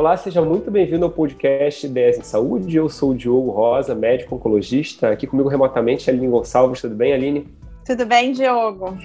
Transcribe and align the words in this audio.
Olá, 0.00 0.16
seja 0.16 0.40
muito 0.40 0.70
bem-vindo 0.70 1.04
ao 1.04 1.10
podcast 1.10 1.84
Ideias 1.84 2.16
em 2.16 2.22
Saúde. 2.22 2.74
Eu 2.74 2.88
sou 2.88 3.10
o 3.10 3.14
Diogo 3.14 3.50
Rosa, 3.50 3.94
médico 3.94 4.34
oncologista. 4.34 5.10
Aqui 5.10 5.26
comigo 5.26 5.46
remotamente 5.46 6.08
a 6.08 6.12
Aline 6.14 6.26
Gonçalves. 6.26 6.80
Tudo 6.80 6.94
bem, 6.94 7.12
Aline? 7.12 7.46
Tudo 7.84 8.06
bem, 8.06 8.32
Diogo. 8.32 8.96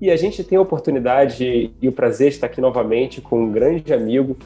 E 0.00 0.12
a 0.12 0.16
gente 0.16 0.44
tem 0.44 0.56
a 0.56 0.60
oportunidade 0.60 1.72
e 1.82 1.88
o 1.88 1.90
prazer 1.90 2.28
de 2.28 2.36
estar 2.36 2.46
aqui 2.46 2.60
novamente 2.60 3.20
com 3.20 3.42
um 3.42 3.50
grande 3.50 3.92
amigo, 3.92 4.36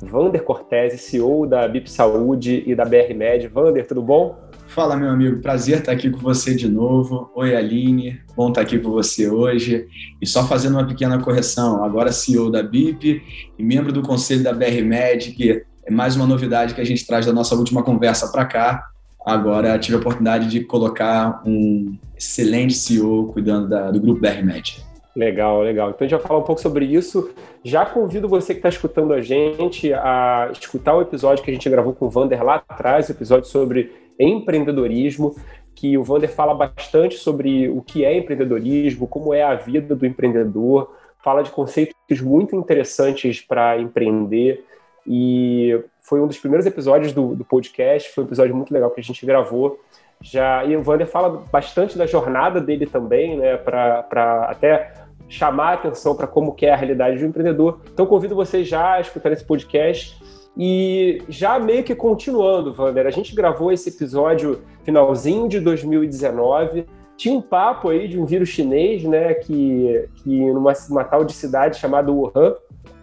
Vander 0.00 0.44
Cortese, 0.44 0.98
CEO 0.98 1.48
da 1.48 1.66
BIP 1.66 1.90
Saúde 1.90 2.62
e 2.64 2.72
da 2.72 2.84
BR 2.84 3.12
Med. 3.16 3.48
Vander, 3.48 3.84
tudo 3.88 4.02
bom? 4.02 4.36
Fala, 4.76 4.94
meu 4.94 5.08
amigo. 5.08 5.40
Prazer 5.40 5.78
estar 5.78 5.92
aqui 5.92 6.10
com 6.10 6.18
você 6.18 6.54
de 6.54 6.68
novo. 6.68 7.30
Oi, 7.34 7.56
Aline. 7.56 8.20
Bom 8.36 8.50
estar 8.50 8.60
aqui 8.60 8.78
com 8.78 8.90
você 8.90 9.26
hoje. 9.26 9.88
E 10.20 10.26
só 10.26 10.46
fazendo 10.46 10.74
uma 10.74 10.86
pequena 10.86 11.18
correção. 11.18 11.82
Agora 11.82 12.12
CEO 12.12 12.50
da 12.50 12.62
BIP 12.62 13.22
e 13.58 13.64
membro 13.64 13.90
do 13.90 14.02
conselho 14.02 14.42
da 14.42 14.52
BR 14.52 14.84
Med, 14.84 15.32
que 15.32 15.64
é 15.86 15.90
mais 15.90 16.14
uma 16.14 16.26
novidade 16.26 16.74
que 16.74 16.80
a 16.82 16.84
gente 16.84 17.06
traz 17.06 17.24
da 17.24 17.32
nossa 17.32 17.54
última 17.54 17.82
conversa 17.82 18.30
para 18.30 18.44
cá. 18.44 18.84
Agora 19.24 19.78
tive 19.78 19.96
a 19.96 20.00
oportunidade 20.00 20.46
de 20.46 20.60
colocar 20.60 21.42
um 21.46 21.96
excelente 22.14 22.74
CEO 22.74 23.32
cuidando 23.32 23.70
da, 23.70 23.90
do 23.90 23.98
grupo 23.98 24.20
BR 24.20 24.44
Med. 24.44 24.84
Legal, 25.16 25.62
legal. 25.62 25.88
Então 25.88 26.04
a 26.04 26.06
gente 26.06 26.18
vai 26.18 26.28
falar 26.28 26.40
um 26.40 26.44
pouco 26.44 26.60
sobre 26.60 26.84
isso. 26.84 27.30
Já 27.64 27.86
convido 27.86 28.28
você 28.28 28.52
que 28.52 28.58
está 28.58 28.68
escutando 28.68 29.14
a 29.14 29.22
gente 29.22 29.90
a 29.94 30.50
escutar 30.52 30.94
o 30.94 31.00
episódio 31.00 31.42
que 31.42 31.50
a 31.50 31.54
gente 31.54 31.70
gravou 31.70 31.94
com 31.94 32.04
o 32.04 32.10
Vander 32.10 32.44
lá 32.44 32.56
atrás, 32.68 33.08
o 33.08 33.12
episódio 33.12 33.48
sobre 33.48 34.04
empreendedorismo, 34.18 35.34
que 35.74 35.96
o 35.98 36.02
Vander 36.02 36.30
fala 36.30 36.54
bastante 36.54 37.16
sobre 37.16 37.68
o 37.68 37.82
que 37.82 38.04
é 38.04 38.16
empreendedorismo, 38.16 39.06
como 39.06 39.34
é 39.34 39.42
a 39.42 39.54
vida 39.54 39.94
do 39.94 40.06
empreendedor, 40.06 40.90
fala 41.22 41.42
de 41.42 41.50
conceitos 41.50 42.20
muito 42.20 42.56
interessantes 42.56 43.40
para 43.40 43.78
empreender. 43.78 44.64
E 45.06 45.78
foi 46.00 46.20
um 46.20 46.26
dos 46.26 46.38
primeiros 46.38 46.66
episódios 46.66 47.12
do, 47.12 47.34
do, 47.34 47.44
podcast, 47.44 48.12
foi 48.12 48.24
um 48.24 48.26
episódio 48.26 48.56
muito 48.56 48.72
legal 48.72 48.90
que 48.90 49.00
a 49.00 49.04
gente 49.04 49.24
gravou. 49.26 49.78
Já, 50.20 50.64
e 50.64 50.74
o 50.76 50.82
Vander 50.82 51.06
fala 51.06 51.44
bastante 51.52 51.98
da 51.98 52.06
jornada 52.06 52.60
dele 52.60 52.86
também, 52.86 53.36
né, 53.36 53.56
para 53.56 54.46
até 54.48 54.94
chamar 55.28 55.70
a 55.70 55.74
atenção 55.74 56.16
para 56.16 56.26
como 56.26 56.56
é 56.62 56.70
a 56.70 56.76
realidade 56.76 57.18
do 57.18 57.26
empreendedor. 57.26 57.80
Então 57.92 58.06
convido 58.06 58.34
vocês 58.34 58.66
já 58.66 58.94
a 58.94 59.00
escutar 59.00 59.32
esse 59.32 59.44
podcast 59.44 60.16
e 60.56 61.22
já 61.28 61.58
meio 61.58 61.84
que 61.84 61.94
continuando, 61.94 62.72
Vander, 62.72 63.06
a 63.06 63.10
gente 63.10 63.34
gravou 63.34 63.70
esse 63.70 63.90
episódio 63.90 64.62
finalzinho 64.84 65.48
de 65.48 65.60
2019. 65.60 66.86
Tinha 67.16 67.36
um 67.36 67.42
papo 67.42 67.90
aí 67.90 68.08
de 68.08 68.18
um 68.18 68.24
vírus 68.24 68.48
chinês, 68.48 69.04
né, 69.04 69.34
que, 69.34 70.08
que 70.16 70.52
numa 70.52 70.72
uma 70.88 71.04
tal 71.04 71.24
de 71.24 71.34
cidade 71.34 71.76
chamada 71.76 72.10
Wuhan, 72.10 72.54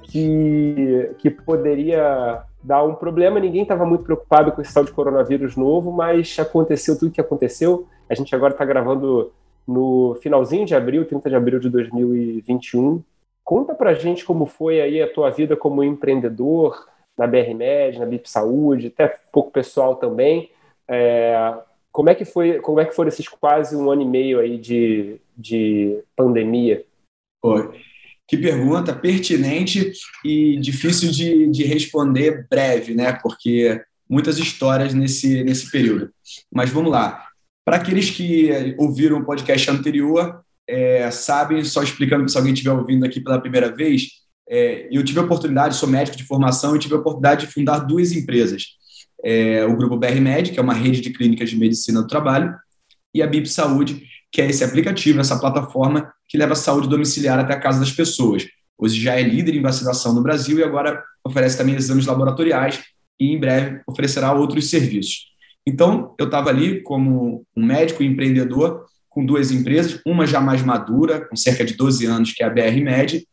que, 0.01 1.11
que 1.19 1.29
poderia 1.29 2.43
dar 2.63 2.83
um 2.83 2.95
problema. 2.95 3.39
Ninguém 3.39 3.63
estava 3.63 3.85
muito 3.85 4.03
preocupado 4.03 4.51
com 4.51 4.61
esse 4.61 4.73
tal 4.73 4.83
de 4.83 4.91
coronavírus 4.91 5.55
novo, 5.55 5.91
mas 5.91 6.35
aconteceu 6.39 6.97
tudo 6.97 7.09
o 7.09 7.11
que 7.11 7.21
aconteceu. 7.21 7.87
A 8.09 8.15
gente 8.15 8.35
agora 8.35 8.53
está 8.53 8.65
gravando 8.65 9.31
no 9.67 10.17
finalzinho 10.21 10.65
de 10.65 10.75
abril, 10.75 11.05
30 11.05 11.29
de 11.29 11.35
abril 11.35 11.59
de 11.59 11.69
2021. 11.69 13.03
Conta 13.43 13.75
pra 13.75 13.93
gente 13.93 14.25
como 14.25 14.45
foi 14.45 14.81
aí 14.81 15.01
a 15.01 15.11
tua 15.11 15.29
vida 15.29 15.55
como 15.55 15.83
empreendedor, 15.83 16.87
na 17.17 17.27
BRMed, 17.27 17.99
na 17.99 18.05
BIP 18.05 18.29
Saúde, 18.29 18.87
até 18.87 19.07
pouco 19.31 19.51
pessoal 19.51 19.95
também. 19.95 20.49
É, 20.87 21.53
como 21.91 22.09
é 22.09 22.15
que 22.15 22.25
foi, 22.25 22.59
como 22.59 22.79
é 22.79 22.85
que 22.85 22.95
foram 22.95 23.09
esses 23.09 23.27
quase 23.27 23.75
um 23.75 23.89
ano 23.91 24.01
e 24.01 24.05
meio 24.05 24.39
aí 24.39 24.57
de, 24.57 25.17
de 25.37 25.99
pandemia? 26.15 26.83
Oi. 27.43 27.81
Que 28.27 28.37
pergunta 28.37 28.95
pertinente 28.95 29.91
e 30.23 30.57
difícil 30.57 31.11
de, 31.11 31.47
de 31.49 31.63
responder 31.65 32.47
breve, 32.49 32.95
né? 32.95 33.13
Porque 33.21 33.81
muitas 34.09 34.37
histórias 34.37 34.93
nesse, 34.93 35.43
nesse 35.43 35.69
período. 35.69 36.11
Mas 36.51 36.69
vamos 36.69 36.91
lá. 36.91 37.27
Para 37.65 37.77
aqueles 37.77 38.09
que 38.09 38.75
ouviram 38.77 39.19
o 39.19 39.25
podcast 39.25 39.69
anterior, 39.69 40.43
é, 40.67 41.09
sabem, 41.11 41.63
só 41.63 41.83
explicando 41.83 42.27
se 42.29 42.37
alguém 42.37 42.53
estiver 42.53 42.71
ouvindo 42.71 43.05
aqui 43.05 43.21
pela 43.21 43.39
primeira 43.39 43.73
vez, 43.73 44.22
é, 44.49 44.87
eu 44.91 45.03
tive 45.03 45.19
a 45.19 45.23
oportunidade, 45.23 45.75
sou 45.75 45.87
médico 45.89 46.17
de 46.17 46.23
formação, 46.23 46.75
e 46.75 46.79
tive 46.79 46.95
a 46.95 46.97
oportunidade 46.97 47.45
de 47.45 47.51
fundar 47.51 47.79
duas 47.79 48.11
empresas. 48.11 48.65
É, 49.23 49.65
o 49.65 49.75
Grupo 49.75 49.97
BR 49.97 50.19
Med, 50.19 50.51
que 50.51 50.59
é 50.59 50.61
uma 50.61 50.73
rede 50.73 51.01
de 51.01 51.11
clínicas 51.11 51.49
de 51.49 51.57
medicina 51.57 52.01
do 52.01 52.07
trabalho, 52.07 52.53
e 53.13 53.21
a 53.21 53.27
BIP 53.27 53.47
Saúde, 53.47 54.03
que 54.31 54.41
é 54.41 54.49
esse 54.49 54.63
aplicativo, 54.63 55.19
essa 55.19 55.39
plataforma 55.39 56.11
que 56.27 56.37
leva 56.37 56.53
a 56.53 56.55
saúde 56.55 56.89
domiciliar 56.89 57.39
até 57.39 57.53
a 57.53 57.59
casa 57.59 57.79
das 57.79 57.91
pessoas. 57.91 58.47
Hoje 58.77 58.99
já 58.99 59.13
é 59.13 59.21
líder 59.21 59.55
em 59.55 59.61
vacinação 59.61 60.13
no 60.13 60.23
Brasil 60.23 60.57
e 60.57 60.63
agora 60.63 61.03
oferece 61.23 61.57
também 61.57 61.75
exames 61.75 62.07
laboratoriais 62.07 62.83
e 63.19 63.31
em 63.31 63.39
breve 63.39 63.81
oferecerá 63.87 64.33
outros 64.33 64.69
serviços. 64.69 65.31
Então, 65.65 66.13
eu 66.19 66.25
estava 66.25 66.49
ali 66.49 66.81
como 66.81 67.45
um 67.55 67.65
médico 67.65 68.03
empreendedor 68.03 68.85
com 69.09 69.25
duas 69.25 69.51
empresas, 69.51 70.01
uma 70.05 70.25
já 70.25 70.41
mais 70.41 70.63
madura, 70.63 71.21
com 71.21 71.35
cerca 71.35 71.63
de 71.63 71.75
12 71.75 72.05
anos, 72.05 72.33
que 72.33 72.43
é 72.43 72.47
a 72.47 72.49
BR 72.49 72.81
Med, 72.83 73.25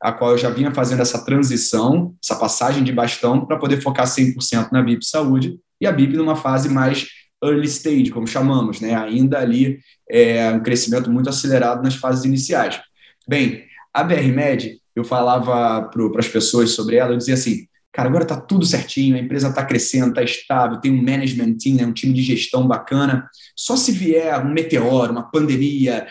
a 0.00 0.12
qual 0.12 0.32
eu 0.32 0.38
já 0.38 0.50
vinha 0.50 0.72
fazendo 0.72 1.02
essa 1.02 1.24
transição, 1.24 2.14
essa 2.22 2.36
passagem 2.36 2.84
de 2.84 2.92
bastão 2.92 3.44
para 3.44 3.58
poder 3.58 3.80
focar 3.80 4.06
100% 4.06 4.70
na 4.70 4.82
BIP 4.82 5.04
Saúde 5.04 5.58
e 5.80 5.86
a 5.86 5.92
BIP 5.92 6.16
numa 6.16 6.36
fase 6.36 6.68
mais 6.68 7.06
early 7.42 7.66
stage, 7.66 8.10
como 8.10 8.26
chamamos, 8.26 8.80
né? 8.80 8.94
ainda 8.94 9.38
ali 9.38 9.78
é, 10.10 10.50
um 10.50 10.60
crescimento 10.60 11.10
muito 11.10 11.28
acelerado 11.28 11.82
nas 11.82 11.94
fases 11.94 12.24
iniciais. 12.24 12.80
Bem, 13.28 13.64
a 13.92 14.02
BR 14.02 14.32
Med, 14.34 14.78
eu 14.94 15.04
falava 15.04 15.82
para 15.88 16.20
as 16.20 16.28
pessoas 16.28 16.70
sobre 16.70 16.96
ela, 16.96 17.12
eu 17.12 17.18
dizia 17.18 17.34
assim, 17.34 17.66
cara, 17.92 18.08
agora 18.08 18.24
está 18.24 18.40
tudo 18.40 18.66
certinho, 18.66 19.16
a 19.16 19.20
empresa 19.20 19.48
está 19.48 19.64
crescendo, 19.64 20.08
está 20.08 20.22
estável, 20.22 20.80
tem 20.80 20.90
um 20.90 21.02
management 21.02 21.56
team, 21.58 21.76
né, 21.76 21.86
um 21.86 21.92
time 21.92 22.12
de 22.12 22.22
gestão 22.22 22.66
bacana. 22.66 23.28
Só 23.56 23.76
se 23.76 23.92
vier 23.92 24.38
um 24.44 24.52
meteoro, 24.52 25.12
uma 25.12 25.30
pandemia, 25.30 26.06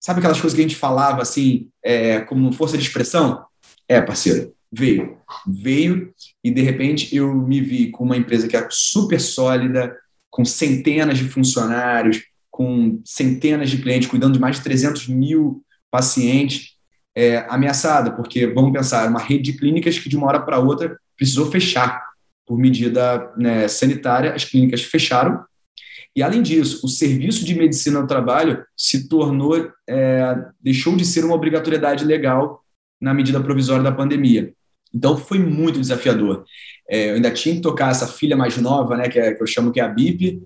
Sabe 0.00 0.18
aquelas 0.20 0.40
coisas 0.40 0.54
que 0.54 0.60
a 0.60 0.68
gente 0.68 0.76
falava 0.76 1.22
assim, 1.22 1.68
é, 1.82 2.20
como 2.20 2.52
força 2.52 2.76
de 2.76 2.84
expressão? 2.84 3.44
É, 3.88 4.00
parceiro, 4.00 4.52
veio. 4.70 5.18
Veio 5.46 6.12
e 6.42 6.50
de 6.50 6.62
repente 6.62 7.14
eu 7.14 7.34
me 7.34 7.60
vi 7.60 7.90
com 7.90 8.04
uma 8.04 8.16
empresa 8.16 8.46
que 8.46 8.56
é 8.56 8.66
super 8.70 9.20
sólida, 9.20 9.96
com 10.30 10.44
centenas 10.44 11.18
de 11.18 11.24
funcionários, 11.24 12.22
com 12.50 13.00
centenas 13.04 13.70
de 13.70 13.78
clientes, 13.78 14.08
cuidando 14.08 14.34
de 14.34 14.40
mais 14.40 14.56
de 14.56 14.62
300 14.62 15.08
mil 15.08 15.64
pacientes, 15.90 16.76
é, 17.14 17.44
ameaçada, 17.48 18.12
porque 18.12 18.46
vamos 18.46 18.72
pensar, 18.72 19.08
uma 19.08 19.20
rede 19.20 19.52
de 19.52 19.58
clínicas 19.58 19.98
que 19.98 20.08
de 20.08 20.16
uma 20.16 20.28
hora 20.28 20.40
para 20.40 20.58
outra 20.58 20.96
precisou 21.16 21.50
fechar 21.50 22.06
por 22.46 22.58
medida 22.58 23.32
né, 23.36 23.66
sanitária, 23.66 24.34
as 24.34 24.44
clínicas 24.44 24.82
fecharam 24.82 25.44
e, 26.14 26.22
além 26.22 26.42
disso, 26.42 26.84
o 26.84 26.88
serviço 26.88 27.44
de 27.44 27.54
medicina 27.54 28.00
do 28.00 28.06
trabalho 28.06 28.64
se 28.76 29.08
tornou, 29.08 29.70
é, 29.88 30.36
deixou 30.60 30.96
de 30.96 31.04
ser 31.04 31.24
uma 31.24 31.34
obrigatoriedade 31.34 32.04
legal 32.04 32.62
na 33.00 33.14
medida 33.14 33.40
provisória 33.40 33.82
da 33.82 33.92
pandemia. 33.92 34.52
Então, 34.92 35.16
foi 35.16 35.38
muito 35.38 35.80
desafiador. 35.80 36.44
É, 36.88 37.10
eu 37.10 37.14
ainda 37.14 37.30
tinha 37.30 37.54
que 37.54 37.60
tocar 37.60 37.90
essa 37.90 38.06
filha 38.06 38.36
mais 38.36 38.56
nova, 38.56 38.96
né, 38.96 39.08
que, 39.08 39.18
é, 39.18 39.34
que 39.34 39.42
eu 39.42 39.46
chamo 39.46 39.70
que 39.70 39.80
é 39.80 39.84
a 39.84 39.88
BIP, 39.88 40.42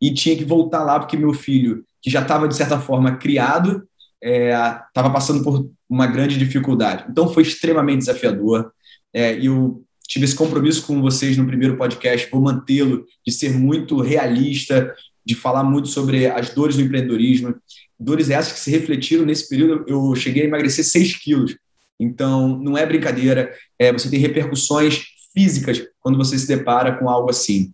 e 0.00 0.12
tinha 0.12 0.36
que 0.36 0.44
voltar 0.44 0.84
lá 0.84 0.98
porque 0.98 1.16
meu 1.16 1.32
filho, 1.32 1.84
que 2.00 2.10
já 2.10 2.22
estava, 2.22 2.46
de 2.46 2.54
certa 2.54 2.78
forma, 2.78 3.16
criado, 3.16 3.86
estava 4.22 5.08
é, 5.08 5.12
passando 5.12 5.42
por 5.42 5.68
uma 5.88 6.06
grande 6.06 6.38
dificuldade. 6.38 7.04
Então, 7.10 7.28
foi 7.32 7.42
extremamente 7.42 8.00
desafiador. 8.00 8.70
É, 9.12 9.38
e 9.38 9.46
eu 9.46 9.82
tive 10.06 10.24
esse 10.24 10.34
compromisso 10.34 10.86
com 10.86 11.00
vocês 11.00 11.36
no 11.36 11.46
primeiro 11.46 11.76
podcast, 11.76 12.28
vou 12.30 12.40
mantê-lo, 12.40 13.04
de 13.26 13.32
ser 13.32 13.52
muito 13.52 14.00
realista, 14.00 14.94
de 15.24 15.34
falar 15.34 15.64
muito 15.64 15.88
sobre 15.88 16.26
as 16.26 16.50
dores 16.50 16.76
do 16.76 16.82
empreendedorismo, 16.82 17.54
dores 17.98 18.30
essas 18.30 18.52
que 18.52 18.60
se 18.60 18.70
refletiram 18.70 19.24
nesse 19.24 19.48
período. 19.48 19.84
Eu 19.88 20.14
cheguei 20.14 20.44
a 20.44 20.46
emagrecer 20.46 20.84
6 20.84 21.16
quilos. 21.16 21.56
Então, 21.98 22.58
não 22.58 22.76
é 22.76 22.86
brincadeira, 22.86 23.52
é, 23.78 23.92
você 23.92 24.08
tem 24.08 24.20
repercussões 24.20 25.02
físicas 25.34 25.82
quando 26.00 26.16
você 26.16 26.38
se 26.38 26.46
depara 26.46 26.96
com 26.96 27.08
algo 27.08 27.30
assim. 27.30 27.72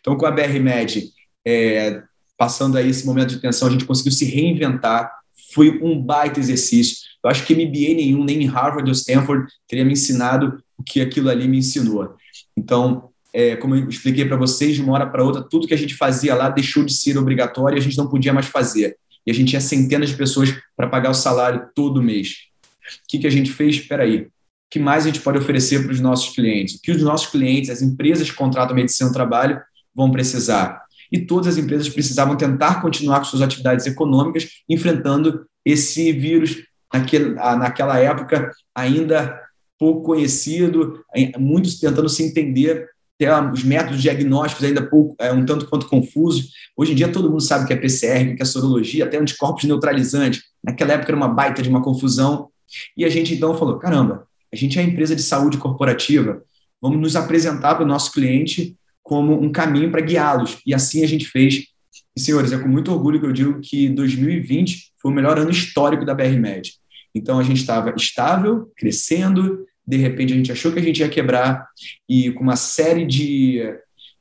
Então, 0.00 0.16
com 0.16 0.26
a 0.26 0.30
BR 0.30 0.60
Med, 0.60 1.10
é, 1.44 2.02
passando 2.36 2.78
aí 2.78 2.88
esse 2.88 3.04
momento 3.04 3.30
de 3.30 3.40
tensão, 3.40 3.68
a 3.68 3.70
gente 3.70 3.84
conseguiu 3.84 4.12
se 4.12 4.24
reinventar. 4.24 5.10
Foi 5.52 5.80
um 5.82 6.00
baita 6.00 6.38
exercício. 6.38 6.98
Eu 7.22 7.30
acho 7.30 7.44
que 7.44 7.54
MBA 7.54 7.94
nenhum, 7.94 8.24
nem 8.24 8.42
em 8.42 8.46
Harvard 8.46 8.88
ou 8.88 8.92
Stanford, 8.92 9.50
teria 9.66 9.84
me 9.84 9.92
ensinado 9.92 10.62
o 10.82 10.84
que 10.84 11.00
aquilo 11.00 11.30
ali 11.30 11.46
me 11.46 11.58
ensinou. 11.58 12.16
Então, 12.56 13.10
é, 13.32 13.56
como 13.56 13.74
eu 13.74 13.88
expliquei 13.88 14.24
para 14.24 14.36
vocês, 14.36 14.74
de 14.74 14.82
uma 14.82 14.92
hora 14.92 15.06
para 15.06 15.24
outra, 15.24 15.42
tudo 15.42 15.66
que 15.66 15.72
a 15.72 15.78
gente 15.78 15.94
fazia 15.94 16.34
lá 16.34 16.50
deixou 16.50 16.84
de 16.84 16.92
ser 16.92 17.16
obrigatório 17.16 17.76
e 17.76 17.80
a 17.80 17.82
gente 17.82 17.96
não 17.96 18.08
podia 18.08 18.32
mais 18.32 18.46
fazer. 18.46 18.96
E 19.26 19.30
a 19.30 19.34
gente 19.34 19.50
tinha 19.50 19.60
centenas 19.60 20.10
de 20.10 20.16
pessoas 20.16 20.54
para 20.76 20.88
pagar 20.88 21.10
o 21.10 21.14
salário 21.14 21.68
todo 21.74 22.02
mês. 22.02 22.48
O 23.04 23.08
que, 23.08 23.20
que 23.20 23.26
a 23.26 23.30
gente 23.30 23.50
fez? 23.52 23.76
Espera 23.76 24.02
aí. 24.02 24.22
O 24.22 24.30
que 24.68 24.78
mais 24.78 25.04
a 25.04 25.06
gente 25.06 25.20
pode 25.20 25.38
oferecer 25.38 25.82
para 25.82 25.92
os 25.92 26.00
nossos 26.00 26.34
clientes? 26.34 26.74
O 26.74 26.82
que 26.82 26.90
os 26.90 27.02
nossos 27.02 27.28
clientes, 27.30 27.70
as 27.70 27.80
empresas 27.80 28.30
que 28.30 28.36
contratam 28.36 28.74
medicina 28.74 29.08
do 29.08 29.14
trabalho, 29.14 29.60
vão 29.94 30.10
precisar? 30.10 30.82
E 31.10 31.20
todas 31.20 31.46
as 31.46 31.58
empresas 31.58 31.88
precisavam 31.88 32.36
tentar 32.36 32.80
continuar 32.80 33.18
com 33.18 33.26
suas 33.26 33.42
atividades 33.42 33.86
econômicas, 33.86 34.48
enfrentando 34.68 35.46
esse 35.64 36.10
vírus 36.12 36.64
naquele, 36.92 37.34
naquela 37.34 37.98
época 37.98 38.50
ainda 38.74 39.40
pouco 39.82 40.02
conhecido, 40.02 41.04
muitos 41.36 41.80
tentando 41.80 42.08
se 42.08 42.22
entender, 42.22 42.88
até 43.16 43.50
os 43.50 43.64
métodos 43.64 44.00
diagnósticos 44.00 44.64
ainda 44.64 44.80
pouco, 44.80 45.16
é, 45.18 45.32
um 45.32 45.44
tanto 45.44 45.66
quanto 45.66 45.88
confusos. 45.88 46.52
Hoje 46.76 46.92
em 46.92 46.94
dia 46.94 47.08
todo 47.08 47.28
mundo 47.28 47.42
sabe 47.42 47.66
que 47.66 47.72
é 47.72 47.76
PCR, 47.76 48.36
que 48.36 48.42
é 48.42 48.44
sorologia, 48.44 49.04
até 49.04 49.18
anticorpos 49.18 49.64
neutralizantes. 49.64 50.44
Naquela 50.62 50.92
época 50.92 51.10
era 51.10 51.16
uma 51.16 51.26
baita 51.26 51.60
de 51.60 51.68
uma 51.68 51.82
confusão. 51.82 52.48
E 52.96 53.04
a 53.04 53.08
gente 53.08 53.34
então 53.34 53.58
falou: 53.58 53.76
caramba, 53.76 54.24
a 54.52 54.56
gente 54.56 54.78
é 54.78 54.82
empresa 54.82 55.16
de 55.16 55.22
saúde 55.22 55.58
corporativa, 55.58 56.40
vamos 56.80 57.00
nos 57.00 57.16
apresentar 57.16 57.74
para 57.74 57.84
o 57.84 57.88
nosso 57.88 58.12
cliente 58.12 58.76
como 59.02 59.32
um 59.32 59.50
caminho 59.50 59.90
para 59.90 60.00
guiá-los. 60.00 60.58
E 60.64 60.72
assim 60.72 61.02
a 61.02 61.08
gente 61.08 61.26
fez. 61.26 61.64
E, 62.16 62.20
senhores, 62.20 62.52
é 62.52 62.58
com 62.58 62.68
muito 62.68 62.92
orgulho 62.92 63.18
que 63.18 63.26
eu 63.26 63.32
digo 63.32 63.60
que 63.60 63.88
2020 63.88 64.92
foi 65.00 65.10
o 65.10 65.14
melhor 65.14 65.40
ano 65.40 65.50
histórico 65.50 66.04
da 66.04 66.14
BRMed. 66.14 66.74
Então, 67.14 67.38
a 67.38 67.42
gente 67.42 67.60
estava 67.60 67.92
estável, 67.96 68.70
crescendo, 68.76 69.66
de 69.86 69.96
repente 69.96 70.32
a 70.32 70.36
gente 70.36 70.52
achou 70.52 70.72
que 70.72 70.78
a 70.78 70.82
gente 70.82 71.00
ia 71.00 71.08
quebrar, 71.08 71.66
e 72.08 72.30
com 72.32 72.42
uma 72.42 72.56
série 72.56 73.04
de, 73.06 73.62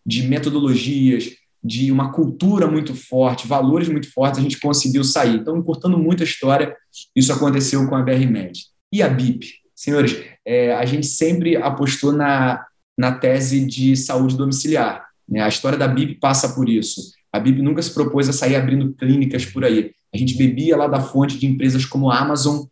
de 0.06 0.24
metodologias, 0.24 1.30
de 1.64 1.92
uma 1.92 2.12
cultura 2.12 2.68
muito 2.68 2.96
forte, 2.96 3.48
valores 3.48 3.88
muito 3.88 4.12
fortes, 4.12 4.40
a 4.40 4.44
gente 4.44 4.60
conseguiu 4.60 5.04
sair. 5.04 5.36
Então, 5.36 5.58
encurtando 5.58 5.98
muito 5.98 6.24
a 6.24 6.26
história, 6.26 6.76
isso 7.16 7.32
aconteceu 7.32 7.88
com 7.88 7.96
a 7.96 8.02
BRMed. 8.02 8.66
E 8.92 9.02
a 9.04 9.08
BIP? 9.08 9.48
Senhores, 9.76 10.24
é, 10.46 10.74
a 10.74 10.86
gente 10.86 11.06
sempre 11.06 11.56
apostou 11.56 12.12
na, 12.12 12.66
na 12.98 13.12
tese 13.12 13.66
de 13.66 13.96
saúde 13.96 14.36
domiciliar. 14.36 15.06
Né? 15.30 15.42
A 15.42 15.48
história 15.48 15.78
da 15.78 15.88
BIP 15.88 16.16
passa 16.16 16.50
por 16.50 16.68
isso. 16.68 17.14
A 17.32 17.40
BIP 17.40 17.62
nunca 17.62 17.82
se 17.82 17.94
propôs 17.94 18.28
a 18.28 18.34
sair 18.34 18.56
abrindo 18.56 18.94
clínicas 18.94 19.46
por 19.46 19.64
aí. 19.64 19.92
A 20.14 20.18
gente 20.18 20.36
bebia 20.36 20.76
lá 20.76 20.88
da 20.88 21.00
fonte 21.00 21.38
de 21.38 21.46
empresas 21.46 21.86
como 21.86 22.10
a 22.10 22.20
Amazon, 22.20 22.66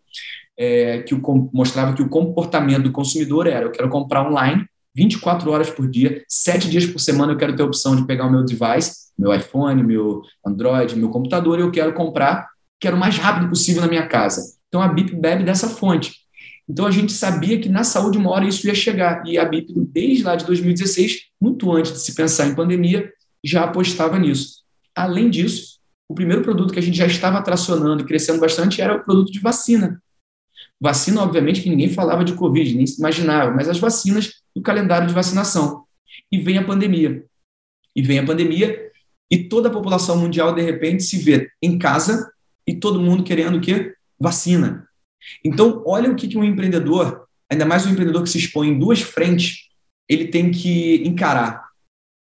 é, 0.59 1.01
que 1.03 1.15
o, 1.15 1.49
mostrava 1.53 1.93
que 1.93 2.01
o 2.01 2.09
comportamento 2.09 2.83
do 2.83 2.91
consumidor 2.91 3.47
era: 3.47 3.65
eu 3.65 3.71
quero 3.71 3.87
comprar 3.87 4.29
online 4.29 4.67
24 4.93 5.49
horas 5.49 5.69
por 5.69 5.89
dia, 5.89 6.23
7 6.27 6.69
dias 6.69 6.85
por 6.85 6.99
semana 6.99 7.31
eu 7.31 7.37
quero 7.37 7.55
ter 7.55 7.63
a 7.63 7.65
opção 7.65 7.95
de 7.95 8.05
pegar 8.05 8.25
o 8.25 8.31
meu 8.31 8.43
device, 8.43 9.09
meu 9.17 9.33
iPhone, 9.33 9.81
meu 9.81 10.21
Android, 10.45 10.95
meu 10.97 11.09
computador, 11.09 11.57
e 11.57 11.61
eu 11.61 11.71
quero 11.71 11.93
comprar, 11.93 12.49
quero 12.79 12.97
o 12.97 12.99
mais 12.99 13.17
rápido 13.17 13.47
possível 13.47 13.81
na 13.81 13.87
minha 13.87 14.07
casa. 14.07 14.57
Então 14.67 14.81
a 14.81 14.87
BIP 14.89 15.15
bebe 15.15 15.43
dessa 15.45 15.69
fonte. 15.69 16.15
Então 16.67 16.85
a 16.85 16.91
gente 16.91 17.13
sabia 17.13 17.59
que 17.59 17.69
na 17.69 17.83
saúde 17.83 18.17
uma 18.17 18.29
hora 18.31 18.45
isso 18.45 18.67
ia 18.67 18.75
chegar. 18.75 19.23
E 19.25 19.37
a 19.37 19.45
BIP, 19.45 19.73
desde 19.91 20.23
lá 20.23 20.35
de 20.35 20.45
2016, 20.45 21.21
muito 21.39 21.71
antes 21.71 21.93
de 21.93 21.99
se 21.99 22.13
pensar 22.13 22.47
em 22.47 22.55
pandemia, 22.55 23.11
já 23.43 23.63
apostava 23.63 24.19
nisso. 24.19 24.63
Além 24.93 25.29
disso, 25.29 25.79
o 26.07 26.13
primeiro 26.13 26.41
produto 26.41 26.73
que 26.73 26.79
a 26.79 26.81
gente 26.81 26.97
já 26.97 27.07
estava 27.07 27.41
tracionando 27.41 28.03
e 28.03 28.05
crescendo 28.05 28.39
bastante 28.39 28.81
era 28.81 28.95
o 28.95 29.03
produto 29.03 29.31
de 29.31 29.39
vacina. 29.39 30.01
Vacina, 30.81 31.21
obviamente, 31.21 31.61
que 31.61 31.69
ninguém 31.69 31.89
falava 31.89 32.23
de 32.23 32.33
Covid, 32.33 32.75
nem 32.75 32.87
se 32.87 32.99
imaginava, 32.99 33.51
mas 33.51 33.67
as 33.67 33.79
vacinas 33.79 34.41
do 34.55 34.61
calendário 34.61 35.07
de 35.07 35.13
vacinação. 35.13 35.83
E 36.31 36.39
vem 36.39 36.57
a 36.57 36.63
pandemia. 36.63 37.25
E 37.95 38.01
vem 38.01 38.19
a 38.19 38.25
pandemia 38.25 38.89
e 39.31 39.37
toda 39.43 39.69
a 39.69 39.71
população 39.71 40.17
mundial, 40.17 40.53
de 40.53 40.61
repente, 40.61 41.03
se 41.03 41.17
vê 41.17 41.49
em 41.61 41.77
casa 41.77 42.31
e 42.65 42.75
todo 42.75 43.01
mundo 43.01 43.23
querendo 43.23 43.57
o 43.57 43.61
quê? 43.61 43.93
Vacina. 44.19 44.87
Então, 45.43 45.83
olha 45.85 46.09
o 46.09 46.15
que, 46.15 46.27
que 46.27 46.37
um 46.37 46.43
empreendedor, 46.43 47.27
ainda 47.49 47.65
mais 47.65 47.85
um 47.85 47.91
empreendedor 47.91 48.23
que 48.23 48.29
se 48.29 48.37
expõe 48.37 48.69
em 48.69 48.79
duas 48.79 49.01
frentes, 49.01 49.67
ele 50.07 50.27
tem 50.27 50.49
que 50.49 51.03
encarar 51.05 51.67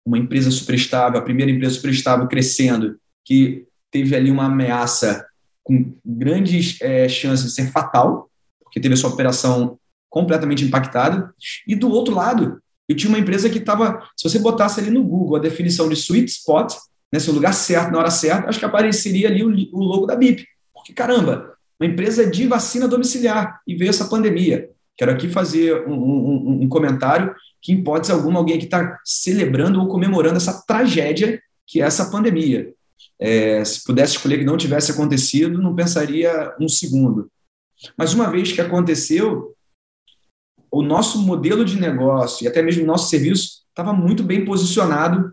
uma 0.04 0.18
empresa 0.18 0.50
superestável, 0.50 1.18
a 1.18 1.24
primeira 1.24 1.50
empresa 1.50 1.74
superestável 1.74 2.26
crescendo, 2.26 2.98
que 3.24 3.66
teve 3.90 4.14
ali 4.14 4.30
uma 4.30 4.46
ameaça 4.46 5.26
com 5.62 5.94
grandes 6.04 6.80
é, 6.80 7.08
chances 7.08 7.46
de 7.46 7.52
ser 7.52 7.70
fatal, 7.70 8.30
porque 8.68 8.80
teve 8.80 8.94
a 8.94 8.96
sua 8.96 9.10
operação 9.10 9.78
completamente 10.08 10.64
impactada. 10.64 11.34
E 11.66 11.74
do 11.74 11.90
outro 11.90 12.14
lado, 12.14 12.60
eu 12.88 12.96
tinha 12.96 13.08
uma 13.08 13.18
empresa 13.18 13.50
que 13.50 13.58
estava, 13.58 14.02
se 14.16 14.28
você 14.28 14.38
botasse 14.38 14.80
ali 14.80 14.90
no 14.90 15.02
Google 15.02 15.36
a 15.36 15.40
definição 15.40 15.88
de 15.88 15.94
sweet 15.94 16.30
spot, 16.30 16.74
né, 17.12 17.18
seu 17.18 17.34
lugar 17.34 17.52
certo, 17.52 17.90
na 17.90 17.98
hora 17.98 18.10
certa, 18.10 18.48
acho 18.48 18.58
que 18.58 18.64
apareceria 18.64 19.28
ali 19.28 19.42
o, 19.42 19.50
o 19.72 19.82
logo 19.82 20.06
da 20.06 20.14
BIP. 20.14 20.46
Porque, 20.74 20.92
caramba, 20.92 21.54
uma 21.80 21.88
empresa 21.88 22.26
de 22.26 22.46
vacina 22.46 22.88
domiciliar 22.88 23.60
e 23.66 23.74
veio 23.74 23.90
essa 23.90 24.06
pandemia. 24.06 24.70
Quero 24.96 25.12
aqui 25.12 25.28
fazer 25.28 25.86
um, 25.86 25.94
um, 25.94 26.62
um 26.62 26.68
comentário 26.68 27.34
que, 27.62 27.72
em 27.72 27.76
hipótese 27.76 28.12
alguma, 28.12 28.38
alguém 28.38 28.58
que 28.58 28.64
está 28.64 28.98
celebrando 29.04 29.80
ou 29.80 29.88
comemorando 29.88 30.36
essa 30.36 30.64
tragédia 30.66 31.40
que 31.66 31.80
é 31.80 31.84
essa 31.84 32.10
pandemia. 32.10 32.72
É, 33.20 33.64
se 33.64 33.84
pudesse 33.84 34.14
escolher 34.14 34.38
que 34.38 34.44
não 34.44 34.56
tivesse 34.56 34.90
acontecido, 34.90 35.60
não 35.60 35.74
pensaria 35.74 36.54
um 36.60 36.68
segundo. 36.68 37.30
Mas 37.96 38.14
uma 38.14 38.30
vez 38.30 38.52
que 38.52 38.60
aconteceu, 38.60 39.54
o 40.70 40.82
nosso 40.82 41.20
modelo 41.22 41.64
de 41.64 41.78
negócio 41.78 42.44
e 42.44 42.48
até 42.48 42.62
mesmo 42.62 42.84
o 42.84 42.86
nosso 42.86 43.08
serviço 43.08 43.62
estava 43.68 43.92
muito 43.92 44.22
bem 44.22 44.44
posicionado 44.44 45.32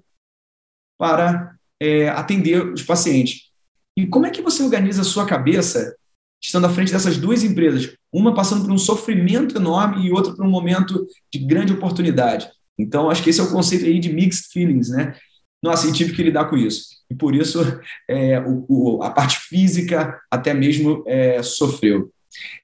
para 0.97 1.55
é, 1.81 2.09
atender 2.09 2.63
os 2.73 2.83
pacientes. 2.83 3.51
E 3.97 4.05
como 4.07 4.25
é 4.25 4.29
que 4.29 4.41
você 4.41 4.63
organiza 4.63 5.01
a 5.01 5.05
sua 5.05 5.25
cabeça 5.25 5.95
estando 6.41 6.65
à 6.65 6.69
frente 6.69 6.91
dessas 6.91 7.17
duas 7.17 7.43
empresas, 7.43 7.95
uma 8.13 8.33
passando 8.33 8.65
por 8.65 8.71
um 8.71 8.77
sofrimento 8.77 9.57
enorme 9.57 10.05
e 10.05 10.11
outra 10.11 10.33
por 10.33 10.45
um 10.45 10.49
momento 10.49 11.07
de 11.33 11.39
grande 11.39 11.73
oportunidade? 11.73 12.49
Então, 12.77 13.09
acho 13.09 13.23
que 13.23 13.29
esse 13.29 13.39
é 13.39 13.43
o 13.43 13.51
conceito 13.51 13.85
aí 13.85 13.99
de 13.99 14.11
mixed 14.11 14.49
feelings, 14.51 14.89
né? 14.89 15.15
Nossa, 15.63 15.87
e 15.87 15.93
tive 15.93 16.13
que 16.13 16.23
lidar 16.23 16.45
com 16.45 16.57
isso. 16.57 16.95
E 17.09 17.15
por 17.15 17.33
isso, 17.35 17.59
é, 18.07 18.39
o, 18.39 18.65
o, 18.67 19.03
a 19.03 19.09
parte 19.09 19.39
física 19.39 20.19
até 20.29 20.53
mesmo 20.53 21.03
é, 21.07 21.41
sofreu. 21.41 22.11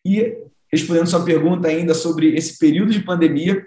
E 0.05 0.37
respondendo 0.71 1.07
sua 1.07 1.25
pergunta 1.25 1.67
ainda 1.67 1.93
sobre 1.93 2.35
esse 2.35 2.57
período 2.57 2.91
de 2.91 3.03
pandemia, 3.03 3.65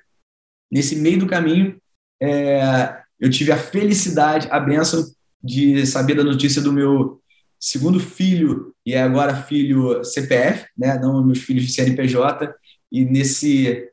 nesse 0.71 0.97
meio 0.97 1.19
do 1.19 1.27
caminho, 1.27 1.77
é, 2.23 2.99
eu 3.21 3.31
tive 3.31 3.53
a 3.53 3.59
felicidade, 3.59 4.49
a 4.51 4.59
benção 4.59 5.05
de 5.43 5.87
saber 5.87 6.15
da 6.15 6.25
notícia 6.25 6.63
do 6.63 6.73
meu 6.73 7.21
segundo 7.61 8.01
filho, 8.01 8.75
e 8.85 8.95
é 8.95 9.03
agora 9.03 9.43
filho 9.43 10.03
CPF, 10.05 10.67
né, 10.77 10.99
não 10.99 11.25
meus 11.25 11.39
filhos 11.39 11.65
de 11.65 11.73
CNPJ, 11.73 12.55
e 12.91 13.05
nesse, 13.05 13.89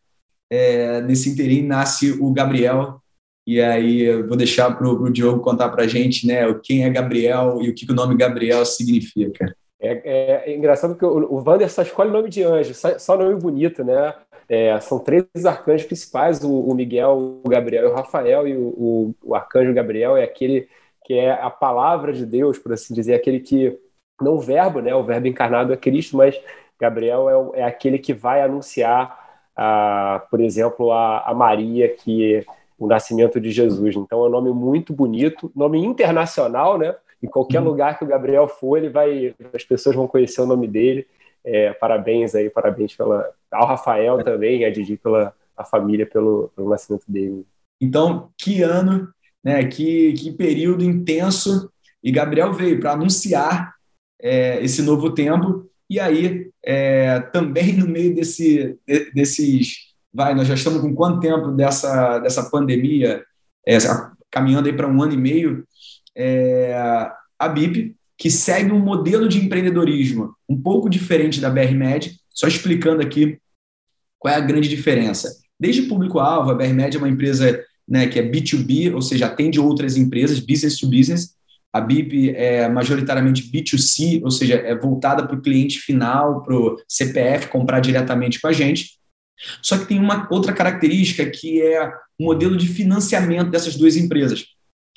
é, 0.49 1.01
nesse 1.01 1.29
interim 1.29 1.63
nasce 1.63 2.11
o 2.11 2.31
Gabriel, 2.31 3.01
e 3.45 3.59
aí 3.59 4.01
eu 4.01 4.27
vou 4.27 4.37
deixar 4.37 4.71
para 4.71 4.87
o 4.87 5.09
Diogo 5.09 5.41
contar 5.41 5.69
para 5.69 5.87
gente 5.87 6.27
né, 6.27 6.41
quem 6.63 6.83
é 6.83 6.89
Gabriel 6.89 7.59
e 7.61 7.69
o 7.69 7.73
que, 7.73 7.85
que 7.85 7.91
o 7.91 7.95
nome 7.95 8.15
Gabriel 8.15 8.65
significa. 8.65 9.55
É, 9.81 10.01
é, 10.03 10.51
é, 10.51 10.55
engraçado 10.55 10.95
que 10.95 11.03
o, 11.03 11.33
o 11.33 11.43
Wander 11.43 11.67
só 11.69 11.81
escolhe 11.81 12.11
nome 12.11 12.29
de 12.29 12.43
anjo, 12.43 12.71
só, 12.75 12.99
só 12.99 13.17
nome 13.17 13.35
bonito, 13.35 13.83
né? 13.83 14.13
É, 14.47 14.79
são 14.79 14.99
três 14.99 15.25
arcanjos 15.43 15.87
principais: 15.87 16.43
o, 16.43 16.51
o, 16.51 16.75
Miguel, 16.75 17.41
o 17.43 17.49
Gabriel 17.49 17.85
e 17.85 17.87
o 17.91 17.95
Rafael. 17.95 18.47
E 18.47 18.55
o, 18.55 19.15
o, 19.23 19.35
arcanjo 19.35 19.73
Gabriel 19.73 20.15
é 20.15 20.23
aquele 20.23 20.69
que 21.03 21.15
é 21.15 21.31
a 21.31 21.49
palavra 21.49 22.13
de 22.13 22.25
Deus, 22.25 22.59
por 22.59 22.73
assim 22.73 22.93
dizer, 22.93 23.15
aquele 23.15 23.39
que, 23.39 23.75
não 24.21 24.35
o 24.35 24.39
verbo, 24.39 24.81
né? 24.81 24.93
O 24.93 25.03
verbo 25.03 25.27
encarnado 25.27 25.73
é 25.73 25.77
Cristo, 25.77 26.15
mas 26.15 26.39
Gabriel 26.79 27.53
é, 27.55 27.61
é 27.61 27.63
aquele 27.63 27.97
que 27.97 28.13
vai 28.13 28.41
anunciar, 28.43 29.17
a, 29.55 30.23
por 30.29 30.39
exemplo, 30.39 30.91
a, 30.91 31.21
a 31.21 31.33
Maria 31.33 31.89
que 31.89 32.45
o 32.77 32.87
nascimento 32.87 33.39
de 33.39 33.51
Jesus. 33.51 33.95
Então 33.95 34.25
é 34.25 34.27
um 34.27 34.31
nome 34.31 34.51
muito 34.51 34.93
bonito, 34.93 35.51
nome 35.55 35.83
internacional, 35.83 36.77
né? 36.77 36.95
Em 37.21 37.27
qualquer 37.27 37.59
uhum. 37.59 37.67
lugar 37.67 37.97
que 37.97 38.03
o 38.03 38.07
Gabriel 38.07 38.47
for, 38.47 38.77
ele 38.77 38.89
vai, 38.89 39.35
as 39.53 39.63
pessoas 39.63 39.95
vão 39.95 40.07
conhecer 40.07 40.41
o 40.41 40.45
nome 40.45 40.67
dele. 40.67 41.05
É, 41.43 41.73
parabéns 41.73 42.35
aí, 42.35 42.49
parabéns 42.49 42.95
pela, 42.95 43.29
ao 43.51 43.67
Rafael 43.67 44.23
também, 44.23 44.65
a 44.65 44.69
Didi 44.69 44.97
pela 44.97 45.33
a 45.61 45.63
família 45.63 46.05
pelo, 46.05 46.51
pelo 46.55 46.69
nascimento 46.69 47.03
dele. 47.07 47.45
Então, 47.79 48.29
que 48.37 48.61
ano, 48.61 49.09
né? 49.43 49.63
Que, 49.65 50.13
que 50.13 50.31
período 50.31 50.83
intenso. 50.83 51.71
E 52.03 52.11
Gabriel 52.11 52.51
veio 52.51 52.79
para 52.79 52.93
anunciar 52.93 53.75
é, 54.19 54.63
esse 54.63 54.81
novo 54.81 55.13
tempo. 55.13 55.69
E 55.89 55.99
aí, 55.99 56.49
é, 56.63 57.19
também 57.19 57.73
no 57.73 57.87
meio 57.87 58.13
desse, 58.13 58.77
desses. 59.13 59.91
Vai, 60.13 60.33
nós 60.33 60.47
já 60.47 60.55
estamos 60.55 60.81
com 60.81 60.93
quanto 60.93 61.21
tempo 61.21 61.51
dessa, 61.51 62.19
dessa 62.19 62.49
pandemia? 62.49 63.23
É, 63.65 63.77
caminhando 64.29 64.67
aí 64.67 64.73
para 64.75 64.87
um 64.87 65.01
ano 65.01 65.13
e 65.13 65.17
meio 65.17 65.65
é, 66.15 66.73
a 67.37 67.47
BIP, 67.47 67.95
que 68.17 68.29
segue 68.29 68.71
um 68.71 68.79
modelo 68.79 69.27
de 69.27 69.43
empreendedorismo 69.43 70.35
um 70.47 70.59
pouco 70.59 70.89
diferente 70.89 71.41
da 71.41 71.49
BRMed, 71.49 72.15
só 72.29 72.47
explicando 72.47 73.01
aqui 73.01 73.39
qual 74.19 74.33
é 74.33 74.37
a 74.37 74.41
grande 74.41 74.69
diferença. 74.69 75.31
Desde 75.59 75.83
público-alvo, 75.83 76.51
a 76.51 76.55
BRMed 76.55 76.95
é 76.95 76.99
uma 76.99 77.09
empresa 77.09 77.63
né, 77.87 78.07
que 78.07 78.19
é 78.19 78.23
B2B, 78.23 78.93
ou 78.93 79.01
seja, 79.01 79.25
atende 79.25 79.59
outras 79.59 79.97
empresas, 79.97 80.39
business 80.39 80.77
to 80.77 80.87
business. 80.87 81.35
A 81.73 81.81
BIP 81.81 82.29
é 82.35 82.67
majoritariamente 82.69 83.49
B2C, 83.51 84.21
ou 84.23 84.31
seja, 84.31 84.55
é 84.55 84.75
voltada 84.75 85.25
para 85.25 85.35
o 85.35 85.41
cliente 85.41 85.79
final, 85.79 86.43
para 86.43 86.55
o 86.55 86.77
CPF 86.87 87.47
comprar 87.47 87.79
diretamente 87.79 88.39
com 88.39 88.47
a 88.47 88.51
gente. 88.51 88.99
Só 89.61 89.77
que 89.77 89.85
tem 89.85 89.99
uma 89.99 90.27
outra 90.29 90.53
característica 90.53 91.25
que 91.25 91.61
é 91.61 91.91
o 92.19 92.25
modelo 92.25 92.55
de 92.55 92.67
financiamento 92.67 93.49
dessas 93.49 93.75
duas 93.75 93.95
empresas. 93.95 94.45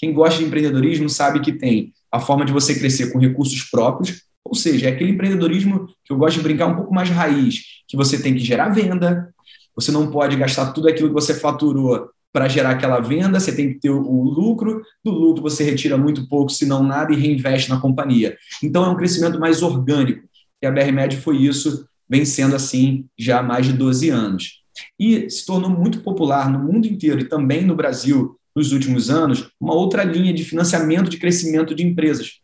Quem 0.05 0.13
gosta 0.13 0.39
de 0.39 0.45
empreendedorismo 0.45 1.09
sabe 1.09 1.41
que 1.41 1.51
tem 1.51 1.95
a 2.13 2.21
forma 2.21 2.45
de 2.45 2.53
você 2.53 2.79
crescer 2.79 3.11
com 3.11 3.19
recursos 3.19 3.63
próprios, 3.63 4.25
ou 4.45 4.55
seja, 4.55 4.87
é 4.87 4.93
aquele 4.93 5.13
empreendedorismo 5.13 5.87
que 6.05 6.13
eu 6.13 6.19
gosto 6.19 6.37
de 6.37 6.43
brincar 6.43 6.67
um 6.67 6.77
pouco 6.77 6.95
mais 6.95 7.09
raiz, 7.09 7.63
que 7.89 7.97
você 7.97 8.21
tem 8.21 8.35
que 8.35 8.41
gerar 8.41 8.69
venda, 8.69 9.33
você 9.75 9.91
não 9.91 10.11
pode 10.11 10.37
gastar 10.37 10.73
tudo 10.75 10.89
aquilo 10.89 11.09
que 11.09 11.15
você 11.15 11.33
faturou 11.33 12.11
para 12.31 12.47
gerar 12.49 12.73
aquela 12.73 13.01
venda, 13.01 13.41
você 13.41 13.57
tem 13.57 13.73
que 13.73 13.81
ter 13.81 13.89
o 13.89 14.23
lucro, 14.25 14.83
do 15.03 15.11
lucro 15.11 15.41
você 15.41 15.65
retira 15.65 15.97
muito 15.97 16.29
pouco, 16.29 16.53
se 16.53 16.67
não 16.67 16.83
nada, 16.83 17.11
e 17.15 17.17
reinveste 17.17 17.71
na 17.71 17.81
companhia. 17.81 18.37
Então 18.63 18.85
é 18.85 18.91
um 18.91 18.97
crescimento 18.97 19.41
mais 19.41 19.63
orgânico, 19.63 20.29
e 20.61 20.67
a 20.67 20.71
BRMed 20.71 21.17
foi 21.17 21.39
isso, 21.39 21.89
vem 22.07 22.27
sendo 22.27 22.55
assim 22.55 23.07
já 23.19 23.39
há 23.39 23.43
mais 23.43 23.65
de 23.65 23.73
12 23.73 24.11
anos. 24.11 24.61
E 25.01 25.31
se 25.31 25.47
tornou 25.47 25.71
muito 25.71 26.01
popular 26.01 26.51
no 26.51 26.59
mundo 26.59 26.87
inteiro 26.87 27.23
e 27.23 27.25
também 27.25 27.65
no 27.65 27.75
Brasil 27.75 28.39
nos 28.55 28.73
últimos 28.73 29.11
anos, 29.11 29.51
uma 29.61 29.75
outra 29.75 30.05
linha 30.05 30.33
de 30.33 30.45
financiamento 30.45 31.11
de 31.11 31.19
crescimento 31.19 31.75
de 31.75 31.85
empresas, 31.85 32.41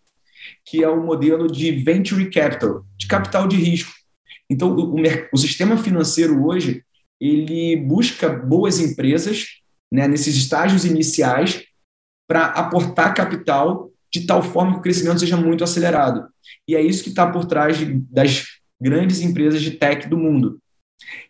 que 0.65 0.83
é 0.83 0.89
o 0.89 1.05
modelo 1.05 1.47
de 1.47 1.71
venture 1.73 2.29
capital, 2.31 2.85
de 2.97 3.07
capital 3.07 3.47
de 3.47 3.57
risco. 3.57 3.93
Então, 4.49 4.75
o, 4.75 4.97
o 5.33 5.37
sistema 5.37 5.77
financeiro 5.77 6.45
hoje 6.45 6.83
ele 7.21 7.77
busca 7.77 8.29
boas 8.29 8.81
empresas 8.81 9.47
né, 9.93 10.09
nesses 10.09 10.35
estágios 10.35 10.85
iniciais 10.85 11.65
para 12.27 12.47
aportar 12.47 13.15
capital 13.15 13.91
de 14.13 14.27
tal 14.27 14.43
forma 14.43 14.75
que 14.75 14.79
o 14.79 14.83
crescimento 14.83 15.21
seja 15.21 15.37
muito 15.37 15.63
acelerado. 15.63 16.29
E 16.67 16.75
é 16.75 16.81
isso 16.81 17.03
que 17.03 17.11
está 17.11 17.31
por 17.31 17.45
trás 17.45 17.79
de, 17.79 17.87
das 18.11 18.47
grandes 18.81 19.21
empresas 19.21 19.61
de 19.61 19.73
tech 19.73 20.09
do 20.09 20.17
mundo. 20.17 20.61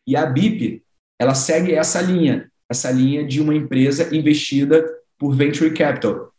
E 0.07 0.17
a 0.17 0.25
BIP, 0.25 0.83
ela 1.19 1.35
segue 1.35 1.73
essa 1.73 2.01
linha, 2.01 2.50
essa 2.71 2.91
linha 2.91 3.27
de 3.27 3.41
uma 3.41 3.55
empresa 3.55 4.15
investida 4.15 4.87
por 5.19 5.35
venture 5.35 5.75
capital. 5.75 6.33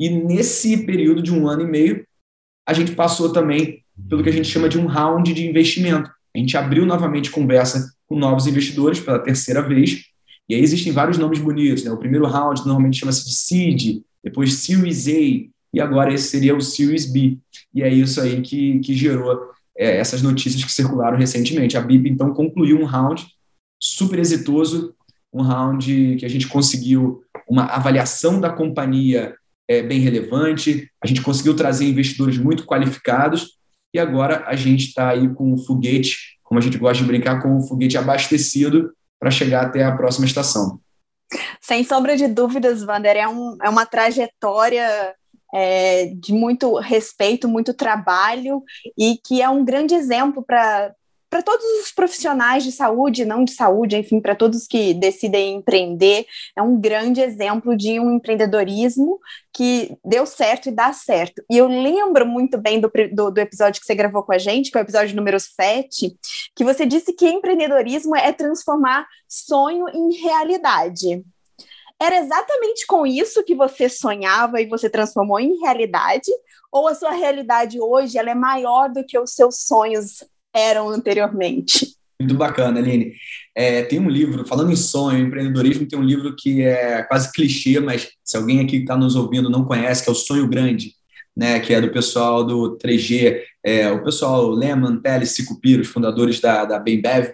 E 0.00 0.08
nesse 0.08 0.86
período 0.86 1.22
de 1.22 1.32
um 1.32 1.48
ano 1.48 1.62
e 1.62 1.66
meio, 1.66 2.06
a 2.66 2.72
gente 2.72 2.92
passou 2.92 3.32
também 3.32 3.84
pelo 4.08 4.22
que 4.22 4.28
a 4.28 4.32
gente 4.32 4.48
chama 4.48 4.68
de 4.68 4.78
um 4.78 4.86
round 4.86 5.32
de 5.34 5.46
investimento. 5.46 6.10
A 6.34 6.38
gente 6.38 6.56
abriu 6.56 6.86
novamente 6.86 7.30
conversa 7.30 7.92
com 8.06 8.16
novos 8.16 8.46
investidores 8.46 9.00
pela 9.00 9.18
terceira 9.18 9.60
vez. 9.60 10.04
E 10.48 10.54
aí 10.54 10.60
existem 10.60 10.92
vários 10.92 11.18
nomes 11.18 11.38
bonitos. 11.38 11.84
Né? 11.84 11.90
O 11.90 11.98
primeiro 11.98 12.26
round 12.26 12.60
normalmente 12.64 12.98
chama-se 12.98 13.24
de 13.24 13.34
Seed, 13.34 14.02
depois 14.22 14.54
Series 14.54 15.08
A, 15.08 15.50
e 15.74 15.80
agora 15.80 16.12
esse 16.12 16.28
seria 16.28 16.56
o 16.56 16.60
Series 16.60 17.10
B. 17.10 17.38
E 17.74 17.82
é 17.82 17.92
isso 17.92 18.20
aí 18.20 18.40
que, 18.40 18.78
que 18.80 18.94
gerou 18.94 19.50
é, 19.76 19.96
essas 19.96 20.22
notícias 20.22 20.62
que 20.64 20.72
circularam 20.72 21.18
recentemente. 21.18 21.76
A 21.76 21.80
BIP, 21.80 22.08
então, 22.08 22.32
concluiu 22.32 22.78
um 22.78 22.84
round 22.84 23.26
super 23.80 24.18
exitoso, 24.18 24.94
um 25.32 25.42
round 25.42 26.16
que 26.16 26.24
a 26.24 26.28
gente 26.28 26.48
conseguiu 26.48 27.22
uma 27.48 27.64
avaliação 27.64 28.40
da 28.40 28.50
companhia 28.50 29.34
é, 29.68 29.82
bem 29.82 30.00
relevante, 30.00 30.90
a 31.02 31.06
gente 31.06 31.22
conseguiu 31.22 31.54
trazer 31.54 31.88
investidores 31.88 32.38
muito 32.38 32.64
qualificados, 32.64 33.58
e 33.94 33.98
agora 33.98 34.44
a 34.46 34.56
gente 34.56 34.88
está 34.88 35.10
aí 35.10 35.28
com 35.34 35.52
o 35.52 35.58
foguete 35.58 36.32
como 36.52 36.58
a 36.58 36.62
gente 36.62 36.76
gosta 36.76 37.02
de 37.02 37.08
brincar, 37.08 37.40
com 37.40 37.56
o 37.56 37.62
foguete 37.62 37.96
abastecido 37.96 38.92
para 39.18 39.30
chegar 39.30 39.64
até 39.64 39.82
a 39.84 39.96
próxima 39.96 40.26
estação. 40.26 40.78
Sem 41.62 41.82
sombra 41.82 42.14
de 42.14 42.28
dúvidas, 42.28 42.82
Vander, 42.82 43.16
é, 43.16 43.26
um, 43.26 43.56
é 43.62 43.70
uma 43.70 43.86
trajetória 43.86 45.14
é, 45.54 46.12
de 46.14 46.30
muito 46.30 46.78
respeito, 46.78 47.48
muito 47.48 47.72
trabalho 47.72 48.62
e 48.98 49.16
que 49.24 49.40
é 49.40 49.48
um 49.48 49.64
grande 49.64 49.94
exemplo 49.94 50.44
para 50.46 50.92
para 51.32 51.42
todos 51.42 51.64
os 51.80 51.90
profissionais 51.90 52.62
de 52.62 52.70
saúde, 52.70 53.24
não 53.24 53.42
de 53.42 53.54
saúde, 53.54 53.96
enfim, 53.96 54.20
para 54.20 54.36
todos 54.36 54.66
que 54.66 54.92
decidem 54.92 55.54
empreender, 55.54 56.26
é 56.54 56.60
um 56.60 56.78
grande 56.78 57.22
exemplo 57.22 57.74
de 57.74 57.98
um 57.98 58.16
empreendedorismo 58.16 59.18
que 59.50 59.96
deu 60.04 60.26
certo 60.26 60.68
e 60.68 60.70
dá 60.72 60.92
certo. 60.92 61.42
E 61.50 61.56
eu 61.56 61.68
lembro 61.68 62.26
muito 62.26 62.58
bem 62.58 62.78
do, 62.78 62.92
do, 63.14 63.30
do, 63.30 63.38
episódio 63.38 63.80
que 63.80 63.86
você 63.86 63.94
gravou 63.94 64.22
com 64.22 64.34
a 64.34 64.36
gente, 64.36 64.70
que 64.70 64.76
é 64.76 64.80
o 64.82 64.84
episódio 64.84 65.16
número 65.16 65.40
7, 65.40 66.14
que 66.54 66.64
você 66.64 66.84
disse 66.84 67.14
que 67.14 67.26
empreendedorismo 67.26 68.14
é 68.14 68.30
transformar 68.30 69.06
sonho 69.26 69.88
em 69.88 70.12
realidade. 70.12 71.24
Era 71.98 72.18
exatamente 72.18 72.86
com 72.86 73.06
isso 73.06 73.42
que 73.42 73.54
você 73.54 73.88
sonhava 73.88 74.60
e 74.60 74.66
você 74.66 74.90
transformou 74.90 75.40
em 75.40 75.58
realidade? 75.60 76.30
Ou 76.70 76.88
a 76.88 76.94
sua 76.94 77.12
realidade 77.12 77.80
hoje 77.80 78.18
ela 78.18 78.30
é 78.30 78.34
maior 78.34 78.90
do 78.90 79.02
que 79.02 79.18
os 79.18 79.32
seus 79.32 79.62
sonhos 79.62 80.22
eram 80.54 80.88
anteriormente. 80.88 81.96
Muito 82.22 82.34
bacana, 82.34 82.78
Aline. 82.78 83.14
É, 83.54 83.82
tem 83.82 83.98
um 83.98 84.08
livro, 84.08 84.46
falando 84.46 84.70
em 84.70 84.76
sonho, 84.76 85.26
empreendedorismo, 85.26 85.86
tem 85.86 85.98
um 85.98 86.04
livro 86.04 86.36
que 86.36 86.62
é 86.62 87.02
quase 87.02 87.32
clichê, 87.32 87.80
mas 87.80 88.10
se 88.24 88.36
alguém 88.36 88.60
aqui 88.60 88.76
que 88.76 88.82
está 88.82 88.96
nos 88.96 89.16
ouvindo 89.16 89.50
não 89.50 89.64
conhece, 89.64 90.04
que 90.04 90.08
é 90.08 90.12
o 90.12 90.16
Sonho 90.16 90.46
Grande, 90.48 90.94
né, 91.36 91.58
que 91.58 91.74
é 91.74 91.80
do 91.80 91.90
pessoal 91.90 92.44
do 92.44 92.78
3G, 92.78 93.40
é, 93.64 93.90
o 93.90 94.04
pessoal 94.04 94.48
Lehman, 94.50 95.00
Teles, 95.00 95.30
Sicupira, 95.30 95.82
os 95.82 95.88
fundadores 95.88 96.40
da, 96.40 96.64
da 96.64 96.78
Bembev. 96.78 97.32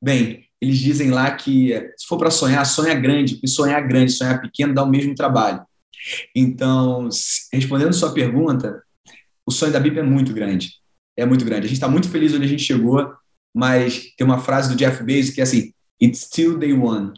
Bem, 0.00 0.44
eles 0.60 0.78
dizem 0.78 1.10
lá 1.10 1.30
que 1.32 1.74
se 1.96 2.06
for 2.06 2.16
para 2.16 2.30
sonhar, 2.30 2.64
sonha 2.64 2.94
grande, 2.94 3.34
porque 3.34 3.48
sonhar 3.48 3.86
grande, 3.86 4.12
sonhar 4.12 4.40
pequeno 4.40 4.74
dá 4.74 4.82
o 4.82 4.88
mesmo 4.88 5.14
trabalho. 5.14 5.60
Então, 6.34 7.08
respondendo 7.52 7.92
sua 7.92 8.12
pergunta, 8.12 8.82
o 9.44 9.50
sonho 9.50 9.72
da 9.72 9.80
BIP 9.80 9.98
é 9.98 10.02
muito 10.02 10.32
grande 10.32 10.77
é 11.18 11.26
muito 11.26 11.44
grande. 11.44 11.66
A 11.66 11.68
gente 11.68 11.76
está 11.76 11.88
muito 11.88 12.08
feliz 12.08 12.32
onde 12.32 12.44
a 12.44 12.48
gente 12.48 12.62
chegou, 12.62 13.12
mas 13.54 14.14
tem 14.16 14.24
uma 14.26 14.38
frase 14.38 14.68
do 14.68 14.76
Jeff 14.76 15.02
Bezos 15.02 15.34
que 15.34 15.40
é 15.40 15.44
assim: 15.44 15.72
It's 16.00 16.20
still 16.20 16.56
day 16.56 16.72
one. 16.72 17.12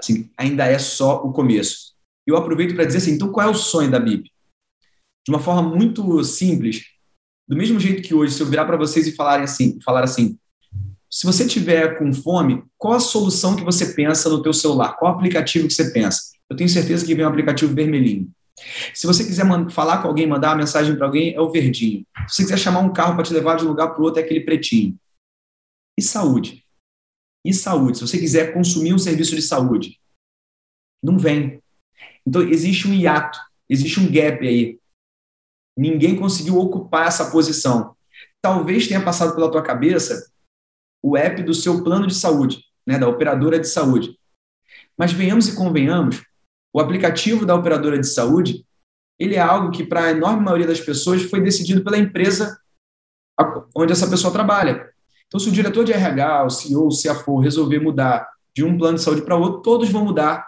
Assim, 0.00 0.28
ainda 0.36 0.64
é 0.66 0.78
só 0.78 1.22
o 1.22 1.32
começo. 1.32 1.94
E 2.26 2.30
eu 2.30 2.36
aproveito 2.36 2.74
para 2.74 2.84
dizer 2.84 2.98
assim: 2.98 3.12
então 3.12 3.30
qual 3.30 3.46
é 3.46 3.50
o 3.50 3.54
sonho 3.54 3.90
da 3.90 4.00
BIP? 4.00 4.30
De 5.26 5.32
uma 5.32 5.38
forma 5.38 5.62
muito 5.62 6.22
simples, 6.24 6.84
do 7.48 7.56
mesmo 7.56 7.78
jeito 7.78 8.02
que 8.02 8.14
hoje, 8.14 8.34
se 8.34 8.42
eu 8.42 8.46
virar 8.46 8.64
para 8.64 8.76
vocês 8.76 9.06
e 9.06 9.12
falarem 9.12 9.44
assim, 9.44 9.78
falar 9.82 10.02
assim, 10.02 10.38
se 11.10 11.24
você 11.24 11.46
tiver 11.46 11.98
com 11.98 12.12
fome, 12.12 12.64
qual 12.76 12.94
a 12.94 13.00
solução 13.00 13.54
que 13.54 13.62
você 13.62 13.94
pensa 13.94 14.28
no 14.28 14.42
teu 14.42 14.52
celular? 14.52 14.96
Qual 14.98 15.12
aplicativo 15.12 15.68
que 15.68 15.72
você 15.72 15.90
pensa? 15.92 16.20
Eu 16.50 16.56
tenho 16.56 16.68
certeza 16.68 17.06
que 17.06 17.14
vem 17.14 17.24
um 17.24 17.28
aplicativo 17.28 17.74
vermelhinho. 17.74 18.30
Se 18.94 19.06
você 19.06 19.24
quiser 19.24 19.44
falar 19.70 20.00
com 20.00 20.08
alguém, 20.08 20.26
mandar 20.26 20.50
uma 20.50 20.58
mensagem 20.58 20.96
para 20.96 21.06
alguém, 21.06 21.34
é 21.34 21.40
o 21.40 21.50
verdinho. 21.50 22.06
Se 22.28 22.36
você 22.36 22.42
quiser 22.44 22.58
chamar 22.58 22.80
um 22.80 22.92
carro 22.92 23.14
para 23.14 23.24
te 23.24 23.32
levar 23.32 23.56
de 23.56 23.64
um 23.64 23.68
lugar 23.68 23.88
para 23.88 24.00
o 24.00 24.04
outro, 24.04 24.20
é 24.20 24.24
aquele 24.24 24.40
pretinho. 24.40 24.98
E 25.98 26.02
saúde? 26.02 26.64
E 27.44 27.52
saúde? 27.52 27.98
Se 27.98 28.06
você 28.06 28.18
quiser 28.18 28.52
consumir 28.52 28.94
um 28.94 28.98
serviço 28.98 29.34
de 29.34 29.42
saúde, 29.42 30.00
não 31.02 31.18
vem. 31.18 31.62
Então, 32.26 32.42
existe 32.42 32.88
um 32.88 32.94
hiato, 32.94 33.38
existe 33.68 34.00
um 34.00 34.10
gap 34.10 34.46
aí. 34.46 34.78
Ninguém 35.76 36.16
conseguiu 36.16 36.58
ocupar 36.58 37.08
essa 37.08 37.30
posição. 37.30 37.96
Talvez 38.40 38.86
tenha 38.86 39.04
passado 39.04 39.34
pela 39.34 39.50
tua 39.50 39.62
cabeça 39.62 40.30
o 41.02 41.16
app 41.18 41.42
do 41.42 41.52
seu 41.52 41.84
plano 41.84 42.06
de 42.06 42.14
saúde, 42.14 42.64
né, 42.86 42.98
da 42.98 43.06
operadora 43.06 43.60
de 43.60 43.68
saúde. 43.68 44.18
Mas 44.96 45.12
venhamos 45.12 45.48
e 45.48 45.54
convenhamos, 45.54 46.24
o 46.74 46.80
aplicativo 46.80 47.46
da 47.46 47.54
operadora 47.54 47.96
de 47.96 48.08
saúde, 48.08 48.66
ele 49.16 49.36
é 49.36 49.40
algo 49.40 49.70
que, 49.70 49.84
para 49.84 50.06
a 50.06 50.10
enorme 50.10 50.42
maioria 50.42 50.66
das 50.66 50.80
pessoas, 50.80 51.22
foi 51.22 51.40
decidido 51.40 51.84
pela 51.84 51.96
empresa 51.96 52.58
onde 53.76 53.92
essa 53.92 54.08
pessoa 54.08 54.32
trabalha. 54.32 54.90
Então, 55.28 55.38
se 55.38 55.48
o 55.48 55.52
diretor 55.52 55.84
de 55.84 55.92
RH, 55.92 56.44
o 56.44 56.50
CEO, 56.50 56.88
o 56.88 56.90
CFO 56.90 57.38
resolver 57.38 57.78
mudar 57.78 58.28
de 58.54 58.64
um 58.64 58.76
plano 58.76 58.96
de 58.96 59.04
saúde 59.04 59.22
para 59.22 59.36
outro, 59.36 59.62
todos 59.62 59.88
vão 59.88 60.04
mudar 60.04 60.44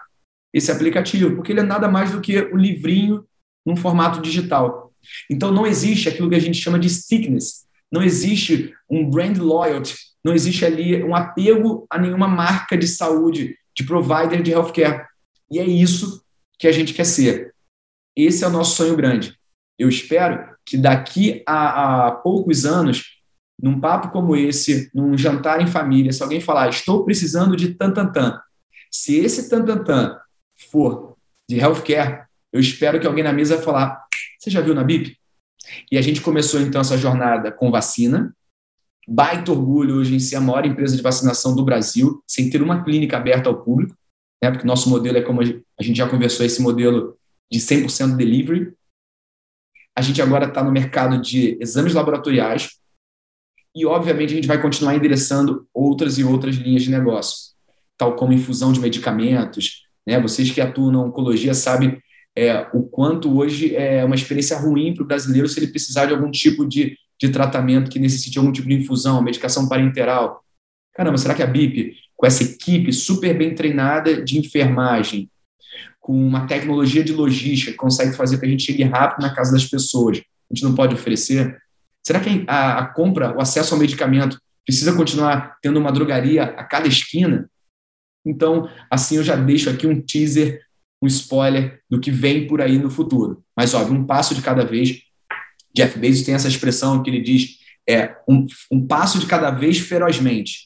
esse 0.52 0.72
aplicativo, 0.72 1.36
porque 1.36 1.52
ele 1.52 1.60
é 1.60 1.64
nada 1.64 1.86
mais 1.86 2.10
do 2.10 2.20
que 2.20 2.36
o 2.38 2.56
livrinho 2.56 3.24
num 3.64 3.76
formato 3.76 4.20
digital. 4.20 4.92
Então, 5.30 5.52
não 5.52 5.64
existe 5.64 6.08
aquilo 6.08 6.28
que 6.28 6.34
a 6.34 6.40
gente 6.40 6.60
chama 6.60 6.78
de 6.78 6.90
stickness, 6.90 7.66
não 7.90 8.02
existe 8.02 8.74
um 8.90 9.08
brand 9.08 9.38
loyalty, 9.38 9.94
não 10.24 10.34
existe 10.34 10.64
ali 10.64 11.04
um 11.04 11.14
apego 11.14 11.86
a 11.88 11.98
nenhuma 11.98 12.26
marca 12.26 12.76
de 12.76 12.88
saúde, 12.88 13.56
de 13.76 13.84
provider 13.84 14.42
de 14.42 14.50
healthcare. 14.50 15.06
E 15.50 15.58
é 15.58 15.64
isso 15.64 16.24
que 16.58 16.66
a 16.66 16.72
gente 16.72 16.94
quer 16.94 17.04
ser. 17.04 17.54
Esse 18.14 18.44
é 18.44 18.46
o 18.46 18.50
nosso 18.50 18.76
sonho 18.76 18.96
grande. 18.96 19.38
Eu 19.78 19.88
espero 19.88 20.56
que 20.64 20.76
daqui 20.76 21.42
a, 21.46 22.06
a 22.06 22.10
poucos 22.12 22.64
anos, 22.64 23.20
num 23.60 23.78
papo 23.78 24.08
como 24.10 24.34
esse, 24.34 24.90
num 24.94 25.16
jantar 25.16 25.60
em 25.60 25.66
família, 25.66 26.12
se 26.12 26.22
alguém 26.22 26.40
falar, 26.40 26.68
estou 26.68 27.04
precisando 27.04 27.56
de 27.56 27.74
tantantan, 27.74 28.40
se 28.90 29.18
esse 29.18 29.48
tantantan 29.48 30.18
for 30.70 31.16
de 31.48 31.58
healthcare, 31.58 32.24
eu 32.52 32.58
espero 32.58 32.98
que 32.98 33.06
alguém 33.06 33.22
na 33.22 33.32
mesa 33.32 33.60
falar, 33.60 34.02
você 34.38 34.50
já 34.50 34.60
viu 34.60 34.74
na 34.74 34.82
BIP? 34.82 35.16
E 35.90 35.98
a 35.98 36.02
gente 36.02 36.20
começou 36.20 36.60
então 36.60 36.80
essa 36.80 36.96
jornada 36.96 37.52
com 37.52 37.70
vacina, 37.70 38.34
baita 39.06 39.52
orgulho 39.52 39.96
hoje 39.96 40.14
em 40.14 40.18
ser 40.18 40.36
a 40.36 40.40
maior 40.40 40.64
empresa 40.64 40.96
de 40.96 41.02
vacinação 41.02 41.54
do 41.54 41.64
Brasil, 41.64 42.22
sem 42.26 42.48
ter 42.48 42.62
uma 42.62 42.82
clínica 42.82 43.16
aberta 43.16 43.48
ao 43.48 43.62
público 43.62 43.96
né, 44.42 44.50
porque 44.50 44.66
nosso 44.66 44.88
modelo 44.88 45.18
é 45.18 45.22
como 45.22 45.40
a 45.40 45.82
gente 45.82 45.96
já 45.96 46.08
conversou, 46.08 46.44
esse 46.44 46.60
modelo 46.60 47.16
de 47.50 47.58
100% 47.58 48.16
delivery. 48.16 48.72
A 49.94 50.02
gente 50.02 50.20
agora 50.20 50.46
está 50.46 50.62
no 50.62 50.72
mercado 50.72 51.20
de 51.20 51.56
exames 51.60 51.94
laboratoriais 51.94 52.70
e, 53.74 53.86
obviamente, 53.86 54.32
a 54.32 54.36
gente 54.36 54.48
vai 54.48 54.60
continuar 54.60 54.94
endereçando 54.94 55.66
outras 55.72 56.18
e 56.18 56.24
outras 56.24 56.56
linhas 56.56 56.82
de 56.82 56.90
negócio, 56.90 57.54
tal 57.96 58.14
como 58.14 58.32
infusão 58.32 58.72
de 58.72 58.80
medicamentos. 58.80 59.86
Né? 60.06 60.20
Vocês 60.20 60.50
que 60.50 60.60
atuam 60.60 60.90
na 60.90 61.00
oncologia 61.00 61.54
sabem 61.54 62.00
é, 62.36 62.68
o 62.74 62.82
quanto 62.82 63.34
hoje 63.36 63.74
é 63.74 64.04
uma 64.04 64.14
experiência 64.14 64.58
ruim 64.58 64.94
para 64.94 65.02
o 65.02 65.06
brasileiro 65.06 65.48
se 65.48 65.58
ele 65.58 65.68
precisar 65.68 66.06
de 66.06 66.12
algum 66.12 66.30
tipo 66.30 66.66
de, 66.66 66.96
de 67.18 67.30
tratamento 67.30 67.90
que 67.90 67.98
necessite 67.98 68.38
algum 68.38 68.52
tipo 68.52 68.68
de 68.68 68.74
infusão, 68.74 69.22
medicação 69.22 69.66
parenteral. 69.68 70.42
Caramba, 70.94 71.16
será 71.16 71.34
que 71.34 71.42
a 71.42 71.46
BIP 71.46 71.94
com 72.16 72.26
essa 72.26 72.42
equipe 72.42 72.92
super 72.92 73.36
bem 73.36 73.54
treinada 73.54 74.22
de 74.22 74.38
enfermagem, 74.38 75.30
com 76.00 76.12
uma 76.12 76.46
tecnologia 76.46 77.04
de 77.04 77.12
logística 77.12 77.72
que 77.72 77.76
consegue 77.76 78.16
fazer 78.16 78.38
que 78.38 78.46
a 78.46 78.48
gente 78.48 78.64
chegue 78.64 78.84
rápido 78.84 79.22
na 79.22 79.34
casa 79.34 79.52
das 79.52 79.66
pessoas, 79.66 80.18
a 80.18 80.54
gente 80.54 80.64
não 80.64 80.74
pode 80.74 80.94
oferecer? 80.94 81.60
Será 82.06 82.20
que 82.20 82.44
a, 82.46 82.78
a 82.78 82.86
compra, 82.86 83.36
o 83.36 83.40
acesso 83.40 83.74
ao 83.74 83.80
medicamento, 83.80 84.40
precisa 84.64 84.94
continuar 84.94 85.56
tendo 85.60 85.78
uma 85.78 85.92
drogaria 85.92 86.44
a 86.44 86.64
cada 86.64 86.86
esquina? 86.86 87.50
Então, 88.24 88.68
assim 88.90 89.16
eu 89.16 89.24
já 89.24 89.36
deixo 89.36 89.68
aqui 89.68 89.86
um 89.86 90.00
teaser, 90.00 90.60
um 91.02 91.06
spoiler 91.06 91.80
do 91.90 92.00
que 92.00 92.10
vem 92.10 92.46
por 92.46 92.60
aí 92.60 92.78
no 92.78 92.90
futuro. 92.90 93.42
Mas, 93.56 93.74
óbvio, 93.74 93.96
um 93.96 94.06
passo 94.06 94.34
de 94.34 94.42
cada 94.42 94.64
vez. 94.64 95.02
Jeff 95.74 95.98
Bezos 95.98 96.24
tem 96.24 96.34
essa 96.34 96.48
expressão 96.48 97.02
que 97.02 97.10
ele 97.10 97.20
diz, 97.20 97.58
é 97.88 98.16
um, 98.28 98.46
um 98.70 98.86
passo 98.86 99.18
de 99.18 99.26
cada 99.26 99.50
vez 99.50 99.78
ferozmente. 99.78 100.65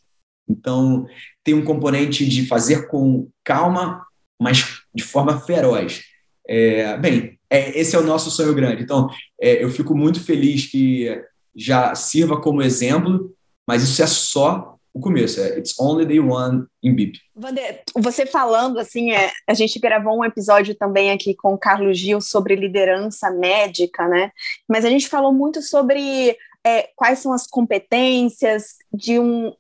Então, 0.50 1.07
tem 1.45 1.54
um 1.54 1.64
componente 1.64 2.26
de 2.28 2.47
fazer 2.47 2.88
com 2.88 3.28
calma, 3.45 4.04
mas 4.40 4.83
de 4.95 5.02
forma 5.02 5.40
feroz. 5.40 6.02
É, 6.49 6.97
bem, 6.99 7.38
é, 7.49 7.78
esse 7.78 7.95
é 7.95 7.99
o 7.99 8.04
nosso 8.04 8.30
sonho 8.30 8.54
grande. 8.54 8.83
Então, 8.83 9.09
é, 9.40 9.62
eu 9.62 9.71
fico 9.71 9.95
muito 9.95 10.23
feliz 10.23 10.66
que 10.66 11.23
já 11.54 11.95
sirva 11.95 12.40
como 12.40 12.62
exemplo, 12.62 13.33
mas 13.66 13.83
isso 13.83 14.02
é 14.02 14.07
só 14.07 14.76
o 14.92 15.00
começo. 15.00 15.40
É 15.40 15.59
It's 15.59 15.78
only 15.78 16.04
day 16.04 16.21
one 16.21 16.66
in 16.83 16.95
BIP. 16.95 17.19
Vander, 17.35 17.83
você 17.97 18.26
falando 18.26 18.78
assim, 18.78 19.12
é, 19.12 19.30
a 19.47 19.54
gente 19.54 19.78
gravou 19.78 20.19
um 20.19 20.25
episódio 20.25 20.75
também 20.75 21.11
aqui 21.11 21.35
com 21.35 21.54
o 21.54 21.59
Carlos 21.59 21.99
Gil 21.99 22.21
sobre 22.21 22.57
liderança 22.57 23.30
médica, 23.30 24.09
né? 24.09 24.30
Mas 24.69 24.85
a 24.85 24.90
gente 24.90 25.09
falou 25.09 25.33
muito 25.33 25.62
sobre 25.62 26.37
é, 26.64 26.88
quais 26.97 27.21
são 27.21 27.33
as 27.33 27.47
competências 27.47 28.76
de 28.92 29.19
um 29.19 29.52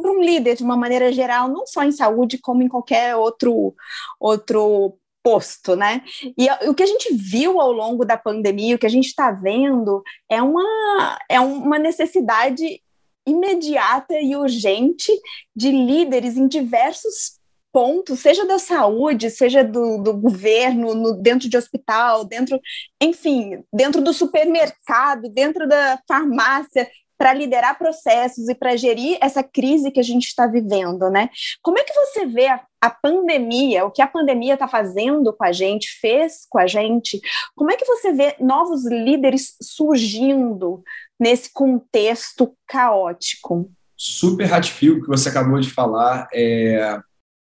para 0.00 0.10
um 0.10 0.22
líder 0.22 0.56
de 0.56 0.64
uma 0.64 0.76
maneira 0.76 1.12
geral, 1.12 1.48
não 1.48 1.66
só 1.66 1.82
em 1.82 1.92
saúde, 1.92 2.38
como 2.38 2.62
em 2.62 2.68
qualquer 2.68 3.16
outro 3.16 3.74
outro 4.18 4.96
posto, 5.22 5.76
né? 5.76 6.02
E 6.38 6.48
o 6.68 6.74
que 6.74 6.82
a 6.82 6.86
gente 6.86 7.14
viu 7.14 7.60
ao 7.60 7.72
longo 7.72 8.04
da 8.04 8.16
pandemia, 8.16 8.76
o 8.76 8.78
que 8.78 8.86
a 8.86 8.90
gente 8.90 9.06
está 9.06 9.30
vendo, 9.30 10.02
é 10.30 10.42
uma, 10.42 11.18
é 11.28 11.38
uma 11.40 11.78
necessidade 11.78 12.80
imediata 13.26 14.14
e 14.20 14.34
urgente 14.34 15.12
de 15.54 15.70
líderes 15.70 16.36
em 16.36 16.48
diversos 16.48 17.38
pontos, 17.72 18.20
seja 18.20 18.44
da 18.44 18.58
saúde, 18.58 19.30
seja 19.30 19.62
do, 19.62 19.98
do 19.98 20.12
governo, 20.12 20.94
no, 20.94 21.12
dentro 21.14 21.48
de 21.48 21.56
hospital, 21.56 22.24
dentro, 22.24 22.60
enfim, 23.00 23.62
dentro 23.72 24.00
do 24.02 24.12
supermercado, 24.12 25.28
dentro 25.28 25.68
da 25.68 26.00
farmácia, 26.08 26.88
para 27.20 27.34
liderar 27.34 27.76
processos 27.76 28.48
e 28.48 28.54
para 28.54 28.78
gerir 28.78 29.18
essa 29.20 29.42
crise 29.42 29.90
que 29.90 30.00
a 30.00 30.02
gente 30.02 30.28
está 30.28 30.46
vivendo, 30.46 31.10
né? 31.10 31.28
Como 31.60 31.78
é 31.78 31.84
que 31.84 31.92
você 31.92 32.24
vê 32.24 32.46
a, 32.46 32.64
a 32.80 32.88
pandemia, 32.88 33.84
o 33.84 33.90
que 33.90 34.00
a 34.00 34.06
pandemia 34.06 34.54
está 34.54 34.66
fazendo 34.66 35.30
com 35.34 35.44
a 35.44 35.52
gente, 35.52 35.98
fez 36.00 36.46
com 36.48 36.58
a 36.58 36.66
gente? 36.66 37.20
Como 37.54 37.70
é 37.70 37.76
que 37.76 37.84
você 37.84 38.10
vê 38.10 38.36
novos 38.40 38.86
líderes 38.86 39.54
surgindo 39.60 40.82
nesse 41.20 41.52
contexto 41.52 42.56
caótico? 42.66 43.70
Super 43.98 44.46
ratifico 44.46 44.96
o 44.96 45.02
que 45.02 45.08
você 45.08 45.28
acabou 45.28 45.60
de 45.60 45.68
falar. 45.68 46.26
É... 46.32 46.98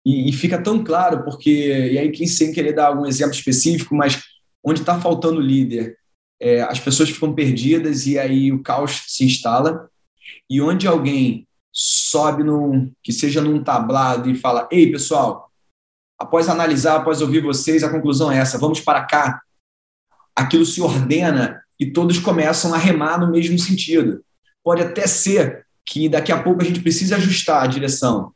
E, 0.06 0.30
e, 0.30 0.32
fica 0.32 0.64
tão 0.64 0.82
claro, 0.82 1.26
porque, 1.26 1.90
e 1.92 2.00
aí, 2.00 2.28
sem 2.30 2.54
querer 2.54 2.72
dar 2.72 2.88
algum 2.88 3.06
exemplo 3.06 3.34
específico, 3.34 3.94
mas 3.94 4.24
onde 4.64 4.80
está 4.80 4.98
faltando 5.02 5.42
líder, 5.42 5.98
é, 6.40 6.62
as 6.62 6.80
pessoas 6.80 7.10
ficam 7.10 7.34
perdidas 7.34 8.06
e 8.06 8.18
aí 8.18 8.52
o 8.52 8.62
caos 8.62 9.04
se 9.08 9.26
instala. 9.26 9.90
E 10.50 10.62
onde 10.62 10.88
alguém 10.88 11.48
sobe 11.72 12.44
num, 12.44 12.92
que 13.04 13.12
seja 13.12 13.42
num 13.42 13.64
tablado 13.64 14.30
e 14.30 14.36
fala: 14.36 14.68
Ei, 14.72 14.92
pessoal, 14.92 15.52
após 16.18 16.50
analisar, 16.50 16.98
após 16.98 17.22
ouvir 17.22 17.42
vocês, 17.42 17.84
a 17.84 17.90
conclusão 17.90 18.32
é 18.32 18.38
essa, 18.38 18.58
vamos 18.58 18.80
para 18.80 19.06
cá. 19.06 19.42
Aquilo 20.36 20.66
se 20.66 20.82
ordena 20.82 21.62
e 21.80 21.92
todos 21.92 22.20
começam 22.20 22.74
a 22.74 22.78
remar 22.78 23.20
no 23.20 23.32
mesmo 23.32 23.58
sentido. 23.58 24.24
Pode 24.64 24.82
até 24.82 25.08
ser 25.08 25.66
que 25.86 26.10
daqui 26.10 26.32
a 26.32 26.42
pouco 26.42 26.62
a 26.62 26.66
gente 26.66 26.82
precise 26.82 27.14
ajustar 27.14 27.64
a 27.64 27.68
direção, 27.68 28.34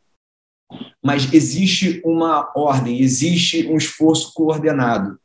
mas 1.04 1.34
existe 1.34 2.02
uma 2.06 2.50
ordem, 2.56 3.02
existe 3.02 3.68
um 3.68 3.76
esforço 3.76 4.34
coordenado. 4.34 5.20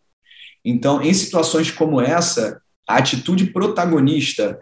Então, 0.65 1.01
em 1.01 1.15
situações 1.15 1.71
como 1.71 2.01
essa, 2.01 2.61
a 2.87 2.97
atitude 2.97 3.47
protagonista 3.47 4.61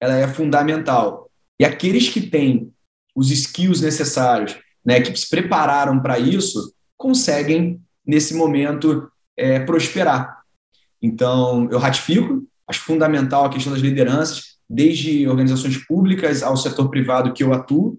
ela 0.00 0.16
é 0.16 0.26
fundamental. 0.26 1.30
E 1.60 1.64
aqueles 1.64 2.08
que 2.08 2.20
têm 2.20 2.72
os 3.14 3.30
skills 3.30 3.80
necessários, 3.80 4.58
né, 4.84 5.00
que 5.00 5.16
se 5.16 5.28
prepararam 5.28 6.00
para 6.00 6.18
isso, 6.18 6.74
conseguem, 6.96 7.80
nesse 8.04 8.34
momento, 8.34 9.08
é, 9.36 9.60
prosperar. 9.60 10.42
Então, 11.00 11.68
eu 11.70 11.78
ratifico, 11.78 12.44
acho 12.66 12.80
fundamental 12.80 13.44
a 13.44 13.50
questão 13.50 13.72
das 13.72 13.82
lideranças, 13.82 14.56
desde 14.68 15.28
organizações 15.28 15.76
públicas 15.76 16.42
ao 16.42 16.56
setor 16.56 16.88
privado 16.88 17.32
que 17.32 17.44
eu 17.44 17.52
atuo, 17.52 17.98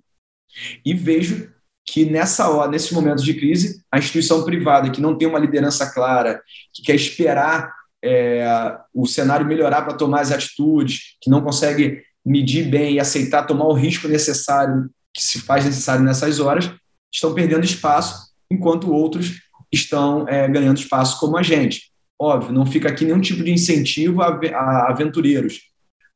e 0.86 0.94
vejo 0.94 1.54
que 1.86 2.06
nessa 2.06 2.50
hora, 2.50 2.72
nesses 2.72 2.92
momentos 2.92 3.24
de 3.24 3.34
crise, 3.34 3.84
a 3.92 4.00
instituição 4.00 4.44
privada 4.44 4.90
que 4.90 5.02
não 5.02 5.18
tem 5.18 5.28
uma 5.28 5.40
liderança 5.40 5.92
clara, 5.92 6.42
que 6.74 6.82
quer 6.82 6.96
esperar 6.96 7.74
é, 8.04 8.78
o 8.94 9.06
cenário 9.06 9.46
melhorar 9.46 9.84
para 9.84 9.94
tomar 9.94 10.20
as 10.20 10.32
atitudes, 10.32 11.16
que 11.22 11.30
não 11.30 11.42
consegue 11.42 12.04
medir 12.26 12.70
bem 12.70 12.96
e 12.96 13.00
aceitar 13.00 13.44
tomar 13.44 13.66
o 13.66 13.74
risco 13.74 14.08
necessário 14.08 14.90
que 15.14 15.24
se 15.24 15.40
faz 15.42 15.64
necessário 15.64 16.04
nessas 16.04 16.40
horas, 16.40 16.70
estão 17.12 17.34
perdendo 17.34 17.64
espaço, 17.64 18.32
enquanto 18.50 18.92
outros 18.92 19.42
estão 19.72 20.28
é, 20.28 20.48
ganhando 20.48 20.78
espaço 20.78 21.20
como 21.20 21.38
a 21.38 21.44
gente. 21.44 21.92
Óbvio, 22.20 22.52
não 22.52 22.66
fica 22.66 22.90
aqui 22.90 23.06
nenhum 23.06 23.22
tipo 23.22 23.44
de 23.44 23.52
incentivo 23.52 24.22
a, 24.22 24.28
a 24.28 24.92
aventureiros, 24.92 25.62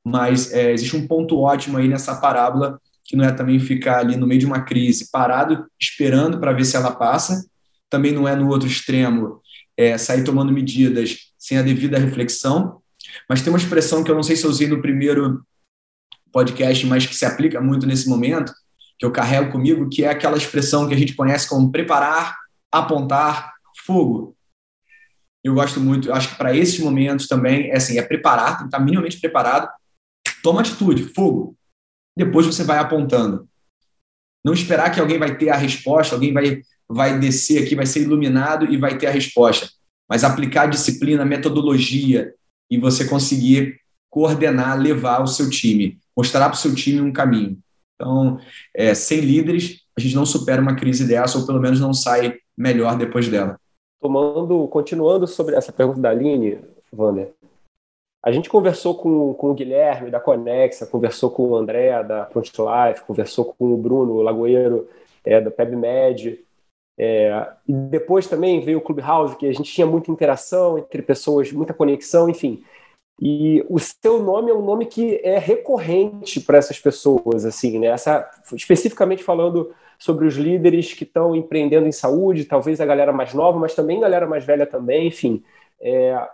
mas 0.04 0.52
é, 0.52 0.71
existe 0.71 0.95
um 0.95 1.08
ponto 1.08 1.39
ótimo 1.39 1.78
aí 1.78 1.88
nessa 1.88 2.15
parábola, 2.15 2.80
que 3.04 3.15
não 3.15 3.23
é 3.23 3.32
também 3.32 3.60
ficar 3.60 4.00
ali 4.00 4.17
no 4.17 4.28
meio 4.28 4.39
de 4.39 4.45
uma 4.45 4.62
crise 4.62 5.10
parado, 5.12 5.65
esperando 5.80 6.39
para 6.39 6.54
ver 6.54 6.65
se 6.65 6.76
ela 6.76 6.91
passa, 6.91 7.45
também 7.89 8.12
não 8.12 8.28
é 8.28 8.36
no 8.36 8.50
outro 8.50 8.67
extremo 8.67 9.41
é, 9.78 9.97
sair 9.97 10.23
tomando 10.23 10.52
medidas 10.52 11.27
sem 11.47 11.57
a 11.57 11.62
devida 11.62 11.97
reflexão. 11.97 12.81
Mas 13.29 13.41
tem 13.41 13.51
uma 13.51 13.57
expressão 13.57 14.03
que 14.03 14.12
eu 14.12 14.15
não 14.15 14.21
sei 14.21 14.36
se 14.36 14.43
eu 14.43 14.49
usei 14.49 14.67
no 14.67 14.81
primeiro 14.81 15.45
podcast, 16.29 16.86
mas 16.86 17.05
que 17.05 17.15
se 17.15 17.25
aplica 17.25 17.62
muito 17.62 17.88
nesse 17.88 18.10
momento, 18.10 18.51
que 18.99 19.05
eu 19.05 19.12
carrego 19.13 19.49
comigo, 19.49 19.88
que 19.89 20.03
é 20.03 20.10
aquela 20.10 20.36
expressão 20.36 20.89
que 20.89 20.93
a 20.93 20.97
gente 20.97 21.15
conhece 21.15 21.47
como 21.47 21.71
preparar, 21.71 22.36
apontar, 22.69 23.53
fogo. 23.86 24.36
Eu 25.41 25.53
gosto 25.53 25.79
muito, 25.79 26.10
eu 26.10 26.13
acho 26.13 26.31
que 26.31 26.36
para 26.36 26.53
esses 26.53 26.79
momentos 26.79 27.27
também 27.27 27.69
é 27.69 27.77
assim, 27.77 27.97
é 27.97 28.01
preparar, 28.01 28.57
tem 28.57 28.57
que 28.57 28.65
estar 28.65 28.79
minimamente 28.79 29.17
preparado, 29.17 29.69
toma 30.43 30.60
atitude, 30.60 31.13
fogo. 31.13 31.55
Depois 32.17 32.45
você 32.45 32.65
vai 32.65 32.77
apontando. 32.77 33.47
Não 34.43 34.51
esperar 34.53 34.91
que 34.91 34.99
alguém 34.99 35.17
vai 35.17 35.38
ter 35.38 35.49
a 35.49 35.55
resposta, 35.55 36.13
alguém 36.13 36.33
vai 36.33 36.62
vai 36.89 37.19
descer 37.19 37.63
aqui, 37.63 37.75
vai 37.75 37.86
ser 37.86 38.01
iluminado 38.01 38.65
e 38.65 38.77
vai 38.77 38.97
ter 38.97 39.07
a 39.07 39.12
resposta 39.12 39.77
mas 40.10 40.24
aplicar 40.24 40.67
disciplina, 40.67 41.26
metodologia 41.26 42.34
e 42.70 42.78
você 42.78 43.06
conseguir 43.06 43.80
coordenar, 44.10 44.80
levar 44.80 45.22
o 45.22 45.28
seu 45.28 45.50
time, 45.50 46.00
mostrar 46.15 46.50
para 46.50 46.56
o 46.56 46.60
seu 46.60 46.74
time 46.74 47.02
um 47.02 47.12
caminho. 47.12 47.58
Então, 47.96 48.39
é, 48.74 48.93
sem 48.93 49.20
líderes, 49.20 49.82
a 49.98 50.02
gente 50.02 50.15
não 50.15 50.26
supera 50.26 50.62
uma 50.62 50.76
crise 50.76 51.08
dessa, 51.08 51.38
ou 51.38 51.46
pelo 51.46 51.60
menos 51.60 51.80
não 51.80 51.93
sai 51.93 52.38
melhor 52.58 52.98
depois 52.98 53.28
dela. 53.28 53.60
Tomando, 54.00 54.67
continuando 54.67 55.28
sobre 55.28 55.56
essa 55.56 55.72
pergunta 55.72 56.00
da 56.00 56.12
Aline, 56.12 56.60
Wander, 56.93 57.34
a 58.24 58.32
gente 58.32 58.50
conversou 58.50 58.96
com, 58.96 59.34
com 59.34 59.52
o 59.52 59.54
Guilherme 59.54 60.12
da 60.12 60.20
Conexa, 60.20 60.86
conversou 60.86 61.32
com 61.32 61.43
o 61.43 61.56
André 61.56 62.04
da 62.04 62.26
Front 62.26 62.50
Life, 62.50 63.06
conversou 63.06 63.46
com 63.46 63.74
o 63.74 63.78
Bruno 63.78 64.22
Lagoeiro 64.22 64.88
é, 65.24 65.41
da 65.41 65.50
PebMed, 65.50 66.39
é, 66.97 67.47
e 67.67 67.73
depois 67.73 68.27
também 68.27 68.60
veio 68.60 68.79
o 68.79 68.81
Clubhouse, 68.81 69.36
que 69.36 69.45
a 69.45 69.53
gente 69.53 69.71
tinha 69.71 69.86
muita 69.86 70.12
interação 70.12 70.77
entre 70.77 71.01
pessoas, 71.01 71.51
muita 71.51 71.73
conexão, 71.73 72.29
enfim. 72.29 72.63
E 73.19 73.65
o 73.69 73.79
seu 73.79 74.21
nome 74.21 74.51
é 74.51 74.53
um 74.53 74.62
nome 74.62 74.86
que 74.86 75.19
é 75.23 75.38
recorrente 75.38 76.39
para 76.39 76.57
essas 76.57 76.79
pessoas, 76.79 77.45
assim, 77.45 77.79
né? 77.79 77.88
Essa, 77.88 78.29
especificamente 78.53 79.23
falando 79.23 79.73
sobre 79.97 80.27
os 80.27 80.36
líderes 80.36 80.93
que 80.93 81.03
estão 81.03 81.36
empreendendo 81.36 81.88
em 81.88 81.91
saúde, 81.91 82.45
talvez 82.45 82.79
a 82.79 82.86
galera 82.86 83.12
mais 83.12 83.33
nova, 83.33 83.57
mas 83.60 83.73
também 83.75 83.99
galera 83.99 84.27
mais 84.27 84.45
velha 84.45 84.65
também, 84.65 85.07
enfim. 85.07 85.43
É, 85.79 86.27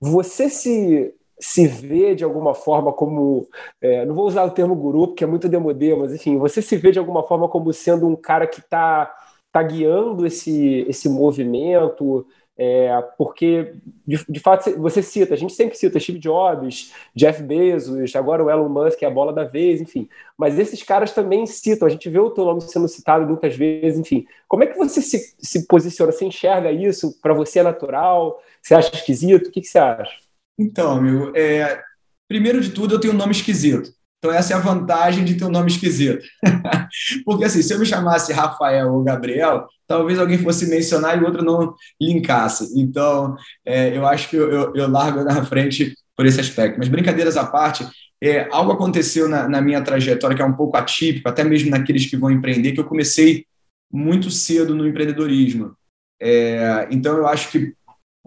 você 0.00 0.48
se 0.50 1.14
se 1.40 1.68
vê 1.68 2.14
de 2.16 2.24
alguma 2.24 2.52
forma 2.52 2.92
como, 2.92 3.48
é, 3.80 4.04
não 4.04 4.12
vou 4.12 4.26
usar 4.26 4.44
o 4.44 4.50
termo 4.50 4.74
guru, 4.74 5.08
porque 5.08 5.22
é 5.22 5.26
muito 5.26 5.48
demodê, 5.48 5.94
mas 5.94 6.12
enfim, 6.12 6.36
você 6.36 6.60
se 6.60 6.76
vê 6.76 6.90
de 6.90 6.98
alguma 6.98 7.22
forma 7.22 7.48
como 7.48 7.72
sendo 7.72 8.08
um 8.08 8.16
cara 8.16 8.44
que 8.44 8.58
está 8.58 9.14
está 9.60 9.62
guiando 9.62 10.26
esse, 10.26 10.84
esse 10.88 11.08
movimento? 11.08 12.26
É, 12.60 12.90
porque, 13.16 13.74
de, 14.04 14.18
de, 14.28 14.40
fato, 14.40 14.76
você 14.80 15.00
cita, 15.00 15.32
a 15.32 15.36
gente 15.36 15.52
sempre 15.52 15.78
cita 15.78 16.00
Steve 16.00 16.18
Jobs, 16.18 16.92
Jeff 17.14 17.40
Bezos, 17.40 18.16
agora 18.16 18.42
o 18.42 18.50
Elon 18.50 18.68
Musk, 18.68 19.00
é 19.00 19.06
a 19.06 19.10
bola 19.10 19.32
da 19.32 19.44
vez, 19.44 19.80
enfim. 19.80 20.08
Mas 20.36 20.58
esses 20.58 20.82
caras 20.82 21.12
também 21.12 21.46
citam, 21.46 21.86
a 21.86 21.90
gente 21.90 22.10
vê 22.10 22.18
o 22.18 22.30
teu 22.30 22.44
nome 22.44 22.60
sendo 22.62 22.88
citado 22.88 23.24
muitas 23.26 23.54
vezes, 23.54 24.00
enfim. 24.00 24.26
Como 24.48 24.64
é 24.64 24.66
que 24.66 24.76
você 24.76 25.00
se, 25.00 25.36
se 25.38 25.68
posiciona? 25.68 26.10
Você 26.10 26.24
enxerga 26.24 26.72
isso? 26.72 27.16
Para 27.22 27.32
você 27.32 27.60
é 27.60 27.62
natural? 27.62 28.42
Você 28.60 28.74
acha 28.74 28.92
esquisito? 28.92 29.46
O 29.46 29.52
que, 29.52 29.60
que 29.60 29.68
você 29.68 29.78
acha? 29.78 30.18
Então, 30.58 30.90
amigo, 30.90 31.30
é, 31.36 31.80
primeiro 32.26 32.60
de 32.60 32.70
tudo, 32.70 32.96
eu 32.96 33.00
tenho 33.00 33.14
um 33.14 33.16
nome 33.16 33.30
esquisito. 33.30 33.92
Então, 34.18 34.32
essa 34.32 34.52
é 34.52 34.56
a 34.56 34.60
vantagem 34.60 35.24
de 35.24 35.36
ter 35.36 35.44
um 35.44 35.50
nome 35.50 35.70
esquisito. 35.70 36.24
Porque, 37.24 37.44
assim, 37.44 37.62
se 37.62 37.72
eu 37.72 37.78
me 37.78 37.86
chamasse 37.86 38.32
Rafael 38.32 38.92
ou 38.92 39.04
Gabriel, 39.04 39.66
talvez 39.86 40.18
alguém 40.18 40.38
fosse 40.38 40.68
mencionar 40.68 41.16
e 41.16 41.22
o 41.22 41.26
outro 41.26 41.44
não 41.44 41.74
linkasse. 42.00 42.72
Então, 42.80 43.36
é, 43.64 43.96
eu 43.96 44.04
acho 44.06 44.28
que 44.28 44.36
eu, 44.36 44.50
eu, 44.50 44.74
eu, 44.74 44.88
largo 44.88 45.22
na 45.22 45.44
frente 45.44 45.94
por 46.16 46.26
esse 46.26 46.40
aspecto. 46.40 46.78
Mas, 46.78 46.88
brincadeiras 46.88 47.36
à 47.36 47.46
parte, 47.46 47.86
é, 48.20 48.48
algo 48.50 48.72
aconteceu 48.72 49.28
na, 49.28 49.48
na, 49.48 49.60
minha 49.60 49.80
trajetória 49.82 50.36
que 50.36 50.42
é 50.42 50.46
um 50.46 50.56
pouco 50.56 50.76
atípico, 50.76 51.28
até 51.28 51.44
mesmo 51.44 51.70
naqueles 51.70 52.06
que 52.06 52.16
vão 52.16 52.30
empreender, 52.30 52.72
que 52.72 52.80
eu 52.80 52.86
comecei 52.86 53.46
muito 53.90 54.32
cedo 54.32 54.74
no 54.74 54.86
empreendedorismo. 54.86 55.76
É, 56.20 56.88
então, 56.90 57.16
eu 57.16 57.28
acho 57.28 57.52
que 57.52 57.72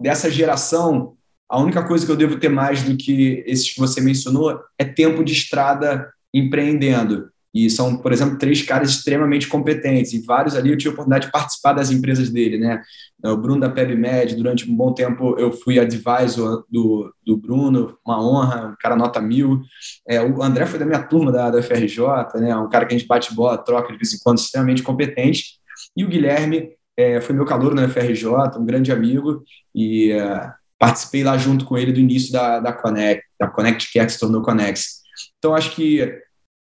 dessa 0.00 0.30
geração, 0.30 1.16
a 1.52 1.60
única 1.60 1.82
coisa 1.82 2.06
que 2.06 2.10
eu 2.10 2.16
devo 2.16 2.38
ter 2.38 2.48
mais 2.48 2.82
do 2.82 2.96
que 2.96 3.44
esses 3.46 3.74
que 3.74 3.78
você 3.78 4.00
mencionou 4.00 4.58
é 4.78 4.86
tempo 4.86 5.22
de 5.22 5.34
estrada 5.34 6.10
empreendendo. 6.32 7.28
E 7.54 7.68
são, 7.68 7.98
por 7.98 8.10
exemplo, 8.10 8.38
três 8.38 8.62
caras 8.62 8.88
extremamente 8.88 9.46
competentes. 9.46 10.14
E 10.14 10.22
vários 10.24 10.56
ali 10.56 10.70
eu 10.70 10.78
tive 10.78 10.88
a 10.88 10.92
oportunidade 10.94 11.26
de 11.26 11.30
participar 11.30 11.74
das 11.74 11.90
empresas 11.90 12.30
dele, 12.30 12.56
né? 12.56 12.80
O 13.22 13.36
Bruno 13.36 13.60
da 13.60 13.68
PebMed, 13.68 14.34
durante 14.34 14.68
um 14.68 14.74
bom 14.74 14.94
tempo 14.94 15.38
eu 15.38 15.52
fui 15.52 15.78
advisor 15.78 16.64
do, 16.70 17.14
do 17.22 17.36
Bruno, 17.36 17.98
uma 18.02 18.26
honra, 18.26 18.68
um 18.68 18.76
cara 18.80 18.96
nota 18.96 19.20
mil. 19.20 19.60
É, 20.08 20.22
o 20.22 20.42
André 20.42 20.64
foi 20.64 20.78
da 20.78 20.86
minha 20.86 21.02
turma 21.02 21.30
da, 21.30 21.50
da 21.50 21.62
FRJ, 21.62 22.00
né? 22.36 22.56
Um 22.56 22.70
cara 22.70 22.86
que 22.86 22.94
a 22.94 22.98
gente 22.98 23.06
bate 23.06 23.34
bola, 23.34 23.58
troca 23.58 23.92
de 23.92 23.98
vez 23.98 24.14
em 24.14 24.18
quando, 24.24 24.38
extremamente 24.38 24.82
competente. 24.82 25.60
E 25.94 26.02
o 26.02 26.08
Guilherme 26.08 26.70
é, 26.96 27.20
foi 27.20 27.34
meu 27.34 27.44
calor 27.44 27.74
na 27.74 27.90
FRJ, 27.90 28.26
um 28.56 28.64
grande 28.64 28.90
amigo. 28.90 29.44
E. 29.74 30.14
Uh, 30.14 30.61
participei 30.82 31.22
lá 31.22 31.38
junto 31.38 31.64
com 31.64 31.78
ele 31.78 31.92
do 31.92 32.00
início 32.00 32.32
da, 32.32 32.58
da 32.58 32.72
Connect, 32.72 33.24
da 33.38 33.46
Connect 33.46 33.92
que 33.92 34.08
se 34.08 34.18
tornou 34.18 34.42
Connex. 34.42 35.02
Então, 35.38 35.54
acho 35.54 35.76
que 35.76 36.12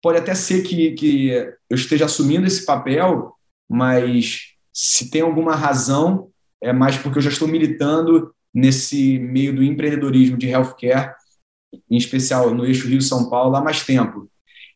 pode 0.01 0.17
até 0.17 0.35
ser 0.35 0.61
que, 0.61 0.91
que 0.91 1.29
eu 1.69 1.75
esteja 1.77 2.03
assumindo 2.03 2.45
esse 2.45 2.65
papel, 2.65 3.33
mas 3.69 4.55
se 4.73 5.09
tem 5.09 5.21
alguma 5.21 5.55
razão, 5.55 6.27
é 6.61 6.73
mais 6.73 6.97
porque 6.97 7.19
eu 7.19 7.21
já 7.21 7.29
estou 7.29 7.47
militando 7.47 8.35
nesse 8.53 9.17
meio 9.19 9.55
do 9.55 9.63
empreendedorismo 9.63 10.35
de 10.35 10.49
healthcare, 10.49 11.13
em 11.89 11.95
especial 11.95 12.53
no 12.53 12.65
eixo 12.65 12.89
Rio-São 12.89 13.29
Paulo, 13.29 13.55
há 13.55 13.63
mais 13.63 13.85
tempo. 13.85 14.29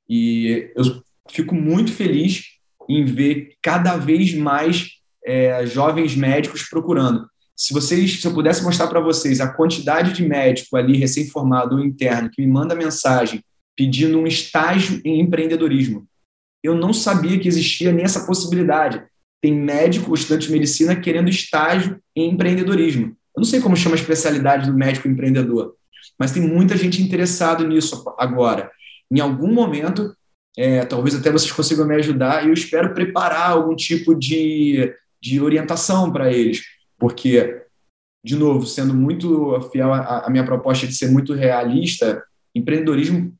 E 0.07 0.71
eu 0.73 1.03
fico 1.29 1.53
muito 1.53 1.91
feliz 1.91 2.45
em 2.87 3.03
ver 3.03 3.57
cada 3.61 3.97
vez 3.97 4.33
mais 4.33 4.91
é, 5.25 5.65
jovens 5.65 6.15
médicos 6.15 6.63
procurando 6.63 7.27
se 7.55 7.73
vocês, 7.73 8.19
se 8.19 8.27
eu 8.27 8.33
pudesse 8.33 8.63
mostrar 8.63 8.87
para 8.87 8.99
vocês 8.99 9.39
a 9.39 9.47
quantidade 9.47 10.13
de 10.13 10.27
médico 10.27 10.75
ali 10.75 10.97
recém-formado 10.97 11.75
ou 11.75 11.83
interno 11.83 12.29
que 12.29 12.41
me 12.41 12.51
manda 12.51 12.75
mensagem 12.75 13.43
pedindo 13.75 14.19
um 14.19 14.27
estágio 14.27 15.01
em 15.05 15.19
empreendedorismo, 15.19 16.07
eu 16.63 16.75
não 16.75 16.93
sabia 16.93 17.39
que 17.39 17.47
existia 17.47 17.91
nem 17.91 18.05
essa 18.05 18.25
possibilidade. 18.25 19.03
Tem 19.41 19.53
médico, 19.53 20.13
estudante 20.13 20.47
de 20.47 20.53
medicina 20.53 20.95
querendo 20.95 21.29
estágio 21.29 21.99
em 22.15 22.29
empreendedorismo. 22.31 23.07
Eu 23.07 23.41
não 23.41 23.43
sei 23.43 23.59
como 23.59 23.75
chama 23.75 23.95
a 23.95 23.99
especialidade 23.99 24.69
do 24.69 24.77
médico 24.77 25.07
empreendedor, 25.07 25.75
mas 26.17 26.31
tem 26.31 26.41
muita 26.41 26.77
gente 26.77 27.01
interessada 27.01 27.63
nisso 27.63 28.03
agora. 28.17 28.71
Em 29.11 29.19
algum 29.19 29.51
momento, 29.53 30.15
é, 30.57 30.85
talvez 30.85 31.15
até 31.15 31.31
vocês 31.31 31.51
consigam 31.51 31.85
me 31.85 31.95
ajudar, 31.95 32.43
e 32.43 32.47
eu 32.47 32.53
espero 32.53 32.93
preparar 32.93 33.51
algum 33.51 33.75
tipo 33.75 34.15
de, 34.15 34.93
de 35.21 35.41
orientação 35.41 36.11
para 36.11 36.31
eles 36.31 36.61
porque, 37.03 37.63
de 38.23 38.37
novo, 38.37 38.65
sendo 38.65 38.93
muito 38.93 39.59
fiel 39.73 39.93
à, 39.93 40.25
minha 40.29 40.45
proposta 40.45 40.87
de 40.87 40.95
ser 40.95 41.11
muito 41.11 41.33
realista, 41.33 42.23
empreendedorismo 42.55 43.33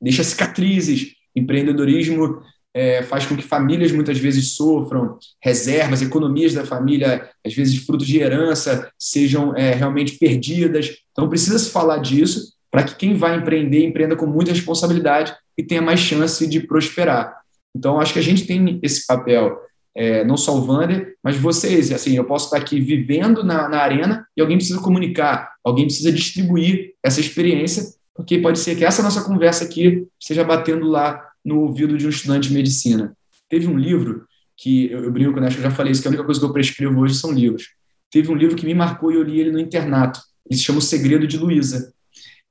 deixa 0.00 0.24
cicatrizes, 0.24 1.12
empreendedorismo 1.36 2.40
é, 2.74 3.02
faz 3.02 3.26
com 3.26 3.36
que 3.36 3.42
famílias 3.42 3.92
muitas 3.92 4.16
vezes 4.16 4.52
sofram, 4.52 5.18
reservas, 5.44 6.00
economias 6.00 6.54
da 6.54 6.64
família, 6.64 7.28
às 7.46 7.52
vezes 7.52 7.84
frutos 7.84 8.06
de 8.06 8.20
herança, 8.20 8.90
sejam 8.98 9.54
é, 9.54 9.74
realmente 9.74 10.16
perdidas. 10.16 10.96
Então, 11.12 11.28
precisa 11.28 11.58
se 11.58 11.68
falar 11.68 11.98
disso 11.98 12.54
para 12.70 12.84
que 12.84 12.94
quem 12.94 13.12
vai 13.12 13.36
empreender 13.36 13.84
empreenda 13.84 14.16
com 14.16 14.24
muita 14.24 14.52
responsabilidade 14.52 15.36
e 15.58 15.62
tenha 15.62 15.82
mais 15.82 16.00
chance 16.00 16.46
de 16.46 16.60
prosperar. 16.60 17.36
Então, 17.76 18.00
acho 18.00 18.14
que 18.14 18.18
a 18.18 18.22
gente 18.22 18.46
tem 18.46 18.80
esse 18.82 19.06
papel 19.06 19.60
é, 19.94 20.24
não 20.24 20.36
só 20.36 20.56
o 20.56 20.62
Vander, 20.62 21.16
mas 21.22 21.36
vocês. 21.36 21.90
Assim, 21.92 22.16
eu 22.16 22.24
posso 22.24 22.46
estar 22.46 22.58
aqui 22.58 22.80
vivendo 22.80 23.42
na, 23.42 23.68
na 23.68 23.78
arena 23.78 24.26
e 24.36 24.40
alguém 24.40 24.56
precisa 24.56 24.80
comunicar, 24.80 25.52
alguém 25.64 25.86
precisa 25.86 26.12
distribuir 26.12 26.94
essa 27.02 27.20
experiência, 27.20 27.84
porque 28.14 28.38
pode 28.38 28.58
ser 28.58 28.76
que 28.76 28.84
essa 28.84 29.02
nossa 29.02 29.22
conversa 29.22 29.64
aqui 29.64 30.06
esteja 30.18 30.44
batendo 30.44 30.86
lá 30.86 31.20
no 31.44 31.60
ouvido 31.60 31.96
de 31.96 32.06
um 32.06 32.10
estudante 32.10 32.48
de 32.48 32.54
medicina. 32.54 33.16
Teve 33.48 33.66
um 33.66 33.78
livro 33.78 34.26
que 34.56 34.90
eu, 34.90 35.04
eu 35.04 35.10
brinco, 35.10 35.40
né, 35.40 35.46
acho 35.46 35.56
que 35.56 35.62
eu 35.64 35.70
já 35.70 35.74
falei 35.74 35.92
isso, 35.92 36.02
que 36.02 36.08
a 36.08 36.10
única 36.10 36.24
coisa 36.24 36.38
que 36.38 36.46
eu 36.46 36.52
prescrevo 36.52 37.00
hoje 37.00 37.14
são 37.14 37.32
livros. 37.32 37.70
Teve 38.10 38.30
um 38.30 38.34
livro 38.34 38.56
que 38.56 38.66
me 38.66 38.74
marcou 38.74 39.10
e 39.10 39.14
eu 39.14 39.22
li 39.22 39.40
ele 39.40 39.52
no 39.52 39.58
internato. 39.58 40.20
Ele 40.48 40.58
se 40.58 40.64
chama 40.64 40.78
O 40.78 40.82
Segredo 40.82 41.26
de 41.26 41.38
Luísa. 41.38 41.92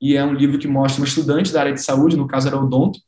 E 0.02 0.16
é 0.16 0.24
um 0.24 0.34
livro 0.34 0.58
que 0.58 0.68
mostra 0.68 1.02
uma 1.02 1.08
estudante 1.08 1.52
da 1.52 1.60
área 1.60 1.74
de 1.74 1.82
saúde, 1.82 2.16
no 2.16 2.28
caso 2.28 2.48
era 2.48 2.58
odonto, 2.58 3.00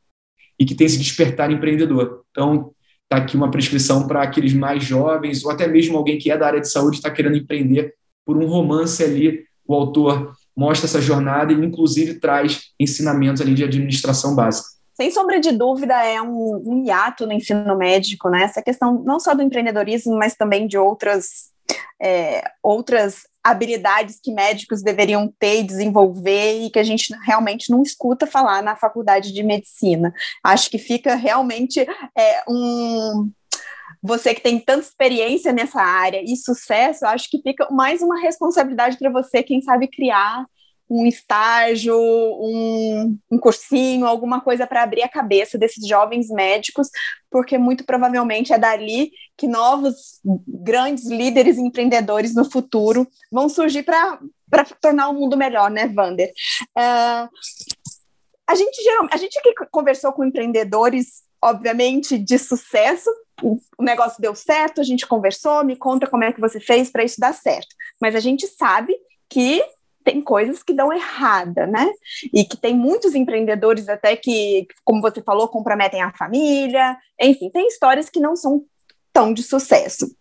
e 0.59 0.65
que 0.65 0.75
tem 0.75 0.87
se 0.87 0.97
despertar 0.97 1.49
empreendedor. 1.49 2.23
Então, 2.29 2.73
está 3.11 3.17
aqui 3.17 3.35
uma 3.35 3.51
prescrição 3.51 4.07
para 4.07 4.23
aqueles 4.23 4.53
mais 4.53 4.85
jovens, 4.85 5.43
ou 5.43 5.51
até 5.51 5.67
mesmo 5.67 5.97
alguém 5.97 6.17
que 6.17 6.31
é 6.31 6.37
da 6.37 6.47
área 6.47 6.61
de 6.61 6.71
saúde 6.71 6.95
está 6.95 7.11
querendo 7.11 7.35
empreender 7.35 7.93
por 8.25 8.37
um 8.37 8.47
romance 8.47 9.03
ali. 9.03 9.43
O 9.67 9.73
autor 9.73 10.33
mostra 10.55 10.87
essa 10.87 11.01
jornada 11.01 11.51
e, 11.51 11.55
inclusive, 11.55 12.19
traz 12.19 12.71
ensinamentos 12.79 13.41
ali 13.41 13.53
de 13.53 13.65
administração 13.65 14.33
básica. 14.33 14.69
Sem 14.93 15.11
sombra 15.11 15.41
de 15.41 15.51
dúvida, 15.51 15.93
é 16.05 16.21
um, 16.21 16.61
um 16.65 16.85
hiato 16.85 17.25
no 17.25 17.33
ensino 17.33 17.77
médico, 17.77 18.29
né? 18.29 18.43
Essa 18.43 18.61
questão 18.61 19.03
não 19.03 19.19
só 19.19 19.33
do 19.33 19.41
empreendedorismo, 19.41 20.15
mas 20.15 20.35
também 20.35 20.65
de 20.65 20.77
outras, 20.77 21.49
é, 22.01 22.43
outras 22.63 23.23
habilidades 23.43 24.19
que 24.21 24.31
médicos 24.31 24.81
deveriam 24.81 25.33
ter 25.39 25.61
e 25.61 25.63
desenvolver 25.63 26.61
e 26.61 26.69
que 26.69 26.79
a 26.79 26.83
gente 26.83 27.13
realmente 27.23 27.71
não 27.71 27.81
escuta 27.81 28.27
falar 28.27 28.61
na 28.61 28.75
faculdade 28.75 29.33
de 29.33 29.43
medicina. 29.43 30.13
Acho 30.43 30.69
que 30.69 30.77
fica 30.77 31.15
realmente 31.15 31.79
é, 31.79 32.43
um. 32.47 33.31
Você 34.03 34.33
que 34.33 34.41
tem 34.41 34.59
tanta 34.59 34.85
experiência 34.85 35.53
nessa 35.53 35.79
área 35.79 36.23
e 36.23 36.35
sucesso, 36.35 37.05
acho 37.05 37.29
que 37.29 37.41
fica 37.41 37.67
mais 37.69 38.01
uma 38.01 38.19
responsabilidade 38.19 38.97
para 38.97 39.11
você, 39.11 39.43
quem 39.43 39.61
sabe, 39.61 39.87
criar 39.87 40.45
um 40.91 41.05
estágio, 41.05 41.97
um, 41.97 43.17
um 43.31 43.37
cursinho, 43.37 44.05
alguma 44.05 44.41
coisa 44.41 44.67
para 44.67 44.83
abrir 44.83 45.03
a 45.03 45.09
cabeça 45.09 45.57
desses 45.57 45.87
jovens 45.87 46.27
médicos, 46.27 46.89
porque 47.29 47.57
muito 47.57 47.85
provavelmente 47.85 48.51
é 48.51 48.59
dali 48.59 49.09
que 49.37 49.47
novos 49.47 50.19
grandes 50.45 51.09
líderes 51.09 51.57
empreendedores 51.57 52.35
no 52.35 52.43
futuro 52.43 53.07
vão 53.31 53.47
surgir 53.47 53.83
para 53.83 54.19
tornar 54.81 55.07
o 55.07 55.13
mundo 55.13 55.37
melhor, 55.37 55.71
né, 55.71 55.87
Vander? 55.87 56.29
Uh, 56.77 57.29
a 58.45 58.55
gente 58.55 58.81
a 59.09 59.15
gente 59.15 59.41
que 59.41 59.53
conversou 59.71 60.11
com 60.11 60.25
empreendedores, 60.25 61.23
obviamente, 61.41 62.17
de 62.17 62.37
sucesso, 62.37 63.09
o 63.41 63.57
negócio 63.79 64.21
deu 64.21 64.35
certo, 64.35 64.81
a 64.81 64.83
gente 64.83 65.07
conversou, 65.07 65.63
me 65.63 65.77
conta 65.77 66.05
como 66.05 66.25
é 66.25 66.33
que 66.33 66.41
você 66.41 66.59
fez 66.59 66.91
para 66.91 67.05
isso 67.05 67.19
dar 67.19 67.33
certo. 67.33 67.73
Mas 67.99 68.13
a 68.13 68.19
gente 68.19 68.45
sabe 68.45 68.93
que 69.29 69.63
tem 70.03 70.21
coisas 70.21 70.63
que 70.63 70.73
dão 70.73 70.91
errada, 70.91 71.65
né? 71.67 71.91
E 72.33 72.43
que 72.43 72.57
tem 72.57 72.75
muitos 72.75 73.15
empreendedores 73.15 73.87
até 73.89 74.15
que, 74.15 74.67
como 74.83 75.01
você 75.01 75.21
falou, 75.21 75.47
comprometem 75.47 76.01
a 76.01 76.13
família. 76.13 76.97
Enfim, 77.19 77.49
tem 77.49 77.67
histórias 77.67 78.09
que 78.09 78.19
não 78.19 78.35
são 78.35 78.63
tão 79.13 79.33
de 79.33 79.43
sucesso. 79.43 80.15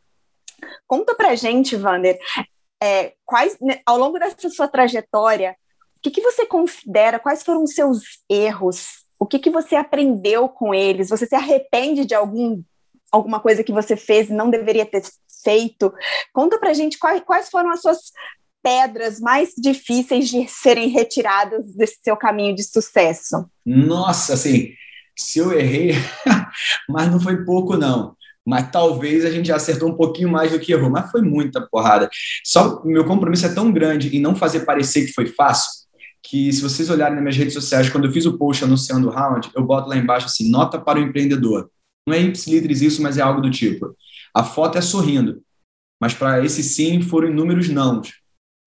Conta 0.86 1.14
pra 1.14 1.34
gente, 1.34 1.76
Vander, 1.76 2.18
é, 2.82 3.14
quais, 3.24 3.58
né, 3.60 3.80
ao 3.86 3.98
longo 3.98 4.18
dessa 4.18 4.48
sua 4.50 4.68
trajetória, 4.68 5.56
o 5.96 6.00
que, 6.00 6.10
que 6.10 6.20
você 6.20 6.46
considera, 6.46 7.18
quais 7.18 7.42
foram 7.42 7.62
os 7.62 7.74
seus 7.74 8.22
erros? 8.28 9.04
O 9.18 9.26
que, 9.26 9.38
que 9.38 9.50
você 9.50 9.76
aprendeu 9.76 10.48
com 10.48 10.74
eles? 10.74 11.10
Você 11.10 11.26
se 11.26 11.34
arrepende 11.34 12.04
de 12.04 12.14
algum 12.14 12.62
alguma 13.12 13.40
coisa 13.40 13.64
que 13.64 13.72
você 13.72 13.96
fez 13.96 14.30
e 14.30 14.32
não 14.32 14.48
deveria 14.48 14.86
ter 14.86 15.02
feito? 15.42 15.92
Conta 16.32 16.58
pra 16.58 16.72
gente 16.72 16.98
quais, 16.98 17.20
quais 17.22 17.50
foram 17.50 17.70
as 17.70 17.80
suas 17.80 18.12
pedras 18.62 19.20
mais 19.20 19.50
difíceis 19.56 20.28
de 20.28 20.46
serem 20.48 20.88
retiradas 20.88 21.74
desse 21.74 21.98
seu 22.02 22.16
caminho 22.16 22.54
de 22.54 22.62
sucesso? 22.62 23.48
Nossa, 23.64 24.34
assim, 24.34 24.72
se 25.18 25.38
eu 25.38 25.52
errei, 25.52 25.92
mas 26.88 27.10
não 27.10 27.20
foi 27.20 27.44
pouco, 27.44 27.76
não. 27.76 28.16
mas 28.46 28.70
talvez 28.70 29.24
a 29.24 29.30
gente 29.30 29.46
já 29.48 29.56
acertou 29.56 29.88
um 29.88 29.96
pouquinho 29.96 30.30
mais 30.30 30.50
do 30.50 30.58
que 30.58 30.72
errou, 30.72 30.90
mas 30.90 31.10
foi 31.10 31.22
muita 31.22 31.60
porrada. 31.60 32.08
Só 32.44 32.82
meu 32.84 33.04
compromisso 33.04 33.46
é 33.46 33.54
tão 33.54 33.70
grande 33.70 34.14
em 34.16 34.20
não 34.20 34.34
fazer 34.34 34.60
parecer 34.60 35.06
que 35.06 35.12
foi 35.12 35.26
fácil, 35.26 35.70
que 36.22 36.52
se 36.52 36.60
vocês 36.60 36.90
olharem 36.90 37.14
nas 37.14 37.22
minhas 37.22 37.36
redes 37.36 37.54
sociais, 37.54 37.88
quando 37.88 38.06
eu 38.06 38.12
fiz 38.12 38.26
o 38.26 38.36
post 38.36 38.64
anunciando 38.64 39.08
o 39.08 39.10
round, 39.10 39.50
eu 39.54 39.64
boto 39.64 39.88
lá 39.88 39.96
embaixo 39.96 40.26
assim, 40.26 40.50
nota 40.50 40.78
para 40.78 40.98
o 40.98 41.02
empreendedor. 41.02 41.70
Não 42.06 42.14
é 42.14 42.20
ipsilitris 42.20 42.82
isso, 42.82 43.02
mas 43.02 43.18
é 43.18 43.22
algo 43.22 43.40
do 43.40 43.50
tipo. 43.50 43.94
A 44.34 44.42
foto 44.42 44.78
é 44.78 44.80
sorrindo, 44.80 45.42
mas 46.00 46.14
para 46.14 46.44
esse 46.44 46.62
sim 46.62 47.02
foram 47.02 47.28
inúmeros 47.28 47.68
não. 47.68 48.00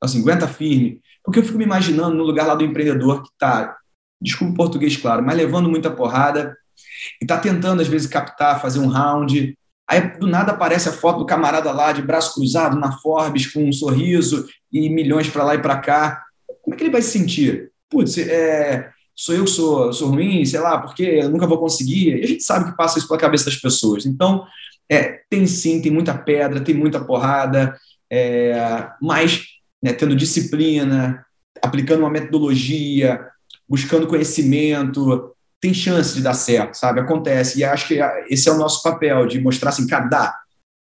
Assim, 0.03 0.21
aguenta 0.21 0.47
firme. 0.47 1.01
Porque 1.23 1.39
eu 1.39 1.43
fico 1.43 1.57
me 1.57 1.63
imaginando 1.63 2.15
no 2.15 2.23
lugar 2.23 2.45
lá 2.45 2.55
do 2.55 2.63
empreendedor 2.63 3.23
que 3.23 3.29
está, 3.29 3.75
desculpa 4.21 4.53
o 4.53 4.57
português, 4.57 4.97
claro, 4.97 5.23
mas 5.23 5.37
levando 5.37 5.69
muita 5.69 5.89
porrada 5.89 6.55
e 7.21 7.25
está 7.25 7.37
tentando, 7.37 7.81
às 7.81 7.87
vezes, 7.87 8.07
captar, 8.07 8.61
fazer 8.61 8.79
um 8.79 8.87
round. 8.87 9.57
Aí, 9.87 10.17
do 10.17 10.27
nada, 10.27 10.51
aparece 10.51 10.89
a 10.89 10.93
foto 10.93 11.19
do 11.19 11.25
camarada 11.25 11.71
lá, 11.71 11.91
de 11.91 12.01
braço 12.01 12.33
cruzado, 12.35 12.79
na 12.79 12.91
Forbes, 12.99 13.51
com 13.51 13.63
um 13.63 13.71
sorriso 13.71 14.47
e 14.71 14.89
milhões 14.89 15.29
para 15.29 15.43
lá 15.43 15.55
e 15.55 15.61
para 15.61 15.77
cá. 15.77 16.23
Como 16.61 16.73
é 16.73 16.77
que 16.77 16.83
ele 16.83 16.91
vai 16.91 17.01
se 17.01 17.17
sentir? 17.17 17.71
Putz, 17.89 18.17
é, 18.17 18.89
sou 19.15 19.35
eu 19.35 19.45
que 19.45 19.51
sou, 19.51 19.93
sou 19.93 20.09
ruim, 20.09 20.43
sei 20.45 20.59
lá, 20.59 20.79
porque 20.79 21.03
eu 21.03 21.29
nunca 21.29 21.47
vou 21.47 21.57
conseguir. 21.57 22.17
E 22.17 22.23
a 22.23 22.27
gente 22.27 22.43
sabe 22.43 22.71
que 22.71 22.77
passa 22.77 22.97
isso 22.97 23.07
pela 23.07 23.19
cabeça 23.19 23.45
das 23.45 23.55
pessoas. 23.55 24.05
Então, 24.05 24.45
é, 24.89 25.21
tem 25.29 25.45
sim, 25.45 25.81
tem 25.81 25.91
muita 25.91 26.17
pedra, 26.17 26.61
tem 26.61 26.75
muita 26.75 27.03
porrada, 27.03 27.77
é, 28.11 28.89
mas 29.01 29.52
né, 29.83 29.91
tendo 29.91 30.15
disciplina, 30.15 31.25
aplicando 31.61 31.99
uma 31.99 32.09
metodologia, 32.09 33.27
buscando 33.67 34.07
conhecimento, 34.07 35.35
tem 35.59 35.73
chance 35.73 36.15
de 36.15 36.21
dar 36.21 36.33
certo, 36.33 36.75
sabe? 36.75 37.01
Acontece. 37.01 37.59
E 37.59 37.63
acho 37.63 37.87
que 37.89 37.99
esse 38.29 38.47
é 38.47 38.51
o 38.51 38.57
nosso 38.57 38.81
papel, 38.81 39.27
de 39.27 39.41
mostrar 39.41 39.69
assim, 39.69 39.85
cara, 39.85 40.05
dá. 40.05 40.39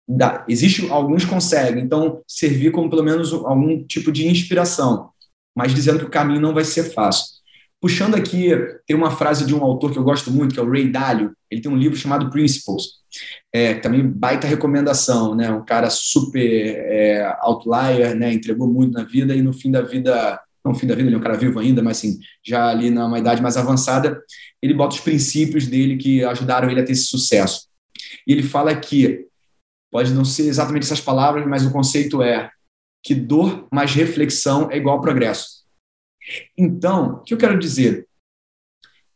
dá. 0.08 0.44
Existe, 0.48 0.90
alguns 0.90 1.24
conseguem, 1.24 1.84
então 1.84 2.22
servir 2.26 2.72
como 2.72 2.90
pelo 2.90 3.04
menos 3.04 3.32
algum 3.32 3.84
tipo 3.84 4.10
de 4.10 4.26
inspiração, 4.26 5.10
mas 5.56 5.74
dizendo 5.74 6.00
que 6.00 6.06
o 6.06 6.10
caminho 6.10 6.40
não 6.40 6.54
vai 6.54 6.64
ser 6.64 6.84
fácil. 6.92 7.37
Puxando 7.80 8.16
aqui, 8.16 8.50
tem 8.86 8.96
uma 8.96 9.10
frase 9.10 9.46
de 9.46 9.54
um 9.54 9.62
autor 9.62 9.92
que 9.92 9.98
eu 9.98 10.02
gosto 10.02 10.32
muito, 10.32 10.52
que 10.52 10.60
é 10.60 10.62
o 10.62 10.70
Ray 10.70 10.90
Dalio. 10.90 11.32
Ele 11.48 11.60
tem 11.60 11.70
um 11.70 11.76
livro 11.76 11.96
chamado 11.96 12.28
Principles. 12.28 12.98
É, 13.52 13.74
também 13.74 14.04
baita 14.04 14.48
recomendação, 14.48 15.34
né? 15.34 15.50
Um 15.50 15.64
cara 15.64 15.88
super 15.88 16.40
é, 16.40 17.36
outlier, 17.40 18.16
né? 18.16 18.32
Entregou 18.32 18.66
muito 18.66 18.94
na 18.94 19.04
vida 19.04 19.34
e 19.34 19.42
no 19.42 19.52
fim 19.52 19.70
da 19.70 19.80
vida, 19.80 20.40
não 20.64 20.74
fim 20.74 20.88
da 20.88 20.94
vida, 20.94 21.08
ele 21.08 21.14
é 21.14 21.18
um 21.18 21.22
cara 21.22 21.36
vivo 21.36 21.60
ainda, 21.60 21.80
mas 21.80 21.98
assim, 21.98 22.18
já 22.44 22.68
ali 22.68 22.90
numa 22.90 23.18
idade 23.18 23.40
mais 23.40 23.56
avançada, 23.56 24.20
ele 24.60 24.74
bota 24.74 24.96
os 24.96 25.00
princípios 25.00 25.68
dele 25.68 25.96
que 25.96 26.24
ajudaram 26.24 26.68
ele 26.68 26.80
a 26.80 26.84
ter 26.84 26.92
esse 26.92 27.06
sucesso. 27.06 27.68
E 28.26 28.32
ele 28.32 28.42
fala 28.42 28.74
que, 28.74 29.26
pode 29.90 30.12
não 30.12 30.24
ser 30.24 30.48
exatamente 30.48 30.82
essas 30.82 31.00
palavras, 31.00 31.46
mas 31.46 31.64
o 31.64 31.70
conceito 31.70 32.22
é 32.22 32.50
que 33.02 33.14
dor 33.14 33.68
mais 33.72 33.94
reflexão 33.94 34.68
é 34.70 34.76
igual 34.76 35.00
progresso. 35.00 35.57
Então, 36.56 37.14
o 37.14 37.22
que 37.22 37.34
eu 37.34 37.38
quero 37.38 37.58
dizer? 37.58 38.06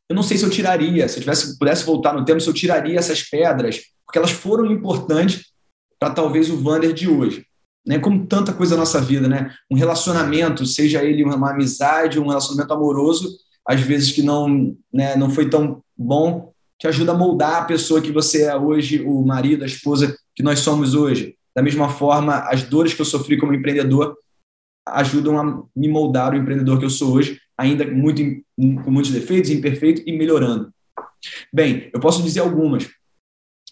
Eu 0.08 0.16
não 0.16 0.22
sei 0.22 0.36
se 0.36 0.44
eu 0.44 0.50
tiraria, 0.50 1.08
se 1.08 1.16
eu 1.16 1.20
tivesse, 1.20 1.58
pudesse 1.58 1.84
voltar 1.84 2.12
no 2.12 2.24
tempo, 2.24 2.40
se 2.40 2.48
eu 2.48 2.54
tiraria 2.54 2.98
essas 2.98 3.22
pedras, 3.22 3.80
porque 4.04 4.18
elas 4.18 4.30
foram 4.30 4.70
importantes 4.70 5.52
para 5.98 6.10
talvez 6.10 6.50
o 6.50 6.56
Vander 6.56 6.92
de 6.92 7.08
hoje. 7.08 7.46
Né? 7.86 7.98
Como 7.98 8.26
tanta 8.26 8.52
coisa 8.52 8.74
na 8.74 8.80
nossa 8.80 9.00
vida, 9.00 9.26
né? 9.26 9.54
Um 9.70 9.76
relacionamento, 9.76 10.66
seja 10.66 11.02
ele 11.02 11.24
uma 11.24 11.50
amizade, 11.50 12.18
um 12.18 12.28
relacionamento 12.28 12.72
amoroso, 12.72 13.36
às 13.66 13.80
vezes 13.80 14.12
que 14.12 14.22
não, 14.22 14.76
né, 14.92 15.16
não 15.16 15.30
foi 15.30 15.48
tão 15.48 15.82
bom, 15.96 16.52
te 16.78 16.86
ajuda 16.88 17.12
a 17.12 17.16
moldar 17.16 17.62
a 17.62 17.64
pessoa 17.64 18.00
que 18.00 18.10
você 18.10 18.42
é 18.42 18.56
hoje, 18.56 19.00
o 19.02 19.24
marido, 19.24 19.62
a 19.62 19.66
esposa 19.66 20.16
que 20.34 20.42
nós 20.42 20.58
somos 20.58 20.94
hoje. 20.94 21.36
Da 21.54 21.62
mesma 21.62 21.88
forma, 21.88 22.38
as 22.48 22.62
dores 22.64 22.92
que 22.92 23.00
eu 23.00 23.06
sofri 23.06 23.38
como 23.38 23.54
empreendedor 23.54 24.16
ajudam 24.86 25.38
a 25.38 25.62
me 25.74 25.88
moldar 25.88 26.32
o 26.32 26.36
empreendedor 26.36 26.78
que 26.78 26.84
eu 26.84 26.90
sou 26.90 27.14
hoje, 27.14 27.40
ainda 27.56 27.86
muito, 27.86 28.22
com 28.56 28.90
muitos 28.90 29.12
defeitos, 29.12 29.50
imperfeito 29.50 30.02
e 30.06 30.12
melhorando. 30.16 30.72
Bem, 31.52 31.90
eu 31.92 32.00
posso 32.00 32.22
dizer 32.22 32.40
algumas. 32.40 32.88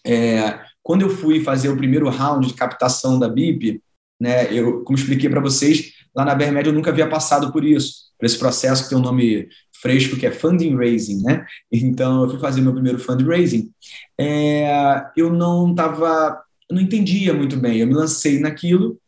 É, 0.05 0.59
quando 0.81 1.01
eu 1.03 1.09
fui 1.09 1.43
fazer 1.43 1.69
o 1.69 1.77
primeiro 1.77 2.09
round 2.09 2.47
de 2.47 2.53
captação 2.53 3.19
da 3.19 3.27
BIP, 3.27 3.81
né, 4.19 4.53
eu, 4.53 4.83
como 4.83 4.97
expliquei 4.97 5.29
para 5.29 5.41
vocês, 5.41 5.93
lá 6.15 6.23
na 6.23 6.35
BRMED 6.35 6.67
eu 6.67 6.73
nunca 6.73 6.91
havia 6.91 7.09
passado 7.09 7.51
por 7.51 7.65
isso, 7.65 8.11
por 8.17 8.25
esse 8.25 8.37
processo 8.37 8.83
que 8.83 8.89
tem 8.89 8.97
um 8.97 9.01
nome 9.01 9.49
fresco, 9.81 10.15
que 10.15 10.25
é 10.25 10.31
funding 10.31 10.75
raising, 10.75 11.23
né? 11.23 11.45
Então, 11.71 12.23
eu 12.23 12.29
fui 12.29 12.39
fazer 12.39 12.61
meu 12.61 12.73
primeiro 12.73 12.99
fundraising. 12.99 13.71
É, 14.17 15.03
eu 15.17 15.33
não 15.33 15.71
estava, 15.71 16.39
não 16.69 16.79
entendia 16.79 17.33
muito 17.33 17.57
bem. 17.57 17.79
Eu 17.79 17.87
me 17.87 17.95
lancei 17.95 18.39
naquilo 18.39 18.99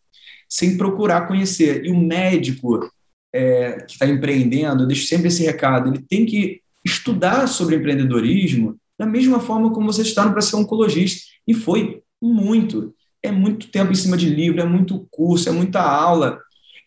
sem 0.53 0.77
procurar 0.77 1.27
conhecer. 1.27 1.83
E 1.83 1.89
o 1.89 1.99
médico 1.99 2.87
é, 3.33 3.81
que 3.87 3.93
está 3.93 4.05
empreendendo, 4.05 4.83
eu 4.83 4.87
deixo 4.87 5.07
sempre 5.07 5.29
esse 5.29 5.43
recado, 5.43 5.89
ele 5.89 6.05
tem 6.07 6.27
que 6.27 6.61
estudar 6.85 7.47
sobre 7.47 7.75
empreendedorismo 7.75 8.77
da 8.99 9.03
mesma 9.03 9.39
forma 9.39 9.73
como 9.73 9.91
você 9.91 10.03
está 10.03 10.29
para 10.29 10.41
ser 10.41 10.55
oncologista. 10.55 11.23
E 11.47 11.55
foi 11.55 12.03
muito. 12.21 12.93
É 13.23 13.31
muito 13.31 13.71
tempo 13.71 13.91
em 13.91 13.95
cima 13.95 14.15
de 14.15 14.29
livro, 14.29 14.61
é 14.61 14.65
muito 14.65 15.07
curso, 15.09 15.49
é 15.49 15.51
muita 15.51 15.81
aula. 15.81 16.39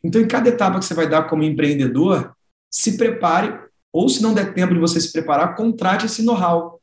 Então, 0.04 0.20
em 0.20 0.28
cada 0.28 0.48
etapa 0.48 0.78
que 0.78 0.84
você 0.84 0.94
vai 0.94 1.08
dar 1.08 1.24
como 1.24 1.42
empreendedor, 1.42 2.32
se 2.70 2.96
prepare, 2.96 3.58
ou 3.92 4.08
se 4.08 4.22
não 4.22 4.32
der 4.32 4.54
tempo 4.54 4.74
de 4.74 4.78
você 4.78 5.00
se 5.00 5.10
preparar, 5.10 5.56
contrate 5.56 6.06
esse 6.06 6.22
know-how, 6.22 6.80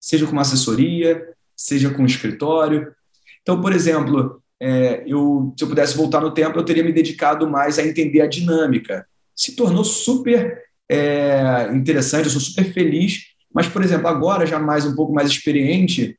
seja 0.00 0.24
com 0.24 0.32
uma 0.32 0.42
assessoria, 0.42 1.26
seja 1.56 1.90
com 1.90 2.02
um 2.02 2.06
escritório. 2.06 2.94
Então, 3.40 3.60
por 3.60 3.72
exemplo, 3.72 4.41
é, 4.64 5.02
eu, 5.04 5.52
se 5.58 5.64
eu 5.64 5.68
pudesse 5.68 5.96
voltar 5.96 6.20
no 6.20 6.30
tempo, 6.30 6.56
eu 6.56 6.64
teria 6.64 6.84
me 6.84 6.92
dedicado 6.92 7.50
mais 7.50 7.80
a 7.80 7.84
entender 7.84 8.20
a 8.20 8.28
dinâmica. 8.28 9.04
Se 9.34 9.56
tornou 9.56 9.82
super 9.82 10.56
é, 10.88 11.68
interessante, 11.74 12.26
eu 12.26 12.30
sou 12.30 12.40
super 12.40 12.72
feliz, 12.72 13.22
mas, 13.52 13.66
por 13.66 13.82
exemplo, 13.82 14.06
agora, 14.06 14.46
já 14.46 14.60
mais 14.60 14.86
um 14.86 14.94
pouco 14.94 15.12
mais 15.12 15.28
experiente, 15.28 16.16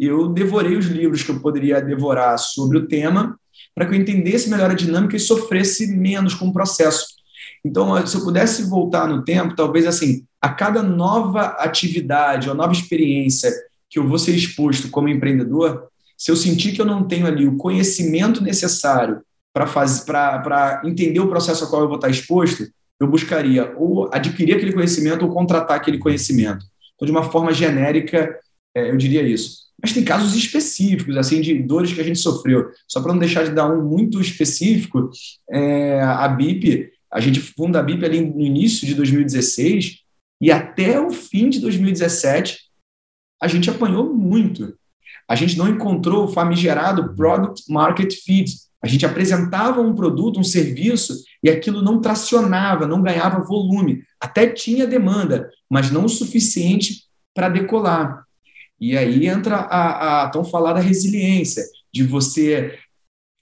eu 0.00 0.30
devorei 0.30 0.74
os 0.74 0.86
livros 0.86 1.22
que 1.22 1.30
eu 1.30 1.40
poderia 1.40 1.82
devorar 1.82 2.38
sobre 2.38 2.78
o 2.78 2.88
tema 2.88 3.38
para 3.74 3.84
que 3.84 3.94
eu 3.94 4.00
entendesse 4.00 4.48
melhor 4.48 4.70
a 4.70 4.74
dinâmica 4.74 5.14
e 5.14 5.20
sofresse 5.20 5.86
menos 5.94 6.34
com 6.34 6.48
o 6.48 6.52
processo. 6.52 7.08
Então, 7.62 8.06
se 8.06 8.16
eu 8.16 8.24
pudesse 8.24 8.62
voltar 8.70 9.06
no 9.06 9.22
tempo, 9.22 9.54
talvez 9.54 9.86
assim, 9.86 10.24
a 10.40 10.48
cada 10.48 10.82
nova 10.82 11.42
atividade 11.58 12.48
ou 12.48 12.54
nova 12.54 12.72
experiência 12.72 13.52
que 13.90 13.98
eu 13.98 14.08
vou 14.08 14.18
ser 14.18 14.34
exposto 14.34 14.88
como 14.88 15.10
empreendedor, 15.10 15.91
se 16.22 16.30
eu 16.30 16.36
sentir 16.36 16.70
que 16.70 16.80
eu 16.80 16.86
não 16.86 17.02
tenho 17.02 17.26
ali 17.26 17.48
o 17.48 17.56
conhecimento 17.56 18.44
necessário 18.44 19.22
para 19.52 20.80
entender 20.84 21.18
o 21.18 21.26
processo 21.26 21.64
ao 21.64 21.70
qual 21.70 21.82
eu 21.82 21.88
vou 21.88 21.96
estar 21.96 22.08
exposto, 22.08 22.64
eu 23.00 23.08
buscaria 23.08 23.74
ou 23.76 24.08
adquirir 24.14 24.54
aquele 24.54 24.72
conhecimento 24.72 25.24
ou 25.24 25.32
contratar 25.32 25.76
aquele 25.76 25.98
conhecimento. 25.98 26.64
Então, 26.94 27.06
de 27.06 27.10
uma 27.10 27.24
forma 27.24 27.52
genérica, 27.52 28.38
é, 28.72 28.90
eu 28.90 28.96
diria 28.96 29.20
isso. 29.20 29.62
Mas 29.82 29.92
tem 29.92 30.04
casos 30.04 30.36
específicos, 30.36 31.16
assim, 31.16 31.40
de 31.40 31.60
dores 31.60 31.92
que 31.92 32.00
a 32.00 32.04
gente 32.04 32.20
sofreu. 32.20 32.70
Só 32.86 33.02
para 33.02 33.12
não 33.12 33.18
deixar 33.18 33.42
de 33.42 33.50
dar 33.50 33.68
um 33.68 33.84
muito 33.84 34.20
específico, 34.20 35.10
é, 35.50 36.02
a 36.02 36.28
BIP, 36.28 36.88
a 37.12 37.18
gente 37.18 37.40
funda 37.40 37.80
a 37.80 37.82
BIP 37.82 38.04
ali 38.04 38.20
no 38.20 38.42
início 38.42 38.86
de 38.86 38.94
2016 38.94 40.02
e 40.40 40.52
até 40.52 41.00
o 41.00 41.10
fim 41.10 41.50
de 41.50 41.58
2017 41.58 42.60
a 43.42 43.48
gente 43.48 43.68
apanhou 43.68 44.14
muito 44.14 44.72
a 45.32 45.34
gente 45.34 45.56
não 45.56 45.66
encontrou 45.66 46.26
o 46.26 46.28
famigerado 46.28 47.14
product 47.14 47.64
market 47.72 48.12
fit. 48.22 48.54
A 48.82 48.86
gente 48.86 49.06
apresentava 49.06 49.80
um 49.80 49.94
produto, 49.94 50.38
um 50.38 50.44
serviço, 50.44 51.24
e 51.42 51.48
aquilo 51.48 51.80
não 51.80 52.02
tracionava, 52.02 52.86
não 52.86 53.00
ganhava 53.00 53.42
volume. 53.42 54.02
Até 54.20 54.46
tinha 54.46 54.86
demanda, 54.86 55.48
mas 55.70 55.90
não 55.90 56.04
o 56.04 56.08
suficiente 56.08 57.04
para 57.34 57.48
decolar. 57.48 58.24
E 58.78 58.94
aí 58.94 59.26
entra 59.26 59.56
a, 59.56 60.24
a 60.24 60.28
tão 60.28 60.44
falada 60.44 60.80
resiliência, 60.80 61.64
de 61.90 62.02
você 62.02 62.78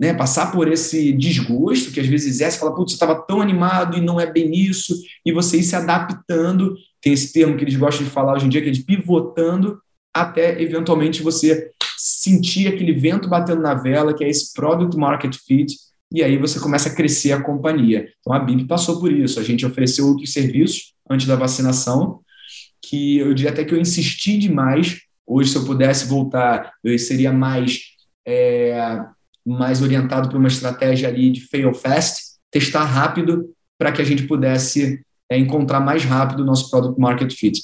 né, 0.00 0.14
passar 0.14 0.53
por 0.53 0.70
esse 0.70 1.11
desgosto 1.11 1.90
que 1.90 1.98
às 1.98 2.07
vezes 2.07 2.40
é, 2.40 2.48
você 2.48 2.57
fala, 2.57 2.72
putz, 2.72 2.92
você 2.92 2.94
estava 2.94 3.20
tão 3.20 3.40
animado 3.40 3.98
e 3.98 4.00
não 4.00 4.20
é 4.20 4.31
bem 4.31 4.55
isso, 4.55 4.94
e 5.26 5.33
você 5.33 5.57
ir 5.57 5.64
se 5.64 5.74
adaptando. 5.74 6.76
Tem 7.00 7.12
esse 7.12 7.33
termo 7.33 7.57
que 7.57 7.64
eles 7.64 7.74
gostam 7.74 8.05
de 8.05 8.12
falar 8.12 8.35
hoje 8.35 8.46
em 8.46 8.48
dia, 8.48 8.62
que 8.62 8.68
é 8.68 8.72
de 8.72 8.85
pivotando, 8.85 9.81
até 10.14 10.61
eventualmente 10.61 11.22
você 11.22 11.72
sentir 12.01 12.67
aquele 12.67 12.95
vento 12.95 13.29
batendo 13.29 13.61
na 13.61 13.75
vela, 13.75 14.15
que 14.15 14.25
é 14.25 14.29
esse 14.29 14.55
product 14.55 14.97
market 14.97 15.37
fit, 15.37 15.77
e 16.11 16.23
aí 16.25 16.39
você 16.39 16.59
começa 16.59 16.89
a 16.89 16.95
crescer 16.95 17.33
a 17.33 17.43
companhia. 17.43 18.09
Então 18.21 18.33
a 18.33 18.39
BIM 18.39 18.67
passou 18.67 18.99
por 18.99 19.13
isso. 19.13 19.39
A 19.39 19.43
gente 19.43 19.67
ofereceu 19.67 20.07
outros 20.07 20.33
serviços 20.33 20.95
antes 21.09 21.27
da 21.27 21.37
vacinação, 21.37 22.21
que 22.83 23.19
eu 23.19 23.35
diria 23.35 23.51
até 23.51 23.65
que 23.65 23.75
eu 23.75 23.79
insisti 23.79 24.39
demais. 24.39 25.01
Hoje, 25.27 25.51
se 25.51 25.57
eu 25.57 25.65
pudesse 25.65 26.07
voltar, 26.07 26.73
eu 26.83 26.99
seria 26.99 27.33
mais, 27.33 27.81
é, 28.27 28.99
mais 29.47 29.83
orientado 29.83 30.29
para 30.29 30.39
uma 30.39 30.49
estratégia 30.49 31.09
ali 31.09 31.31
de 31.31 31.43
fail 31.43 31.73
fast, 31.75 32.23
testar 32.51 32.85
rápido, 32.85 33.51
para 33.79 33.93
que 33.93 34.01
a 34.01 34.05
gente 34.05 34.25
pudesse 34.25 35.01
é, 35.31 35.39
encontrar 35.39 35.81
mais 35.81 36.05
rápido 36.05 36.41
o 36.41 36.47
nosso 36.47 36.71
product 36.71 36.99
market 36.99 37.33
fit. 37.33 37.61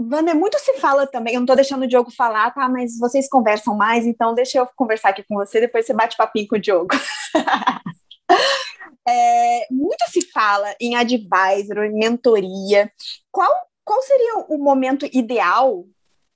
Wander, 0.00 0.36
muito 0.36 0.58
se 0.58 0.74
fala 0.74 1.06
também, 1.06 1.34
eu 1.34 1.40
não 1.40 1.44
estou 1.44 1.56
deixando 1.56 1.82
o 1.82 1.88
Diogo 1.88 2.10
falar, 2.10 2.52
tá? 2.52 2.68
Mas 2.68 2.96
vocês 2.98 3.28
conversam 3.28 3.76
mais, 3.76 4.06
então 4.06 4.34
deixa 4.34 4.58
eu 4.58 4.68
conversar 4.76 5.08
aqui 5.10 5.24
com 5.28 5.34
você, 5.34 5.60
depois 5.60 5.86
você 5.86 5.92
bate 5.92 6.16
papinho 6.16 6.46
com 6.46 6.56
o 6.56 6.60
Diogo. 6.60 6.88
é, 9.08 9.66
muito 9.70 10.04
se 10.08 10.30
fala 10.30 10.72
em 10.80 10.94
advisor, 10.94 11.84
em 11.84 11.94
mentoria. 11.94 12.90
Qual, 13.32 13.52
qual 13.84 14.00
seria 14.02 14.38
o 14.48 14.58
momento 14.58 15.04
ideal 15.12 15.84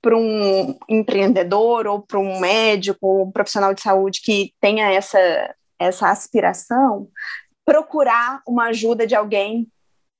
para 0.01 0.17
um 0.17 0.77
empreendedor 0.89 1.87
ou 1.87 2.01
para 2.01 2.19
um 2.19 2.39
médico 2.41 3.07
ou 3.07 3.23
um 3.23 3.31
profissional 3.31 3.73
de 3.73 3.81
saúde 3.81 4.21
que 4.21 4.53
tenha 4.59 4.91
essa, 4.91 5.55
essa 5.79 6.09
aspiração 6.09 7.07
procurar 7.65 8.41
uma 8.45 8.65
ajuda 8.65 9.07
de 9.07 9.15
alguém 9.15 9.71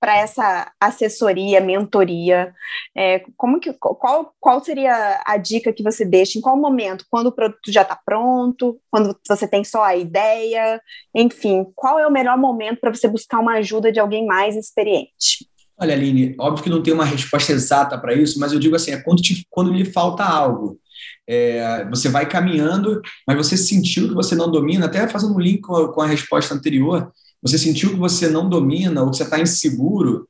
para 0.03 0.17
essa 0.17 0.69
assessoria, 0.81 1.61
mentoria? 1.61 2.53
É, 2.93 3.23
como 3.37 3.57
que, 3.57 3.71
qual, 3.71 4.35
qual 4.37 4.61
seria 4.61 5.23
a 5.25 5.37
dica 5.37 5.71
que 5.71 5.81
você 5.81 6.03
deixa? 6.03 6.37
Em 6.37 6.41
qual 6.41 6.57
momento? 6.57 7.05
Quando 7.09 7.27
o 7.27 7.31
produto 7.31 7.71
já 7.71 7.83
está 7.83 7.97
pronto? 8.05 8.77
Quando 8.91 9.17
você 9.25 9.47
tem 9.47 9.63
só 9.63 9.81
a 9.81 9.95
ideia? 9.95 10.81
Enfim, 11.15 11.65
qual 11.73 11.97
é 11.97 12.05
o 12.05 12.11
melhor 12.11 12.37
momento 12.37 12.81
para 12.81 12.93
você 12.93 13.07
buscar 13.07 13.39
uma 13.39 13.53
ajuda 13.53 13.93
de 13.93 13.99
alguém 14.01 14.25
mais 14.25 14.57
experiente? 14.57 15.47
Olha, 15.77 15.93
Aline, 15.93 16.35
óbvio 16.37 16.65
que 16.65 16.69
não 16.69 16.83
tem 16.83 16.93
uma 16.93 17.05
resposta 17.05 17.53
exata 17.53 17.97
para 17.97 18.13
isso, 18.13 18.37
mas 18.41 18.51
eu 18.51 18.59
digo 18.59 18.75
assim, 18.75 18.91
é 18.91 19.01
quando, 19.01 19.21
te, 19.21 19.47
quando 19.49 19.71
lhe 19.71 19.85
falta 19.85 20.25
algo. 20.25 20.77
É, 21.25 21.87
você 21.89 22.09
vai 22.09 22.27
caminhando, 22.27 23.01
mas 23.25 23.37
você 23.37 23.55
sentiu 23.55 24.09
que 24.09 24.13
você 24.13 24.35
não 24.35 24.51
domina, 24.51 24.85
até 24.85 25.07
fazendo 25.07 25.33
um 25.33 25.39
link 25.39 25.61
com 25.61 25.77
a, 25.77 25.93
com 25.93 26.01
a 26.01 26.07
resposta 26.07 26.53
anterior, 26.53 27.09
você 27.43 27.57
sentiu 27.57 27.89
que 27.89 27.97
você 27.97 28.29
não 28.29 28.47
domina 28.47 29.03
ou 29.03 29.11
que 29.11 29.17
você 29.17 29.23
está 29.23 29.39
inseguro, 29.39 30.27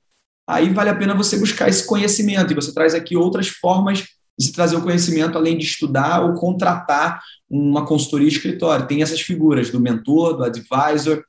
aí 0.49 0.73
vale 0.73 0.89
a 0.89 0.95
pena 0.95 1.13
você 1.13 1.37
buscar 1.37 1.69
esse 1.69 1.85
conhecimento. 1.85 2.51
E 2.51 2.55
você 2.55 2.73
traz 2.73 2.95
aqui 2.95 3.15
outras 3.15 3.47
formas 3.47 4.03
de 4.37 4.45
se 4.47 4.51
trazer 4.51 4.75
o 4.75 4.81
conhecimento, 4.81 5.37
além 5.37 5.55
de 5.55 5.63
estudar 5.63 6.23
ou 6.23 6.33
contratar 6.33 7.21
uma 7.47 7.85
consultoria 7.85 8.27
escritório. 8.27 8.87
Tem 8.87 9.03
essas 9.03 9.21
figuras 9.21 9.69
do 9.69 9.79
mentor, 9.79 10.35
do 10.35 10.43
advisor. 10.43 11.23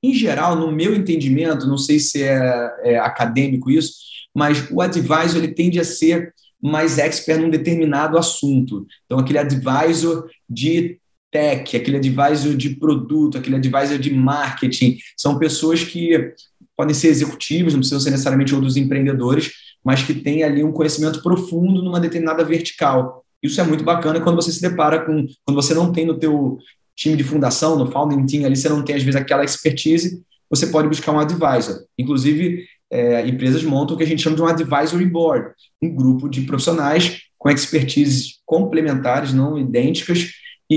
Em 0.00 0.14
geral, 0.14 0.54
no 0.54 0.70
meu 0.70 0.94
entendimento, 0.94 1.66
não 1.66 1.76
sei 1.76 1.98
se 1.98 2.22
é, 2.22 2.70
é 2.84 2.98
acadêmico 2.98 3.70
isso, 3.70 3.94
mas 4.32 4.70
o 4.70 4.80
advisor 4.80 5.42
ele 5.42 5.52
tende 5.52 5.80
a 5.80 5.84
ser 5.84 6.32
mais 6.62 6.96
expert 6.98 7.40
num 7.40 7.50
determinado 7.50 8.16
assunto. 8.16 8.86
Então, 9.04 9.18
aquele 9.18 9.38
advisor 9.38 10.28
de 10.48 10.98
tech, 11.34 11.76
aquele 11.76 11.96
advisor 11.96 12.56
de 12.56 12.70
produto, 12.76 13.36
aquele 13.36 13.56
advisor 13.56 13.98
de 13.98 14.14
marketing, 14.14 14.98
são 15.16 15.36
pessoas 15.36 15.82
que 15.82 16.32
podem 16.76 16.94
ser 16.94 17.08
executivos, 17.08 17.72
não 17.72 17.80
precisam 17.80 17.98
ser 17.98 18.12
necessariamente 18.12 18.54
outros 18.54 18.76
empreendedores, 18.76 19.50
mas 19.84 20.04
que 20.04 20.14
têm 20.14 20.44
ali 20.44 20.62
um 20.62 20.70
conhecimento 20.70 21.20
profundo 21.24 21.82
numa 21.82 21.98
determinada 21.98 22.44
vertical. 22.44 23.24
Isso 23.42 23.60
é 23.60 23.64
muito 23.64 23.82
bacana 23.82 24.20
quando 24.20 24.36
você 24.36 24.52
se 24.52 24.62
depara 24.62 25.04
com, 25.04 25.26
quando 25.44 25.60
você 25.60 25.74
não 25.74 25.90
tem 25.90 26.06
no 26.06 26.16
teu 26.16 26.56
time 26.94 27.16
de 27.16 27.24
fundação, 27.24 27.76
no 27.76 27.90
founding 27.90 28.24
team 28.26 28.46
ali, 28.46 28.56
você 28.56 28.68
não 28.68 28.84
tem 28.84 28.94
às 28.94 29.02
vezes 29.02 29.20
aquela 29.20 29.44
expertise, 29.44 30.22
você 30.48 30.68
pode 30.68 30.86
buscar 30.86 31.10
um 31.10 31.18
advisor. 31.18 31.84
Inclusive, 31.98 32.64
é, 32.92 33.26
empresas 33.26 33.64
montam 33.64 33.96
o 33.96 33.98
que 33.98 34.04
a 34.04 34.06
gente 34.06 34.22
chama 34.22 34.36
de 34.36 34.42
um 34.42 34.46
advisory 34.46 35.04
board, 35.04 35.50
um 35.82 35.92
grupo 35.92 36.28
de 36.28 36.42
profissionais 36.42 37.22
com 37.36 37.50
expertises 37.50 38.38
complementares, 38.46 39.34
não 39.34 39.58
idênticas, 39.58 40.30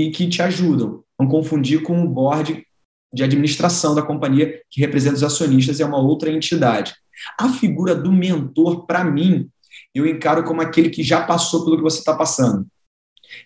e 0.06 0.10
que 0.10 0.28
te 0.28 0.40
ajudam. 0.42 1.02
Não 1.18 1.26
confundir 1.26 1.82
com 1.82 2.02
o 2.02 2.08
board 2.08 2.64
de 3.12 3.24
administração 3.24 3.94
da 3.94 4.02
companhia, 4.02 4.60
que 4.70 4.80
representa 4.80 5.16
os 5.16 5.22
acionistas, 5.22 5.80
é 5.80 5.84
uma 5.84 5.98
outra 5.98 6.30
entidade. 6.30 6.94
A 7.38 7.48
figura 7.48 7.94
do 7.94 8.12
mentor, 8.12 8.86
para 8.86 9.02
mim, 9.02 9.48
eu 9.94 10.06
encaro 10.06 10.44
como 10.44 10.60
aquele 10.60 10.90
que 10.90 11.02
já 11.02 11.24
passou 11.24 11.64
pelo 11.64 11.76
que 11.76 11.82
você 11.82 11.98
está 11.98 12.14
passando. 12.14 12.66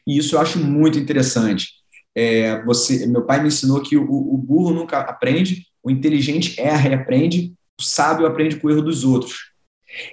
E 0.06 0.18
isso 0.18 0.34
eu 0.34 0.40
acho 0.40 0.58
muito 0.58 0.98
interessante. 0.98 1.68
É, 2.14 2.62
você, 2.64 3.06
meu 3.06 3.22
pai 3.24 3.40
me 3.40 3.48
ensinou 3.48 3.80
que 3.80 3.96
o, 3.96 4.04
o, 4.04 4.36
burro 4.36 4.74
nunca 4.74 4.98
aprende, 4.98 5.66
o 5.82 5.90
inteligente 5.90 6.60
erra 6.60 6.90
e 6.90 6.94
aprende, 6.94 7.54
o 7.80 7.82
sábio 7.82 8.26
aprende 8.26 8.56
com 8.56 8.66
o 8.66 8.70
erro 8.70 8.82
dos 8.82 9.04
outros. 9.04 9.52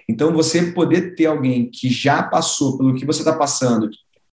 Então, 0.07 0.31
você 0.31 0.71
poder 0.71 1.15
ter 1.15 1.25
alguém 1.25 1.69
que 1.69 1.89
já 1.89 2.23
passou 2.23 2.77
pelo 2.77 2.95
que 2.95 3.05
você 3.05 3.19
está 3.19 3.35
passando, 3.35 3.89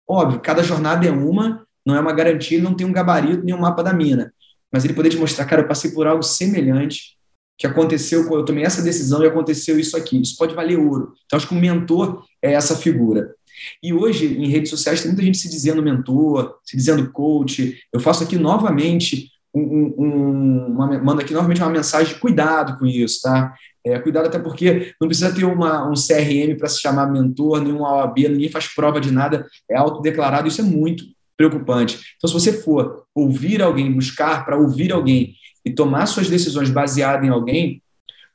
óbvio, 0.09 0.41
cada 0.41 0.63
jornada 0.63 1.07
é 1.07 1.11
uma, 1.11 1.67
não 1.87 1.95
é 1.95 2.01
uma 2.01 2.13
garantia, 2.13 2.61
não 2.61 2.75
tem 2.75 2.87
um 2.87 2.93
gabarito 2.93 3.45
nem 3.45 3.55
um 3.55 3.61
mapa 3.61 3.83
da 3.83 3.93
mina. 3.93 4.33
Mas 4.73 4.85
ele 4.85 4.95
poder 4.95 5.11
te 5.11 5.17
mostrar, 5.17 5.45
cara, 5.47 5.63
eu 5.63 5.69
passei 5.69 5.91
por 5.91 6.07
algo 6.07 6.23
semelhante, 6.23 7.19
que 7.61 7.67
aconteceu, 7.67 8.27
eu 8.33 8.45
tomei 8.45 8.65
essa 8.65 8.81
decisão 8.81 9.23
e 9.23 9.27
aconteceu 9.27 9.79
isso 9.79 9.95
aqui. 9.95 10.21
Isso 10.21 10.37
pode 10.39 10.55
valer 10.55 10.79
ouro. 10.79 11.13
Então, 11.27 11.37
acho 11.37 11.47
que 11.47 11.55
o 11.55 11.61
mentor 11.61 12.25
é 12.41 12.55
essa 12.55 12.75
figura. 12.75 13.35
E 13.83 13.93
hoje, 13.93 14.27
em 14.27 14.49
redes 14.49 14.71
sociais, 14.71 15.03
tem 15.03 15.11
muita 15.11 15.23
gente 15.23 15.37
se 15.37 15.51
dizendo 15.51 15.83
mentor, 15.83 16.57
se 16.65 16.75
dizendo 16.75 17.11
coach. 17.13 17.79
Eu 17.93 18.01
faço 18.01 18.25
aqui 18.25 18.39
novamente, 18.39 19.29
um, 19.55 19.61
um, 19.99 20.67
uma, 20.69 20.99
mando 21.03 21.21
aqui 21.21 21.35
novamente 21.35 21.61
uma 21.61 21.69
mensagem 21.69 22.15
de 22.15 22.21
cuidado 22.21 22.79
com 22.79 22.87
isso, 22.87 23.21
tá? 23.23 23.53
É, 23.85 23.99
cuidado 23.99 24.27
até 24.27 24.39
porque 24.39 24.95
não 24.99 25.09
precisa 25.09 25.35
ter 25.35 25.45
uma, 25.45 25.87
um 25.87 25.93
CRM 25.93 26.57
para 26.57 26.69
se 26.69 26.81
chamar 26.81 27.13
mentor, 27.13 27.61
nenhum 27.61 27.83
OAB, 27.83 28.19
ninguém 28.29 28.51
faz 28.51 28.69
prova 28.69 29.01
de 29.01 29.11
nada, 29.11 29.47
é 29.71 29.77
autodeclarado, 29.77 30.49
isso 30.49 30.63
é 30.63 30.65
muito 30.65 31.05
preocupante. 31.41 31.99
Então, 32.19 32.29
se 32.29 32.35
você 32.35 32.53
for 32.53 33.05
ouvir 33.15 33.63
alguém, 33.63 33.91
buscar 33.91 34.45
para 34.45 34.59
ouvir 34.59 34.93
alguém 34.93 35.35
e 35.65 35.71
tomar 35.73 36.05
suas 36.05 36.29
decisões 36.29 36.69
baseadas 36.69 37.27
em 37.27 37.31
alguém, 37.31 37.83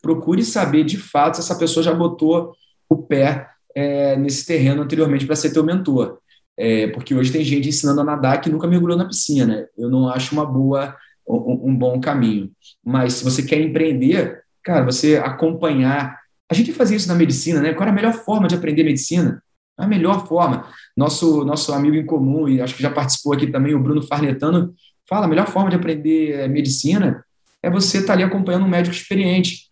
procure 0.02 0.44
saber 0.44 0.84
de 0.84 0.98
fato 0.98 1.36
se 1.36 1.42
essa 1.42 1.56
pessoa 1.56 1.84
já 1.84 1.94
botou 1.94 2.56
o 2.90 2.98
pé 2.98 3.48
é, 3.76 4.16
nesse 4.18 4.44
terreno 4.44 4.82
anteriormente 4.82 5.28
para 5.28 5.36
ser 5.36 5.52
teu 5.52 5.64
mentor. 5.64 6.18
É, 6.58 6.88
porque 6.88 7.14
hoje 7.14 7.32
tem 7.32 7.44
gente 7.44 7.70
ensinando 7.70 8.02
a 8.02 8.04
nadar 8.04 8.42
que 8.42 8.50
nunca 8.50 8.68
mergulhou 8.68 8.98
na 8.98 9.06
piscina. 9.06 9.68
Eu 9.78 9.88
não 9.88 10.10
acho 10.10 10.34
uma 10.34 10.46
boa, 10.46 10.96
um, 11.28 11.70
um 11.70 11.76
bom 11.76 12.00
caminho. 12.00 12.52
Mas 12.84 13.14
se 13.14 13.24
você 13.24 13.44
quer 13.44 13.62
empreender, 13.62 14.42
cara, 14.64 14.84
você 14.84 15.18
acompanhar. 15.18 16.18
A 16.50 16.56
gente 16.56 16.72
fazia 16.72 16.98
isso 16.98 17.08
na 17.08 17.16
medicina, 17.16 17.62
né? 17.62 17.74
Qual 17.74 17.84
era 17.84 17.92
a 17.92 17.96
melhor 17.96 18.14
forma 18.14 18.48
de 18.48 18.56
aprender 18.56 18.84
medicina? 18.84 19.44
A 19.78 19.86
melhor 19.86 20.28
forma. 20.28 20.68
Nosso, 20.96 21.44
nosso 21.44 21.74
amigo 21.74 21.96
em 21.96 22.06
comum, 22.06 22.48
e 22.48 22.62
acho 22.62 22.76
que 22.76 22.82
já 22.82 22.90
participou 22.90 23.34
aqui 23.34 23.48
também, 23.48 23.76
o 23.76 23.80
Bruno 23.80 24.02
Farnetano, 24.02 24.74
fala: 25.08 25.26
a 25.26 25.30
melhor 25.30 25.48
forma 25.48 25.70
de 25.70 25.76
aprender 25.76 26.32
eh, 26.32 26.48
medicina 26.48 27.24
é 27.62 27.70
você 27.70 27.98
estar 27.98 28.08
tá 28.08 28.14
ali 28.14 28.24
acompanhando 28.24 28.66
um 28.66 28.70
médico 28.70 28.96
experiente. 28.96 29.70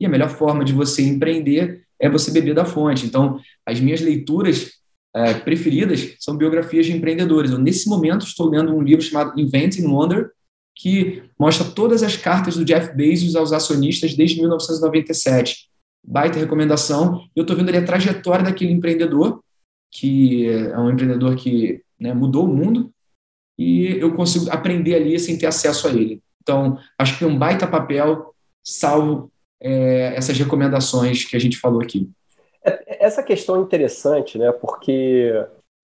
E 0.00 0.06
a 0.06 0.08
melhor 0.08 0.30
forma 0.30 0.64
de 0.64 0.72
você 0.72 1.02
empreender 1.02 1.84
é 2.00 2.10
você 2.10 2.32
beber 2.32 2.54
da 2.54 2.64
fonte. 2.64 3.06
Então, 3.06 3.40
as 3.64 3.80
minhas 3.80 4.00
leituras 4.00 4.72
é, 5.14 5.34
preferidas 5.34 6.16
são 6.18 6.36
biografias 6.36 6.86
de 6.86 6.92
empreendedores. 6.92 7.52
Eu, 7.52 7.58
nesse 7.58 7.88
momento, 7.88 8.26
estou 8.26 8.48
lendo 8.48 8.74
um 8.74 8.82
livro 8.82 9.04
chamado 9.04 9.38
Inventing 9.38 9.86
Wonder, 9.86 10.30
que 10.74 11.22
mostra 11.38 11.64
todas 11.64 12.02
as 12.02 12.16
cartas 12.16 12.56
do 12.56 12.64
Jeff 12.64 12.96
Bezos 12.96 13.36
aos 13.36 13.52
acionistas 13.52 14.14
desde 14.14 14.40
1997 14.40 15.70
baita 16.02 16.38
recomendação. 16.38 17.26
Eu 17.34 17.42
estou 17.42 17.56
vendo 17.56 17.68
ali 17.68 17.78
a 17.78 17.84
trajetória 17.84 18.44
daquele 18.44 18.72
empreendedor, 18.72 19.42
que 19.90 20.48
é 20.48 20.78
um 20.78 20.90
empreendedor 20.90 21.36
que 21.36 21.82
né, 21.98 22.12
mudou 22.12 22.44
o 22.44 22.48
mundo, 22.48 22.90
e 23.58 23.98
eu 23.98 24.14
consigo 24.14 24.50
aprender 24.50 24.94
ali 24.94 25.18
sem 25.18 25.38
ter 25.38 25.46
acesso 25.46 25.86
a 25.86 25.90
ele. 25.90 26.20
Então, 26.42 26.78
acho 26.98 27.14
que 27.14 27.18
tem 27.20 27.28
um 27.28 27.38
baita 27.38 27.66
papel, 27.66 28.34
salvo 28.64 29.30
é, 29.60 30.14
essas 30.16 30.36
recomendações 30.36 31.24
que 31.24 31.36
a 31.36 31.38
gente 31.38 31.58
falou 31.58 31.80
aqui. 31.80 32.10
É, 32.64 33.04
essa 33.04 33.22
questão 33.22 33.56
é 33.56 33.60
interessante, 33.60 34.38
né? 34.38 34.50
Porque 34.50 35.32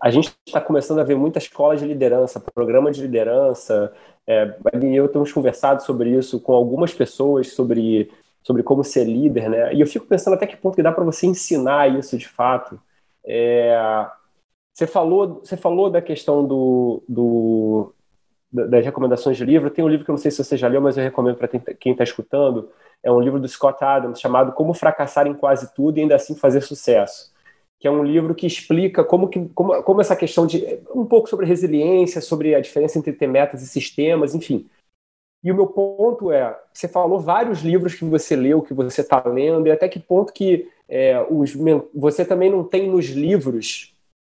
a 0.00 0.10
gente 0.10 0.32
está 0.46 0.60
começando 0.60 1.00
a 1.00 1.04
ver 1.04 1.16
muitas 1.16 1.44
escolas 1.44 1.80
de 1.80 1.86
liderança, 1.86 2.40
programa 2.54 2.90
de 2.90 3.02
liderança. 3.02 3.92
É, 4.26 4.54
eu 4.92 5.08
temos 5.08 5.32
conversado 5.32 5.82
sobre 5.82 6.10
isso 6.10 6.40
com 6.40 6.52
algumas 6.52 6.92
pessoas 6.92 7.48
sobre 7.48 8.10
sobre 8.48 8.62
como 8.62 8.82
ser 8.82 9.04
líder, 9.04 9.50
né? 9.50 9.74
E 9.74 9.80
eu 9.82 9.86
fico 9.86 10.06
pensando 10.06 10.32
até 10.32 10.46
que 10.46 10.56
ponto 10.56 10.74
que 10.74 10.82
dá 10.82 10.90
para 10.90 11.04
você 11.04 11.26
ensinar 11.26 11.94
isso 11.98 12.16
de 12.16 12.26
fato. 12.26 12.80
É, 13.22 13.78
você 14.72 14.86
falou, 14.86 15.40
você 15.44 15.54
falou 15.54 15.90
da 15.90 16.00
questão 16.00 16.46
do, 16.46 17.02
do, 17.06 17.92
das 18.50 18.82
recomendações 18.82 19.36
de 19.36 19.44
livro. 19.44 19.68
Tem 19.68 19.84
um 19.84 19.88
livro 19.88 20.02
que 20.02 20.10
eu 20.10 20.14
não 20.14 20.18
sei 20.18 20.30
se 20.30 20.42
você 20.42 20.56
já 20.56 20.66
leu, 20.66 20.80
mas 20.80 20.96
eu 20.96 21.04
recomendo 21.04 21.36
para 21.36 21.46
quem 21.46 21.92
está 21.92 22.02
escutando. 22.02 22.70
É 23.02 23.12
um 23.12 23.20
livro 23.20 23.38
do 23.38 23.46
Scott 23.46 23.84
Adams 23.84 24.18
chamado 24.18 24.52
Como 24.52 24.72
Fracassar 24.72 25.26
em 25.26 25.34
Quase 25.34 25.74
Tudo 25.74 25.98
e 25.98 26.00
Ainda 26.00 26.16
Assim 26.16 26.34
Fazer 26.34 26.62
Sucesso. 26.62 27.30
Que 27.78 27.86
é 27.86 27.90
um 27.90 28.02
livro 28.02 28.34
que 28.34 28.46
explica 28.46 29.04
como, 29.04 29.28
que, 29.28 29.46
como, 29.50 29.82
como 29.82 30.00
essa 30.00 30.16
questão 30.16 30.46
de. 30.46 30.80
um 30.94 31.04
pouco 31.04 31.28
sobre 31.28 31.44
resiliência, 31.44 32.22
sobre 32.22 32.54
a 32.54 32.60
diferença 32.60 32.98
entre 32.98 33.12
ter 33.12 33.26
metas 33.26 33.60
e 33.60 33.66
sistemas, 33.66 34.34
enfim. 34.34 34.66
E 35.42 35.52
o 35.52 35.54
meu 35.54 35.66
ponto 35.68 36.32
é, 36.32 36.58
você 36.72 36.88
falou 36.88 37.20
vários 37.20 37.60
livros 37.60 37.94
que 37.94 38.04
você 38.04 38.34
leu, 38.34 38.62
que 38.62 38.74
você 38.74 39.02
está 39.02 39.22
lendo, 39.26 39.66
e 39.66 39.70
até 39.70 39.88
que 39.88 40.00
ponto 40.00 40.32
que 40.32 40.68
é, 40.88 41.24
os, 41.30 41.54
você 41.94 42.24
também 42.24 42.50
não 42.50 42.64
tem 42.64 42.90
nos 42.90 43.06
livros 43.06 43.94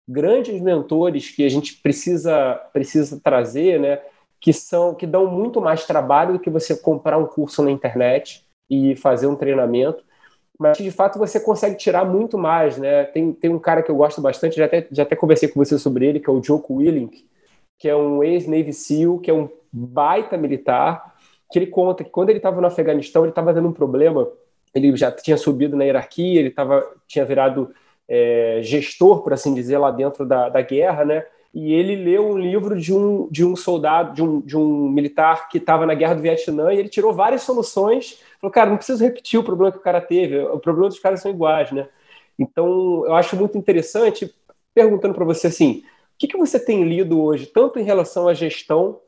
grandes 0.08 0.60
mentores 0.62 1.30
que 1.30 1.45
a 1.45 1.49
gente 1.49 1.76
precisa, 1.82 2.56
precisa 2.74 3.20
trazer, 3.24 3.80
né? 3.80 4.02
Que 4.39 4.52
são 4.54 4.93
que 4.93 5.08
dão 5.08 5.28
muito 5.28 5.62
mais 5.62 5.86
trabalho 5.86 6.34
do 6.34 6.39
que 6.39 6.49
você 6.49 6.76
comprar 6.76 7.18
um 7.18 7.26
curso 7.26 7.64
na 7.64 7.72
internet 7.72 8.45
e 8.70 8.95
fazer 8.95 9.28
um 9.28 9.36
treinamento. 9.36 10.04
mas 10.60 10.78
de 10.78 10.91
fato 10.91 11.18
você 11.20 11.39
consegue 11.39 11.76
tirar 11.78 12.06
muito 12.06 12.38
mais, 12.38 12.78
né? 12.78 13.06
Tem, 13.06 13.34
tem 13.34 13.52
um 13.52 13.60
cara 13.60 13.82
que 13.84 13.89
eu 13.91 13.95
gosto 13.95 14.22
bastante, 14.22 14.58
já 14.58 14.66
até, 14.66 14.88
já 14.91 15.04
até 15.04 15.16
conversei 15.16 15.49
com 15.49 15.64
você 15.64 15.78
sobre 15.80 16.06
ele, 16.08 16.20
que 16.20 16.30
é 16.30 16.34
o 16.34 16.43
Joko 16.43 16.76
Willink, 16.76 17.26
que 17.82 17.89
é 17.89 17.95
um 17.95 18.23
ex-Navy 18.23 18.73
SEAL, 18.73 19.19
que 19.19 19.32
é 19.32 19.34
um 19.34 19.49
baita 19.71 20.38
militar, 20.38 21.15
que 21.51 21.57
ele 21.59 21.67
conta 21.67 22.03
que 22.03 22.09
quando 22.09 22.29
ele 22.29 22.39
estava 22.39 22.61
no 22.61 22.67
Afeganistão, 22.67 23.23
ele 23.23 23.32
estava 23.32 23.53
tendo 23.53 23.67
um 23.67 23.73
problema, 23.73 24.27
ele 24.73 24.95
já 24.95 25.11
tinha 25.11 25.36
subido 25.36 25.75
na 25.75 25.84
hierarquia, 25.84 26.39
ele 26.39 26.51
tava, 26.51 26.86
tinha 27.07 27.25
virado 27.25 27.73
é, 28.07 28.59
gestor, 28.61 29.21
por 29.21 29.34
assim 29.34 29.53
dizer, 29.53 29.77
lá 29.77 29.91
dentro 29.91 30.25
da, 30.25 30.47
da 30.49 30.61
guerra, 30.61 31.03
né? 31.03 31.25
E 31.53 31.73
ele 31.73 31.95
leu 31.97 32.29
um 32.29 32.38
livro 32.38 32.79
de 32.79 32.93
um, 32.93 33.27
de 33.29 33.43
um 33.43 33.55
soldado, 33.55 34.13
de 34.13 34.23
um, 34.23 34.39
de 34.39 34.55
um 34.55 34.88
militar 34.89 35.49
que 35.49 35.57
estava 35.57 35.86
na 35.86 35.93
guerra 35.93 36.15
do 36.15 36.21
Vietnã, 36.21 36.71
e 36.71 36.77
ele 36.77 36.88
tirou 36.88 37.13
várias 37.13 37.41
soluções 37.41 38.21
Falou, 38.41 38.51
cara, 38.51 38.71
não 38.71 38.77
preciso 38.77 39.03
repetir 39.03 39.39
o 39.39 39.43
problema 39.43 39.71
que 39.71 39.77
o 39.77 39.82
cara 39.82 40.01
teve, 40.01 40.39
o 40.39 40.59
problema 40.59 40.89
dos 40.89 40.97
caras 40.97 41.21
são 41.21 41.29
iguais, 41.29 41.71
né? 41.71 41.88
Então, 42.39 43.05
eu 43.05 43.13
acho 43.13 43.36
muito 43.36 43.55
interessante, 43.55 44.34
perguntando 44.73 45.13
para 45.13 45.23
você 45.23 45.45
assim, 45.45 45.84
que, 46.22 46.28
que 46.28 46.38
você 46.38 46.59
tem 46.59 46.84
lido 46.84 47.19
hoje, 47.19 47.47
tanto 47.47 47.80
em 47.80 47.84
relação 47.84 48.28
à 48.28 48.34
gestão, 48.36 48.99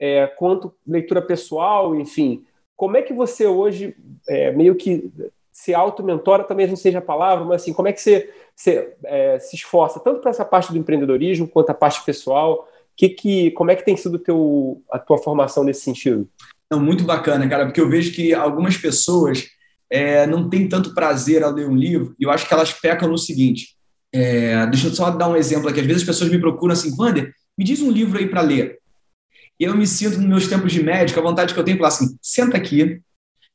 é, 0.00 0.26
quanto 0.26 0.74
leitura 0.84 1.22
pessoal, 1.22 1.94
enfim, 1.94 2.44
como 2.76 2.96
é 2.96 3.02
que 3.02 3.12
você 3.12 3.46
hoje 3.46 3.96
é, 4.28 4.50
meio 4.50 4.74
que 4.74 5.08
se 5.52 5.72
auto-mentora, 5.72 6.42
também 6.42 6.66
não 6.66 6.74
seja 6.74 6.98
a 6.98 7.02
palavra, 7.02 7.44
mas 7.44 7.62
assim, 7.62 7.72
como 7.72 7.86
é 7.86 7.92
que 7.92 8.00
você, 8.00 8.32
você 8.56 8.92
é, 9.04 9.38
se 9.38 9.54
esforça 9.54 10.00
tanto 10.00 10.20
para 10.20 10.30
essa 10.30 10.44
parte 10.44 10.72
do 10.72 10.78
empreendedorismo 10.78 11.46
quanto 11.46 11.70
a 11.70 11.74
parte 11.74 12.04
pessoal? 12.04 12.68
Que, 12.96 13.08
que, 13.08 13.52
como 13.52 13.70
é 13.70 13.76
que 13.76 13.84
tem 13.84 13.96
sido 13.96 14.18
teu, 14.18 14.82
a 14.90 14.98
tua 14.98 15.18
formação 15.18 15.62
nesse 15.62 15.82
sentido? 15.82 16.28
Não, 16.68 16.80
muito 16.80 17.04
bacana, 17.04 17.48
cara, 17.48 17.66
porque 17.66 17.80
eu 17.80 17.88
vejo 17.88 18.12
que 18.12 18.34
algumas 18.34 18.76
pessoas 18.76 19.48
é, 19.88 20.26
não 20.26 20.48
têm 20.48 20.68
tanto 20.68 20.92
prazer 20.92 21.44
ao 21.44 21.52
ler 21.52 21.68
um 21.68 21.76
livro, 21.76 22.16
e 22.18 22.24
eu 22.24 22.30
acho 22.30 22.48
que 22.48 22.54
elas 22.54 22.72
pecam 22.72 23.08
no 23.08 23.18
seguinte. 23.18 23.77
É, 24.12 24.66
deixa 24.66 24.88
eu 24.88 24.94
só 24.94 25.10
dar 25.10 25.28
um 25.28 25.36
exemplo 25.36 25.68
aqui. 25.68 25.80
Às 25.80 25.86
vezes 25.86 26.02
as 26.02 26.06
pessoas 26.06 26.30
me 26.30 26.38
procuram 26.38 26.72
assim, 26.72 26.94
Wander, 26.98 27.32
me 27.56 27.64
diz 27.64 27.80
um 27.80 27.90
livro 27.90 28.18
aí 28.18 28.28
para 28.28 28.40
ler. 28.40 28.78
E 29.58 29.64
eu 29.64 29.76
me 29.76 29.86
sinto, 29.86 30.18
nos 30.18 30.26
meus 30.26 30.46
tempos 30.46 30.72
de 30.72 30.82
médico, 30.82 31.18
a 31.18 31.22
vontade 31.22 31.52
que 31.52 31.58
eu 31.58 31.64
tenho 31.64 31.74
é 31.74 31.78
falar 31.78 31.88
assim: 31.88 32.16
senta 32.22 32.56
aqui, 32.56 33.00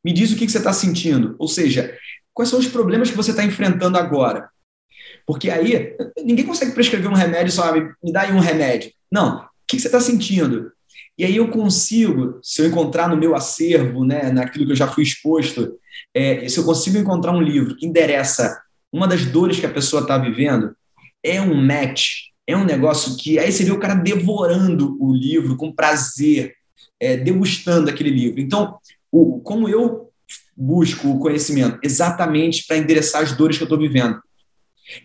me 0.03 0.11
diz 0.11 0.31
o 0.31 0.35
que, 0.35 0.45
que 0.45 0.51
você 0.51 0.57
está 0.57 0.73
sentindo. 0.73 1.35
Ou 1.39 1.47
seja, 1.47 1.97
quais 2.33 2.49
são 2.49 2.59
os 2.59 2.67
problemas 2.67 3.09
que 3.09 3.15
você 3.15 3.31
está 3.31 3.43
enfrentando 3.43 3.97
agora. 3.97 4.49
Porque 5.25 5.49
aí, 5.49 5.95
ninguém 6.23 6.45
consegue 6.45 6.73
prescrever 6.73 7.09
um 7.09 7.15
remédio 7.15 7.53
só, 7.53 7.71
me, 7.71 7.89
me 8.03 8.11
dá 8.11 8.21
aí 8.21 8.33
um 8.33 8.39
remédio. 8.39 8.91
Não, 9.11 9.37
o 9.37 9.45
que, 9.67 9.77
que 9.77 9.81
você 9.81 9.87
está 9.87 10.01
sentindo? 10.01 10.71
E 11.17 11.23
aí 11.23 11.35
eu 11.37 11.47
consigo, 11.49 12.39
se 12.41 12.61
eu 12.61 12.67
encontrar 12.67 13.07
no 13.07 13.15
meu 13.15 13.35
acervo, 13.35 14.03
né, 14.03 14.31
naquilo 14.31 14.65
que 14.65 14.71
eu 14.71 14.75
já 14.75 14.87
fui 14.87 15.03
exposto, 15.03 15.77
é, 16.13 16.47
se 16.49 16.57
eu 16.57 16.65
consigo 16.65 16.97
encontrar 16.97 17.31
um 17.31 17.41
livro 17.41 17.75
que 17.75 17.85
endereça 17.85 18.59
uma 18.93 19.07
das 19.07 19.25
dores 19.25 19.59
que 19.59 19.65
a 19.65 19.73
pessoa 19.73 20.03
está 20.03 20.19
vivendo, 20.19 20.75
é 21.23 21.41
um 21.41 21.55
match, 21.55 22.27
é 22.45 22.55
um 22.55 22.63
negócio 22.63 23.17
que 23.17 23.39
aí 23.39 23.51
você 23.51 23.63
vê 23.63 23.71
o 23.71 23.79
cara 23.79 23.95
devorando 23.95 24.95
o 25.01 25.11
livro 25.11 25.57
com 25.57 25.71
prazer, 25.71 26.53
é, 26.99 27.17
degustando 27.17 27.89
aquele 27.89 28.11
livro. 28.11 28.39
Então, 28.39 28.77
o, 29.11 29.39
como 29.39 29.67
eu 29.67 30.11
busco 30.55 31.09
o 31.09 31.19
conhecimento? 31.19 31.79
Exatamente 31.81 32.65
para 32.67 32.77
endereçar 32.77 33.23
as 33.23 33.31
dores 33.31 33.57
que 33.57 33.63
eu 33.63 33.65
estou 33.65 33.79
vivendo. 33.79 34.21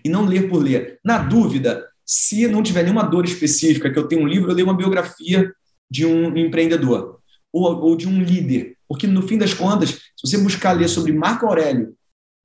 E 0.05 0.09
não 0.09 0.27
ler 0.27 0.51
por 0.51 0.63
ler. 0.63 0.99
Na 1.03 1.19
dúvida, 1.19 1.87
se 2.05 2.47
não 2.47 2.63
tiver 2.63 2.83
nenhuma 2.83 3.05
dor 3.05 3.25
específica 3.25 3.91
que 3.91 3.99
eu 3.99 4.07
tenho 4.07 4.23
um 4.23 4.29
livro, 4.29 4.51
eu 4.51 4.55
leio 4.55 4.67
uma 4.67 4.77
biografia 4.77 5.51
de 5.91 6.05
um 6.05 6.37
empreendedor 6.37 7.21
ou, 7.53 7.65
ou 7.81 7.97
de 7.97 8.07
um 8.07 8.23
líder. 8.23 8.77
Porque, 8.87 9.07
no 9.07 9.23
fim 9.23 9.39
das 9.39 9.55
contas, 9.55 9.91
se 9.91 10.27
você 10.27 10.39
buscar 10.39 10.73
ler 10.73 10.89
sobre 10.89 11.13
Marco 11.13 11.47
Aurélio, 11.47 11.95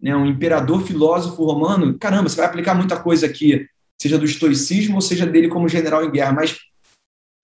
né, 0.04 0.14
um 0.14 0.26
imperador 0.26 0.86
filósofo 0.86 1.46
romano, 1.46 1.98
caramba, 1.98 2.28
você 2.28 2.36
vai 2.36 2.46
aplicar 2.46 2.76
muita 2.76 3.00
coisa 3.00 3.26
aqui, 3.26 3.66
seja 4.02 4.18
do 4.18 4.26
estoicismo 4.26 4.96
ou 4.96 5.02
seja 5.02 5.26
dele 5.26 5.48
como 5.48 5.70
general 5.70 6.04
em 6.04 6.12
guerra, 6.12 6.34
mas 6.34 6.60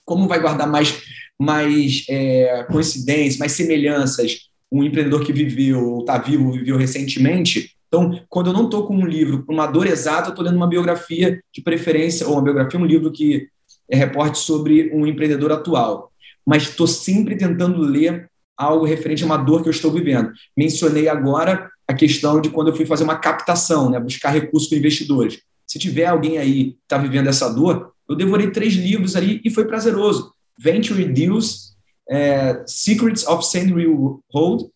como 0.06 0.28
vai 0.28 0.42
guardar 0.42 0.68
mais, 0.68 1.02
mais 1.40 2.06
é, 2.10 2.66
coincidências, 2.70 3.38
mais 3.38 3.54
semelhanças 3.54 4.50
um 4.72 4.84
empreendedor 4.84 5.26
que 5.26 5.34
viveu, 5.34 5.84
ou 5.84 6.00
está 6.02 6.18
vivo, 6.18 6.52
viveu 6.52 6.78
recentemente. 6.78 7.76
Então, 7.88 8.22
quando 8.30 8.48
eu 8.48 8.54
não 8.54 8.66
estou 8.66 8.86
com 8.86 8.96
um 8.96 9.06
livro 9.06 9.44
uma 9.50 9.66
dor 9.66 9.88
exata, 9.88 10.28
eu 10.28 10.32
estou 10.32 10.46
lendo 10.46 10.58
uma 10.58 10.68
biografia 10.68 11.42
de 11.52 11.62
preferência, 11.62 12.28
ou 12.28 12.34
uma 12.34 12.44
biografia, 12.44 12.80
um 12.80 12.86
livro 12.86 13.12
que 13.12 13.48
é, 13.90 13.96
reporte 13.96 14.38
sobre 14.38 14.92
um 14.94 15.08
empreendedor 15.08 15.52
atual, 15.52 16.12
mas 16.46 16.64
estou 16.64 16.86
sempre 16.86 17.36
tentando 17.36 17.82
ler 17.82 18.30
algo 18.56 18.86
referente 18.86 19.24
a 19.24 19.26
uma 19.26 19.38
dor 19.38 19.64
que 19.64 19.70
eu 19.70 19.72
estou 19.72 19.92
vivendo. 19.92 20.32
Mencionei 20.56 21.08
agora 21.08 21.72
a 21.90 21.94
questão 21.94 22.40
de 22.40 22.52
quando 22.52 22.68
eu 22.68 22.76
fui 22.76 22.86
fazer 22.86 23.04
uma 23.04 23.18
captação, 23.18 23.90
né, 23.90 24.00
buscar 24.00 24.30
recursos 24.30 24.70
para 24.70 24.78
investidores. 24.78 25.42
Se 25.66 25.80
tiver 25.80 26.06
alguém 26.06 26.38
aí 26.38 26.66
que 26.66 26.80
está 26.84 27.00
vivendo 27.00 27.28
essa 27.28 27.52
dor, 27.52 27.94
eu 28.08 28.16
devorei 28.16 28.52
três 28.52 28.76
livros 28.76 29.16
ali 29.16 29.42
e 29.44 29.50
foi 29.50 29.66
prazeroso. 29.66 30.32
Venture 30.56 31.04
Deals, 31.06 31.76
é, 32.08 32.64
Secrets 32.68 33.26
of 33.26 33.44
Sand 33.44 33.74
Real 33.74 34.22
Hold 34.32 34.70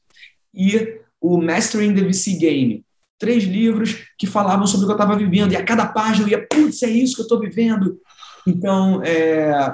e 0.55 1.01
o 1.21 1.39
Mastering 1.39 1.93
the 1.93 2.01
VC 2.01 2.33
Game. 2.33 2.83
Três 3.19 3.43
livros 3.43 4.07
que 4.17 4.25
falavam 4.25 4.65
sobre 4.65 4.85
o 4.85 4.87
que 4.87 4.93
eu 4.93 4.97
estava 4.97 5.15
vivendo. 5.15 5.51
E 5.51 5.55
a 5.55 5.63
cada 5.63 5.85
página 5.85 6.25
eu 6.25 6.31
ia, 6.31 6.47
putz, 6.47 6.81
é 6.81 6.89
isso 6.89 7.13
que 7.13 7.21
eu 7.21 7.25
estou 7.25 7.39
vivendo. 7.39 7.99
Então, 8.47 9.03
é, 9.03 9.71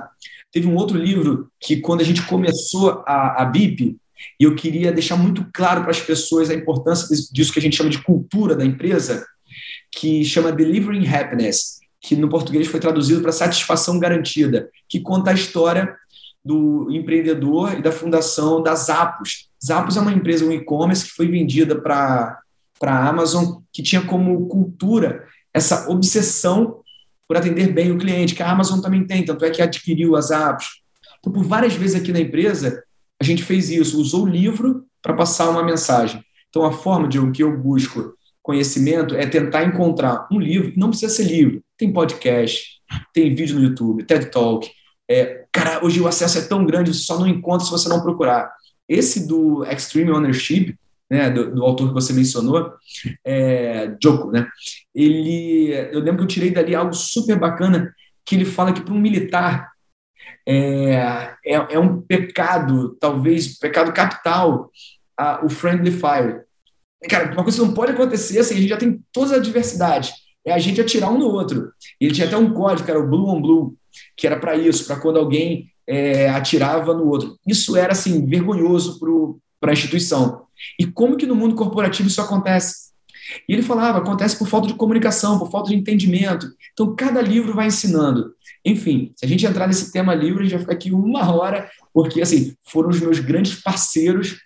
teve 0.51 0.67
um 0.67 0.75
outro 0.75 0.97
livro 0.97 1.49
que, 1.57 1.77
quando 1.77 2.01
a 2.01 2.05
gente 2.05 2.21
começou 2.23 3.01
a, 3.07 3.41
a 3.41 3.45
BIP, 3.45 3.97
e 4.39 4.43
eu 4.43 4.55
queria 4.55 4.91
deixar 4.91 5.15
muito 5.15 5.45
claro 5.53 5.81
para 5.81 5.91
as 5.91 6.01
pessoas 6.01 6.49
a 6.49 6.53
importância 6.53 7.07
disso 7.31 7.53
que 7.53 7.59
a 7.59 7.61
gente 7.61 7.75
chama 7.75 7.89
de 7.89 8.01
cultura 8.03 8.55
da 8.55 8.65
empresa, 8.65 9.25
que 9.91 10.23
chama 10.23 10.51
Delivering 10.51 11.07
Happiness, 11.07 11.79
que 12.01 12.15
no 12.15 12.29
português 12.29 12.67
foi 12.67 12.79
traduzido 12.79 13.21
para 13.21 13.31
satisfação 13.31 13.99
garantida, 13.99 14.69
que 14.87 14.99
conta 14.99 15.31
a 15.31 15.33
história 15.33 15.95
do 16.43 16.89
empreendedor 16.91 17.77
e 17.77 17.81
da 17.81 17.91
fundação 17.91 18.63
da 18.63 18.73
Zappos. 18.75 19.49
Zappos 19.63 19.97
é 19.97 19.99
uma 19.99 20.13
empresa, 20.13 20.45
um 20.45 20.51
e-commerce 20.51 21.05
que 21.05 21.11
foi 21.11 21.27
vendida 21.27 21.79
para 21.79 22.39
a 22.81 23.07
Amazon, 23.09 23.61
que 23.73 23.83
tinha 23.83 24.01
como 24.01 24.47
cultura 24.47 25.25
essa 25.53 25.89
obsessão 25.89 26.79
por 27.27 27.37
atender 27.37 27.73
bem 27.73 27.91
o 27.91 27.97
cliente, 27.97 28.33
que 28.33 28.41
a 28.41 28.49
Amazon 28.49 28.79
também 28.79 29.05
tem, 29.05 29.25
tanto 29.25 29.43
é 29.45 29.49
que 29.51 29.61
adquiriu 29.61 30.15
as 30.15 30.31
apps. 30.31 30.67
Então, 31.19 31.33
por 31.33 31.43
várias 31.43 31.73
vezes 31.73 32.01
aqui 32.01 32.11
na 32.11 32.19
empresa, 32.19 32.83
a 33.19 33.23
gente 33.23 33.43
fez 33.43 33.69
isso, 33.69 33.99
usou 33.99 34.23
o 34.23 34.29
livro 34.29 34.85
para 35.01 35.13
passar 35.13 35.49
uma 35.49 35.63
mensagem. 35.63 36.23
Então, 36.49 36.63
a 36.63 36.71
forma 36.71 37.07
de 37.07 37.19
que 37.31 37.43
eu 37.43 37.57
busco 37.57 38.13
conhecimento 38.41 39.15
é 39.15 39.27
tentar 39.27 39.63
encontrar 39.63 40.27
um 40.31 40.39
livro, 40.39 40.73
não 40.75 40.89
precisa 40.89 41.13
ser 41.13 41.23
livro, 41.23 41.61
tem 41.77 41.93
podcast, 41.93 42.79
tem 43.13 43.35
vídeo 43.35 43.55
no 43.55 43.63
YouTube, 43.63 44.03
TED 44.03 44.31
Talk. 44.31 44.69
É, 45.09 45.45
cara, 45.51 45.85
hoje 45.85 45.99
o 45.99 46.07
acesso 46.07 46.37
é 46.39 46.41
tão 46.41 46.65
grande, 46.65 46.93
você 46.93 47.01
só 47.01 47.19
não 47.19 47.27
encontra 47.27 47.65
se 47.65 47.71
você 47.71 47.87
não 47.87 48.01
procurar. 48.01 48.51
Esse 48.87 49.27
do 49.27 49.63
Extreme 49.65 50.11
Ownership, 50.11 50.75
né, 51.09 51.29
do, 51.29 51.53
do, 51.53 51.63
autor 51.63 51.89
que 51.89 51.93
você 51.93 52.13
mencionou, 52.13 52.73
é, 53.25 53.95
Joko, 54.01 54.31
né? 54.31 54.47
Ele, 54.93 55.71
eu 55.91 55.99
lembro 55.99 56.17
que 56.17 56.23
eu 56.23 56.27
tirei 56.27 56.51
dali 56.51 56.75
algo 56.75 56.93
super 56.93 57.37
bacana 57.37 57.93
que 58.25 58.35
ele 58.35 58.45
fala 58.45 58.71
que 58.71 58.81
para 58.81 58.93
um 58.93 58.99
militar 58.99 59.68
é, 60.47 61.33
é, 61.45 61.53
é, 61.53 61.79
um 61.79 62.01
pecado, 62.01 62.95
talvez 62.99 63.57
pecado 63.57 63.93
capital, 63.93 64.71
a, 65.17 65.45
o 65.45 65.49
friendly 65.49 65.91
fire. 65.91 66.41
Cara, 67.09 67.31
uma 67.33 67.43
coisa 67.43 67.59
que 67.59 67.65
não 67.65 67.73
pode 67.73 67.91
acontecer, 67.91 68.39
assim, 68.39 68.55
a 68.55 68.57
gente 68.57 68.69
já 68.69 68.77
tem 68.77 69.01
todas 69.11 69.31
as 69.31 69.41
diversidades, 69.41 70.11
é 70.45 70.51
a 70.51 70.59
gente 70.59 70.81
atirar 70.81 71.11
um 71.11 71.17
no 71.17 71.27
outro. 71.27 71.71
Ele 71.99 72.13
tinha 72.13 72.27
até 72.27 72.37
um 72.37 72.53
código, 72.53 72.89
era 72.89 72.99
o 72.99 73.07
Blue 73.07 73.29
on 73.29 73.41
Blue, 73.41 73.75
que 74.15 74.27
era 74.27 74.39
para 74.39 74.55
isso, 74.55 74.85
para 74.85 74.99
quando 74.99 75.19
alguém 75.19 75.71
é, 75.87 76.29
atirava 76.29 76.93
no 76.93 77.07
outro. 77.07 77.37
Isso 77.47 77.75
era 77.75 77.93
assim 77.93 78.25
vergonhoso 78.25 78.99
para 79.59 79.71
a 79.71 79.73
instituição. 79.73 80.43
E 80.79 80.85
como 80.85 81.17
que 81.17 81.25
no 81.25 81.35
mundo 81.35 81.55
corporativo 81.55 82.07
isso 82.07 82.21
acontece? 82.21 82.88
E 83.47 83.53
ele 83.53 83.61
falava, 83.61 83.99
acontece 83.99 84.37
por 84.37 84.47
falta 84.47 84.67
de 84.67 84.73
comunicação, 84.73 85.39
por 85.39 85.51
falta 85.51 85.69
de 85.69 85.75
entendimento. 85.75 86.47
Então, 86.73 86.95
cada 86.95 87.21
livro 87.21 87.53
vai 87.53 87.67
ensinando. 87.67 88.33
Enfim, 88.65 89.11
se 89.15 89.25
a 89.25 89.27
gente 89.27 89.45
entrar 89.45 89.67
nesse 89.67 89.91
tema 89.91 90.13
livro, 90.13 90.39
a 90.39 90.43
gente 90.43 90.51
vai 90.51 90.61
ficar 90.61 90.73
aqui 90.73 90.91
uma 90.91 91.31
hora, 91.33 91.69
porque, 91.93 92.21
assim, 92.21 92.53
foram 92.63 92.89
os 92.89 92.99
meus 92.99 93.19
grandes 93.19 93.55
parceiros 93.61 94.37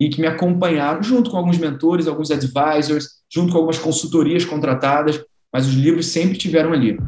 e 0.00 0.08
que 0.08 0.20
me 0.20 0.26
acompanharam, 0.26 1.02
junto 1.02 1.30
com 1.30 1.36
alguns 1.36 1.58
mentores, 1.58 2.06
alguns 2.06 2.30
advisors, 2.30 3.08
junto 3.32 3.52
com 3.52 3.58
algumas 3.58 3.78
consultorias 3.78 4.44
contratadas, 4.44 5.22
mas 5.52 5.66
os 5.66 5.74
livros 5.74 6.06
sempre 6.06 6.36
tiveram 6.36 6.72
ali. 6.72 6.98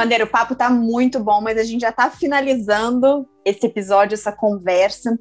Vander, 0.00 0.22
o 0.22 0.26
papo 0.26 0.54
tá 0.54 0.70
muito 0.70 1.20
bom, 1.20 1.42
mas 1.42 1.58
a 1.58 1.62
gente 1.62 1.82
já 1.82 1.92
tá 1.92 2.10
finalizando 2.10 3.28
esse 3.44 3.66
episódio, 3.66 4.14
essa 4.14 4.32
conversa. 4.32 5.18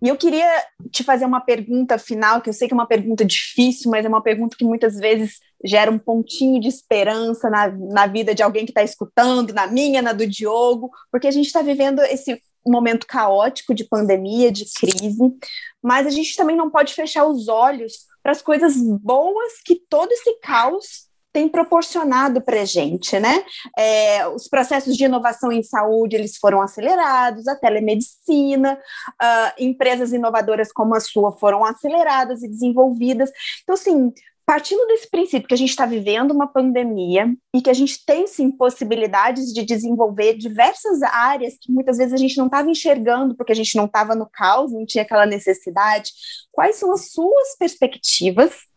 E 0.00 0.08
eu 0.08 0.16
queria 0.16 0.48
te 0.88 1.02
fazer 1.02 1.24
uma 1.24 1.40
pergunta 1.40 1.98
final, 1.98 2.40
que 2.40 2.48
eu 2.48 2.52
sei 2.52 2.68
que 2.68 2.74
é 2.74 2.76
uma 2.76 2.86
pergunta 2.86 3.24
difícil, 3.24 3.90
mas 3.90 4.04
é 4.04 4.08
uma 4.08 4.22
pergunta 4.22 4.56
que 4.56 4.64
muitas 4.64 4.96
vezes 4.96 5.40
gera 5.64 5.90
um 5.90 5.98
pontinho 5.98 6.60
de 6.60 6.68
esperança 6.68 7.50
na, 7.50 7.68
na 7.68 8.06
vida 8.06 8.32
de 8.32 8.40
alguém 8.40 8.64
que 8.64 8.70
está 8.70 8.84
escutando, 8.84 9.52
na 9.52 9.66
minha, 9.66 10.00
na 10.00 10.12
do 10.12 10.24
Diogo, 10.24 10.90
porque 11.10 11.26
a 11.26 11.32
gente 11.32 11.46
está 11.46 11.60
vivendo 11.60 12.00
esse 12.02 12.40
momento 12.64 13.08
caótico 13.08 13.74
de 13.74 13.82
pandemia, 13.82 14.52
de 14.52 14.64
crise, 14.78 15.34
mas 15.82 16.06
a 16.06 16.10
gente 16.10 16.36
também 16.36 16.56
não 16.56 16.70
pode 16.70 16.94
fechar 16.94 17.24
os 17.24 17.48
olhos 17.48 18.06
para 18.22 18.30
as 18.30 18.42
coisas 18.42 18.76
boas 18.76 19.54
que 19.64 19.74
todo 19.88 20.12
esse 20.12 20.38
caos 20.40 21.09
tem 21.32 21.48
proporcionado 21.48 22.40
para 22.40 22.62
a 22.62 22.64
gente, 22.64 23.18
né? 23.18 23.44
É, 23.78 24.26
os 24.28 24.48
processos 24.48 24.96
de 24.96 25.04
inovação 25.04 25.52
em 25.52 25.62
saúde 25.62 26.16
eles 26.16 26.36
foram 26.36 26.60
acelerados, 26.60 27.46
a 27.46 27.54
telemedicina, 27.54 28.78
uh, 29.22 29.52
empresas 29.62 30.12
inovadoras 30.12 30.72
como 30.72 30.94
a 30.94 31.00
sua 31.00 31.32
foram 31.32 31.64
aceleradas 31.64 32.42
e 32.42 32.48
desenvolvidas. 32.48 33.30
Então, 33.62 33.74
assim, 33.74 34.12
partindo 34.50 34.84
desse 34.88 35.08
princípio 35.08 35.46
que 35.46 35.54
a 35.54 35.56
gente 35.56 35.68
está 35.68 35.86
vivendo 35.86 36.32
uma 36.32 36.48
pandemia 36.48 37.32
e 37.54 37.62
que 37.62 37.70
a 37.70 37.72
gente 37.72 38.04
tem 38.04 38.26
sim 38.26 38.50
possibilidades 38.50 39.52
de 39.52 39.64
desenvolver 39.64 40.36
diversas 40.36 41.02
áreas 41.02 41.54
que 41.60 41.70
muitas 41.70 41.98
vezes 41.98 42.12
a 42.12 42.16
gente 42.16 42.36
não 42.36 42.46
estava 42.46 42.68
enxergando 42.68 43.36
porque 43.36 43.52
a 43.52 43.54
gente 43.54 43.76
não 43.76 43.84
estava 43.84 44.16
no 44.16 44.28
caos, 44.28 44.72
não 44.72 44.84
tinha 44.84 45.04
aquela 45.04 45.24
necessidade. 45.24 46.10
Quais 46.50 46.74
são 46.74 46.92
as 46.92 47.12
suas 47.12 47.56
perspectivas 47.56 48.69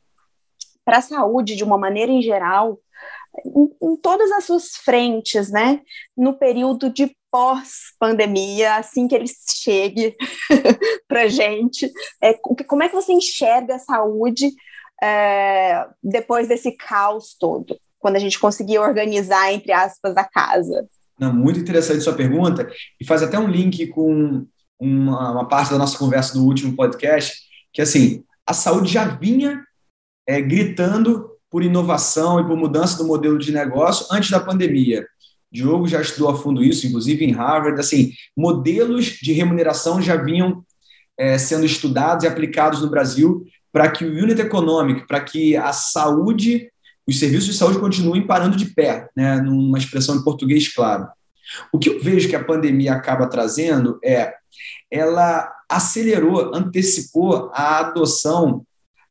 para 0.85 0.97
a 0.97 1.01
saúde 1.01 1.55
de 1.55 1.63
uma 1.63 1.77
maneira 1.77 2.11
em 2.11 2.21
geral, 2.21 2.79
em, 3.45 3.89
em 3.89 3.97
todas 3.97 4.31
as 4.31 4.43
suas 4.43 4.75
frentes, 4.75 5.51
né? 5.51 5.81
No 6.15 6.33
período 6.37 6.89
de 6.89 7.15
pós-pandemia, 7.31 8.75
assim 8.75 9.07
que 9.07 9.15
ele 9.15 9.25
chegue 9.59 10.15
para 11.07 11.27
gente, 11.27 11.91
é, 12.21 12.33
como 12.33 12.83
é 12.83 12.89
que 12.89 12.95
você 12.95 13.11
enxerga 13.11 13.75
a 13.75 13.79
saúde 13.79 14.51
é, 15.01 15.85
depois 16.03 16.47
desse 16.47 16.71
caos 16.73 17.35
todo, 17.39 17.75
quando 17.97 18.17
a 18.17 18.19
gente 18.19 18.39
conseguir 18.39 18.77
organizar, 18.77 19.51
entre 19.51 19.71
aspas, 19.71 20.15
a 20.15 20.23
casa? 20.23 20.87
Não, 21.19 21.33
muito 21.33 21.59
interessante 21.59 22.01
sua 22.01 22.13
pergunta, 22.13 22.71
e 23.01 23.05
faz 23.05 23.23
até 23.23 23.39
um 23.39 23.47
link 23.47 23.87
com 23.87 24.45
uma, 24.79 25.31
uma 25.31 25.47
parte 25.47 25.71
da 25.71 25.77
nossa 25.77 25.97
conversa 25.97 26.33
do 26.33 26.45
último 26.45 26.75
podcast, 26.75 27.41
que 27.71 27.81
assim, 27.81 28.23
a 28.45 28.53
saúde 28.53 28.91
já 28.91 29.05
vinha 29.05 29.63
é, 30.27 30.41
gritando 30.41 31.29
por 31.49 31.63
inovação 31.63 32.39
e 32.39 32.45
por 32.45 32.57
mudança 32.57 32.97
do 32.97 33.07
modelo 33.07 33.37
de 33.37 33.51
negócio 33.51 34.07
antes 34.11 34.29
da 34.29 34.39
pandemia. 34.39 35.05
Diogo 35.51 35.87
já 35.87 36.01
estudou 36.01 36.29
a 36.29 36.35
fundo 36.35 36.63
isso, 36.63 36.87
inclusive 36.87 37.23
em 37.23 37.31
Harvard. 37.31 37.79
Assim, 37.79 38.11
modelos 38.35 39.05
de 39.21 39.33
remuneração 39.33 40.01
já 40.01 40.15
vinham 40.15 40.65
é, 41.15 41.37
sendo 41.37 41.65
estudados 41.65 42.23
e 42.23 42.27
aplicados 42.27 42.81
no 42.81 42.89
Brasil 42.89 43.45
para 43.71 43.89
que 43.91 44.03
o 44.03 44.11
unit 44.11 44.41
economic, 44.41 45.07
para 45.07 45.21
que 45.21 45.55
a 45.55 45.71
saúde, 45.71 46.71
os 47.07 47.19
serviços 47.19 47.47
de 47.47 47.53
saúde 47.53 47.79
continuem 47.79 48.25
parando 48.25 48.57
de 48.57 48.65
pé, 48.65 49.09
né, 49.15 49.39
numa 49.41 49.77
expressão 49.77 50.15
em 50.15 50.23
português 50.23 50.73
claro. 50.73 51.07
O 51.71 51.77
que 51.77 51.89
eu 51.89 52.01
vejo 52.01 52.29
que 52.29 52.35
a 52.35 52.43
pandemia 52.43 52.93
acaba 52.93 53.27
trazendo 53.27 53.99
é 54.03 54.33
ela 54.89 55.51
acelerou, 55.69 56.53
antecipou 56.53 57.51
a 57.53 57.79
adoção 57.79 58.65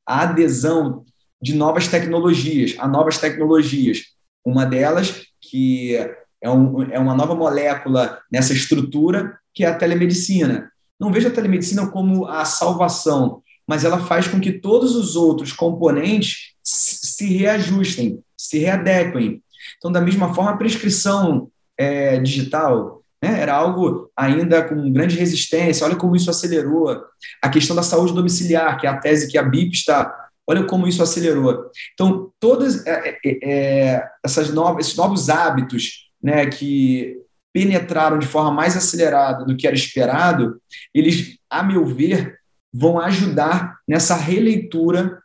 a 0.07 0.23
adesão 0.23 1.05
de 1.41 1.55
novas 1.55 1.89
tecnologias, 1.89 2.77
a 2.79 2.87
novas 2.87 3.19
tecnologias. 3.19 4.05
Uma 4.45 4.65
delas, 4.65 5.27
que 5.41 5.97
é, 6.41 6.51
um, 6.51 6.83
é 6.83 6.99
uma 6.99 7.15
nova 7.15 7.35
molécula 7.35 8.21
nessa 8.31 8.53
estrutura, 8.53 9.39
que 9.55 9.65
é 9.65 9.69
a 9.69 9.75
telemedicina. 9.75 10.71
Não 10.99 11.13
vejo 11.13 11.29
a 11.29 11.33
telemedicina 11.33 11.89
como 11.89 12.27
a 12.27 12.45
salvação, 12.45 13.43
mas 13.67 13.85
ela 13.85 13.99
faz 13.99 14.29
com 14.29 14.41
que 14.41 14.53
todos 14.53 14.95
os 14.95 15.17
outros 15.17 15.53
componentes 15.53 16.53
se 16.63 17.27
reajustem, 17.37 18.21
se 18.37 18.59
readequem. 18.59 19.43
Então, 19.79 19.91
da 19.91 20.01
mesma 20.01 20.33
forma, 20.35 20.53
a 20.53 20.57
prescrição 20.57 21.51
é, 21.77 22.19
digital, 22.21 23.02
né? 23.23 23.41
Era 23.41 23.55
algo 23.55 24.11
ainda 24.17 24.63
com 24.63 24.93
grande 24.93 25.17
resistência. 25.17 25.87
Olha 25.87 25.95
como 25.95 26.17
isso 26.17 26.29
acelerou. 26.29 27.05
A 27.41 27.49
questão 27.49 27.77
da 27.77 27.83
saúde 27.83 28.13
domiciliar, 28.13 28.79
que 28.79 28.87
é 28.87 28.91
a 28.91 28.99
tese 28.99 29.31
que 29.31 29.39
a 29.39 29.43
BIP 29.43 29.73
está. 29.73 30.13
Olha 30.47 30.65
como 30.65 30.89
isso 30.89 31.03
acelerou. 31.03 31.71
Então, 31.95 32.33
todas 32.41 32.85
é, 32.85 33.19
é, 33.25 33.39
é, 33.43 34.09
essas 34.25 34.51
novas, 34.51 34.87
esses 34.87 34.99
novos 34.99 35.31
hábitos 35.31 36.11
né, 36.21 36.47
que 36.47 37.17
penetraram 37.53 38.19
de 38.19 38.27
forma 38.27 38.51
mais 38.51 38.77
acelerada 38.77 39.45
do 39.45 39.57
que 39.57 39.67
era 39.67 39.77
esperado, 39.77 40.61
eles, 40.93 41.39
a 41.49 41.63
meu 41.63 41.87
ver, 41.87 42.39
vão 42.73 42.99
ajudar 42.99 43.77
nessa 43.87 44.17
releitura 44.17 45.23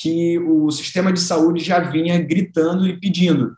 que 0.00 0.38
o 0.38 0.70
sistema 0.70 1.12
de 1.12 1.20
saúde 1.20 1.62
já 1.62 1.78
vinha 1.78 2.18
gritando 2.18 2.86
e 2.88 2.98
pedindo. 2.98 3.54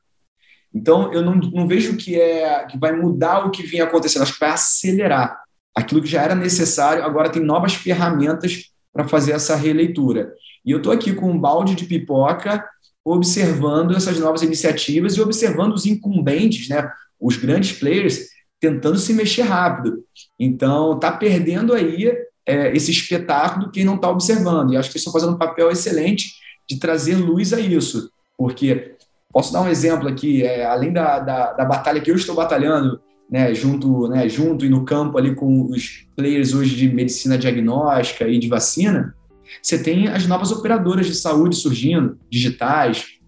Então, 0.74 1.12
eu 1.12 1.22
não, 1.22 1.34
não 1.34 1.66
vejo 1.66 1.96
que, 1.96 2.18
é, 2.18 2.64
que 2.66 2.78
vai 2.78 2.92
mudar 2.92 3.46
o 3.46 3.50
que 3.50 3.62
vinha 3.62 3.84
acontecendo, 3.84 4.22
acho 4.22 4.34
que 4.34 4.40
vai 4.40 4.50
acelerar. 4.50 5.40
Aquilo 5.74 6.02
que 6.02 6.08
já 6.08 6.22
era 6.22 6.34
necessário, 6.34 7.04
agora 7.04 7.30
tem 7.30 7.42
novas 7.42 7.74
ferramentas 7.74 8.70
para 8.92 9.06
fazer 9.06 9.32
essa 9.32 9.56
releitura. 9.56 10.32
E 10.64 10.70
eu 10.70 10.78
estou 10.78 10.92
aqui 10.92 11.12
com 11.14 11.30
um 11.30 11.38
balde 11.38 11.74
de 11.74 11.84
pipoca, 11.84 12.64
observando 13.04 13.96
essas 13.96 14.18
novas 14.18 14.42
iniciativas 14.42 15.16
e 15.16 15.20
observando 15.20 15.72
os 15.74 15.86
incumbentes, 15.86 16.68
né, 16.68 16.90
os 17.20 17.36
grandes 17.36 17.72
players, 17.72 18.28
tentando 18.60 18.98
se 18.98 19.12
mexer 19.12 19.42
rápido. 19.42 20.04
Então, 20.38 20.94
está 20.94 21.10
perdendo 21.10 21.74
aí 21.74 22.12
é, 22.46 22.74
esse 22.76 22.90
espetáculo 22.90 23.70
quem 23.70 23.84
não 23.84 23.96
está 23.96 24.08
observando. 24.08 24.72
E 24.72 24.76
acho 24.76 24.88
que 24.88 24.96
eles 24.96 25.02
estão 25.02 25.12
fazendo 25.12 25.34
um 25.34 25.38
papel 25.38 25.70
excelente 25.70 26.32
de 26.68 26.78
trazer 26.78 27.16
luz 27.16 27.52
a 27.52 27.60
isso, 27.60 28.10
porque 28.36 28.91
Posso 29.32 29.52
dar 29.52 29.62
um 29.62 29.68
exemplo 29.68 30.08
aqui, 30.08 30.42
é, 30.42 30.64
além 30.64 30.92
da, 30.92 31.18
da, 31.18 31.52
da, 31.52 31.64
batalha 31.64 32.00
que 32.00 32.10
eu 32.10 32.16
estou 32.16 32.34
batalhando, 32.34 33.00
né, 33.30 33.54
junto, 33.54 34.08
né, 34.08 34.28
junto 34.28 34.66
e 34.66 34.68
no 34.68 34.84
campo 34.84 35.16
ali 35.16 35.34
com 35.34 35.70
os 35.70 36.06
players 36.14 36.52
hoje 36.52 36.76
de 36.76 36.92
medicina 36.92 37.38
diagnóstica 37.38 38.28
e 38.28 38.38
de 38.38 38.48
vacina, 38.48 39.14
você 39.60 39.82
tem 39.82 40.08
as 40.08 40.26
novas 40.26 40.52
operadoras 40.52 41.06
de 41.06 41.14
saúde 41.14 41.56
surgindo, 41.56 42.18
digitais. 42.30 43.18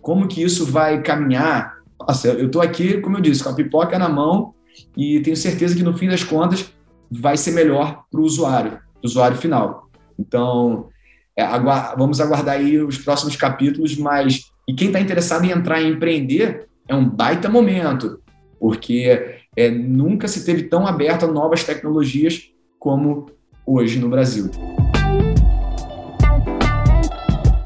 Como 0.00 0.28
que 0.28 0.42
isso 0.42 0.66
vai 0.66 1.02
caminhar? 1.02 1.78
Nossa, 1.98 2.28
eu 2.28 2.46
estou 2.46 2.60
aqui, 2.60 3.00
como 3.00 3.16
eu 3.16 3.20
disse, 3.22 3.42
com 3.42 3.50
a 3.50 3.54
pipoca 3.54 3.98
na 3.98 4.08
mão 4.08 4.54
e 4.96 5.20
tenho 5.20 5.36
certeza 5.36 5.74
que 5.74 5.82
no 5.82 5.96
fim 5.96 6.08
das 6.08 6.22
contas 6.22 6.72
vai 7.10 7.36
ser 7.36 7.52
melhor 7.52 8.04
para 8.10 8.20
o 8.20 8.24
usuário, 8.24 8.72
para 8.72 8.80
o 9.02 9.06
usuário 9.06 9.36
final. 9.36 9.88
Então, 10.18 10.88
é, 11.36 11.42
agu 11.42 11.96
vamos 11.96 12.20
aguardar 12.20 12.56
aí 12.56 12.78
os 12.78 12.98
próximos 12.98 13.36
capítulos, 13.36 13.96
mas 13.96 14.52
e 14.66 14.72
quem 14.72 14.86
está 14.88 14.98
interessado 14.98 15.44
em 15.44 15.50
entrar 15.50 15.82
em 15.82 15.90
empreender 15.90 16.66
é 16.88 16.94
um 16.94 17.06
baita 17.06 17.50
momento, 17.50 18.20
porque 18.58 19.40
é, 19.54 19.70
nunca 19.70 20.26
se 20.26 20.44
teve 20.44 20.64
tão 20.64 20.86
aberto 20.86 21.24
a 21.24 21.28
novas 21.28 21.64
tecnologias 21.64 22.50
como 22.78 23.26
hoje 23.66 23.98
no 23.98 24.08
Brasil. 24.08 24.50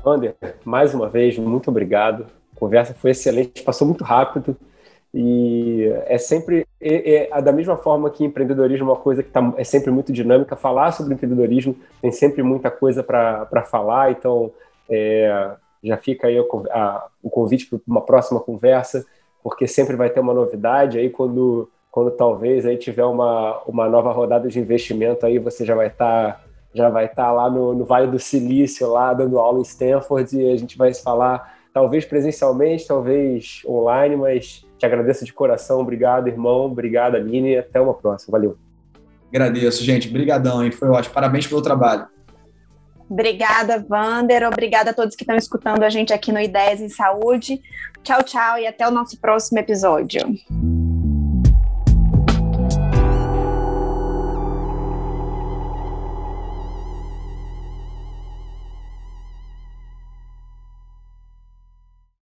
Wander, 0.05 0.35
mais 0.65 0.93
uma 0.93 1.09
vez, 1.09 1.39
muito 1.39 1.71
obrigado. 1.71 2.27
A 2.57 2.59
conversa 2.59 2.95
foi 2.95 3.13
excelente, 3.13 3.63
passou 3.63 3.87
muito 3.87 4.03
rápido. 4.03 4.57
E 5.15 5.85
é 6.07 6.19
sempre, 6.19 6.67
é, 6.81 7.29
é, 7.31 7.43
da 7.43 7.53
mesma 7.53 7.77
forma 7.77 8.11
que 8.11 8.25
empreendedorismo 8.25 8.91
é 8.91 8.93
uma 8.93 9.01
coisa 9.01 9.23
que 9.23 9.31
tá, 9.31 9.55
é 9.57 9.65
sempre 9.65 9.91
muito 9.91 10.13
dinâmica, 10.13 10.55
falar 10.57 10.93
sobre 10.93 11.15
empreendedorismo 11.15 11.77
tem 12.03 12.13
sempre 12.13 12.43
muita 12.43 12.71
coisa 12.71 13.03
para 13.03 13.65
falar, 13.71 14.11
então 14.11 14.53
é, 14.89 15.57
já 15.83 15.97
fica 15.97 16.27
aí 16.27 16.39
o, 16.39 16.47
a, 16.71 17.07
o 17.23 17.31
convite 17.31 17.67
para 17.67 17.79
uma 17.87 18.01
próxima 18.01 18.41
conversa, 18.41 19.05
porque 19.43 19.67
sempre 19.67 19.97
vai 19.97 20.11
ter 20.11 20.21
uma 20.21 20.35
novidade 20.35 20.99
aí 20.99 21.11
quando, 21.11 21.71
quando 21.91 22.11
talvez 22.11 22.67
aí 22.67 22.77
tiver 22.77 23.05
uma, 23.05 23.61
uma 23.67 23.89
nova 23.89 24.13
rodada 24.13 24.49
de 24.49 24.59
investimento 24.59 25.25
aí 25.25 25.39
você 25.39 25.65
já 25.65 25.75
vai 25.75 25.89
estar 25.89 26.35
tá, 26.35 26.45
já 26.75 26.89
vai 26.89 27.07
estar 27.07 27.25
tá 27.25 27.33
lá 27.33 27.51
no, 27.51 27.75
no 27.75 27.85
Vale 27.85 28.09
do 28.09 28.19
Silício 28.19 28.91
lá 28.91 29.15
dando 29.15 29.39
aula 29.39 29.61
em 29.61 29.63
Stanford 29.63 30.37
e 30.37 30.51
a 30.51 30.57
gente 30.57 30.77
vai 30.77 30.93
se 30.93 31.03
falar 31.03 31.57
talvez 31.73 32.05
presencialmente, 32.05 32.87
talvez 32.87 33.63
online, 33.65 34.17
mas 34.17 34.67
te 34.77 34.85
agradeço 34.85 35.25
de 35.25 35.33
coração, 35.33 35.81
obrigado 35.81 36.29
irmão, 36.29 36.67
obrigado 36.67 37.15
Aline, 37.15 37.57
até 37.57 37.81
uma 37.81 37.95
próxima, 37.95 38.33
valeu. 38.33 38.57
Agradeço, 39.29 39.85
gente, 39.85 40.09
brigadão, 40.09 40.65
hein? 40.65 40.73
foi 40.73 40.89
ótimo, 40.89 41.15
parabéns 41.15 41.47
pelo 41.47 41.63
trabalho. 41.63 42.09
Obrigada, 43.09 43.79
Vander. 43.79 44.47
Obrigada 44.47 44.91
a 44.91 44.95
todos 44.95 45.17
que 45.17 45.23
estão 45.23 45.37
escutando 45.37 45.83
a 45.83 45.91
gente 45.91 46.13
aqui 46.13 46.31
no 46.31 46.41
Ideias 46.41 46.81
em 46.81 46.89
Saúde. 46.89 47.61
Tchau, 48.03 48.23
tchau 48.23 48.59
e 48.59 48.67
até 48.67 48.87
o 48.87 48.91
nosso 48.91 49.19
próximo 49.19 49.59
episódio. 49.59 50.23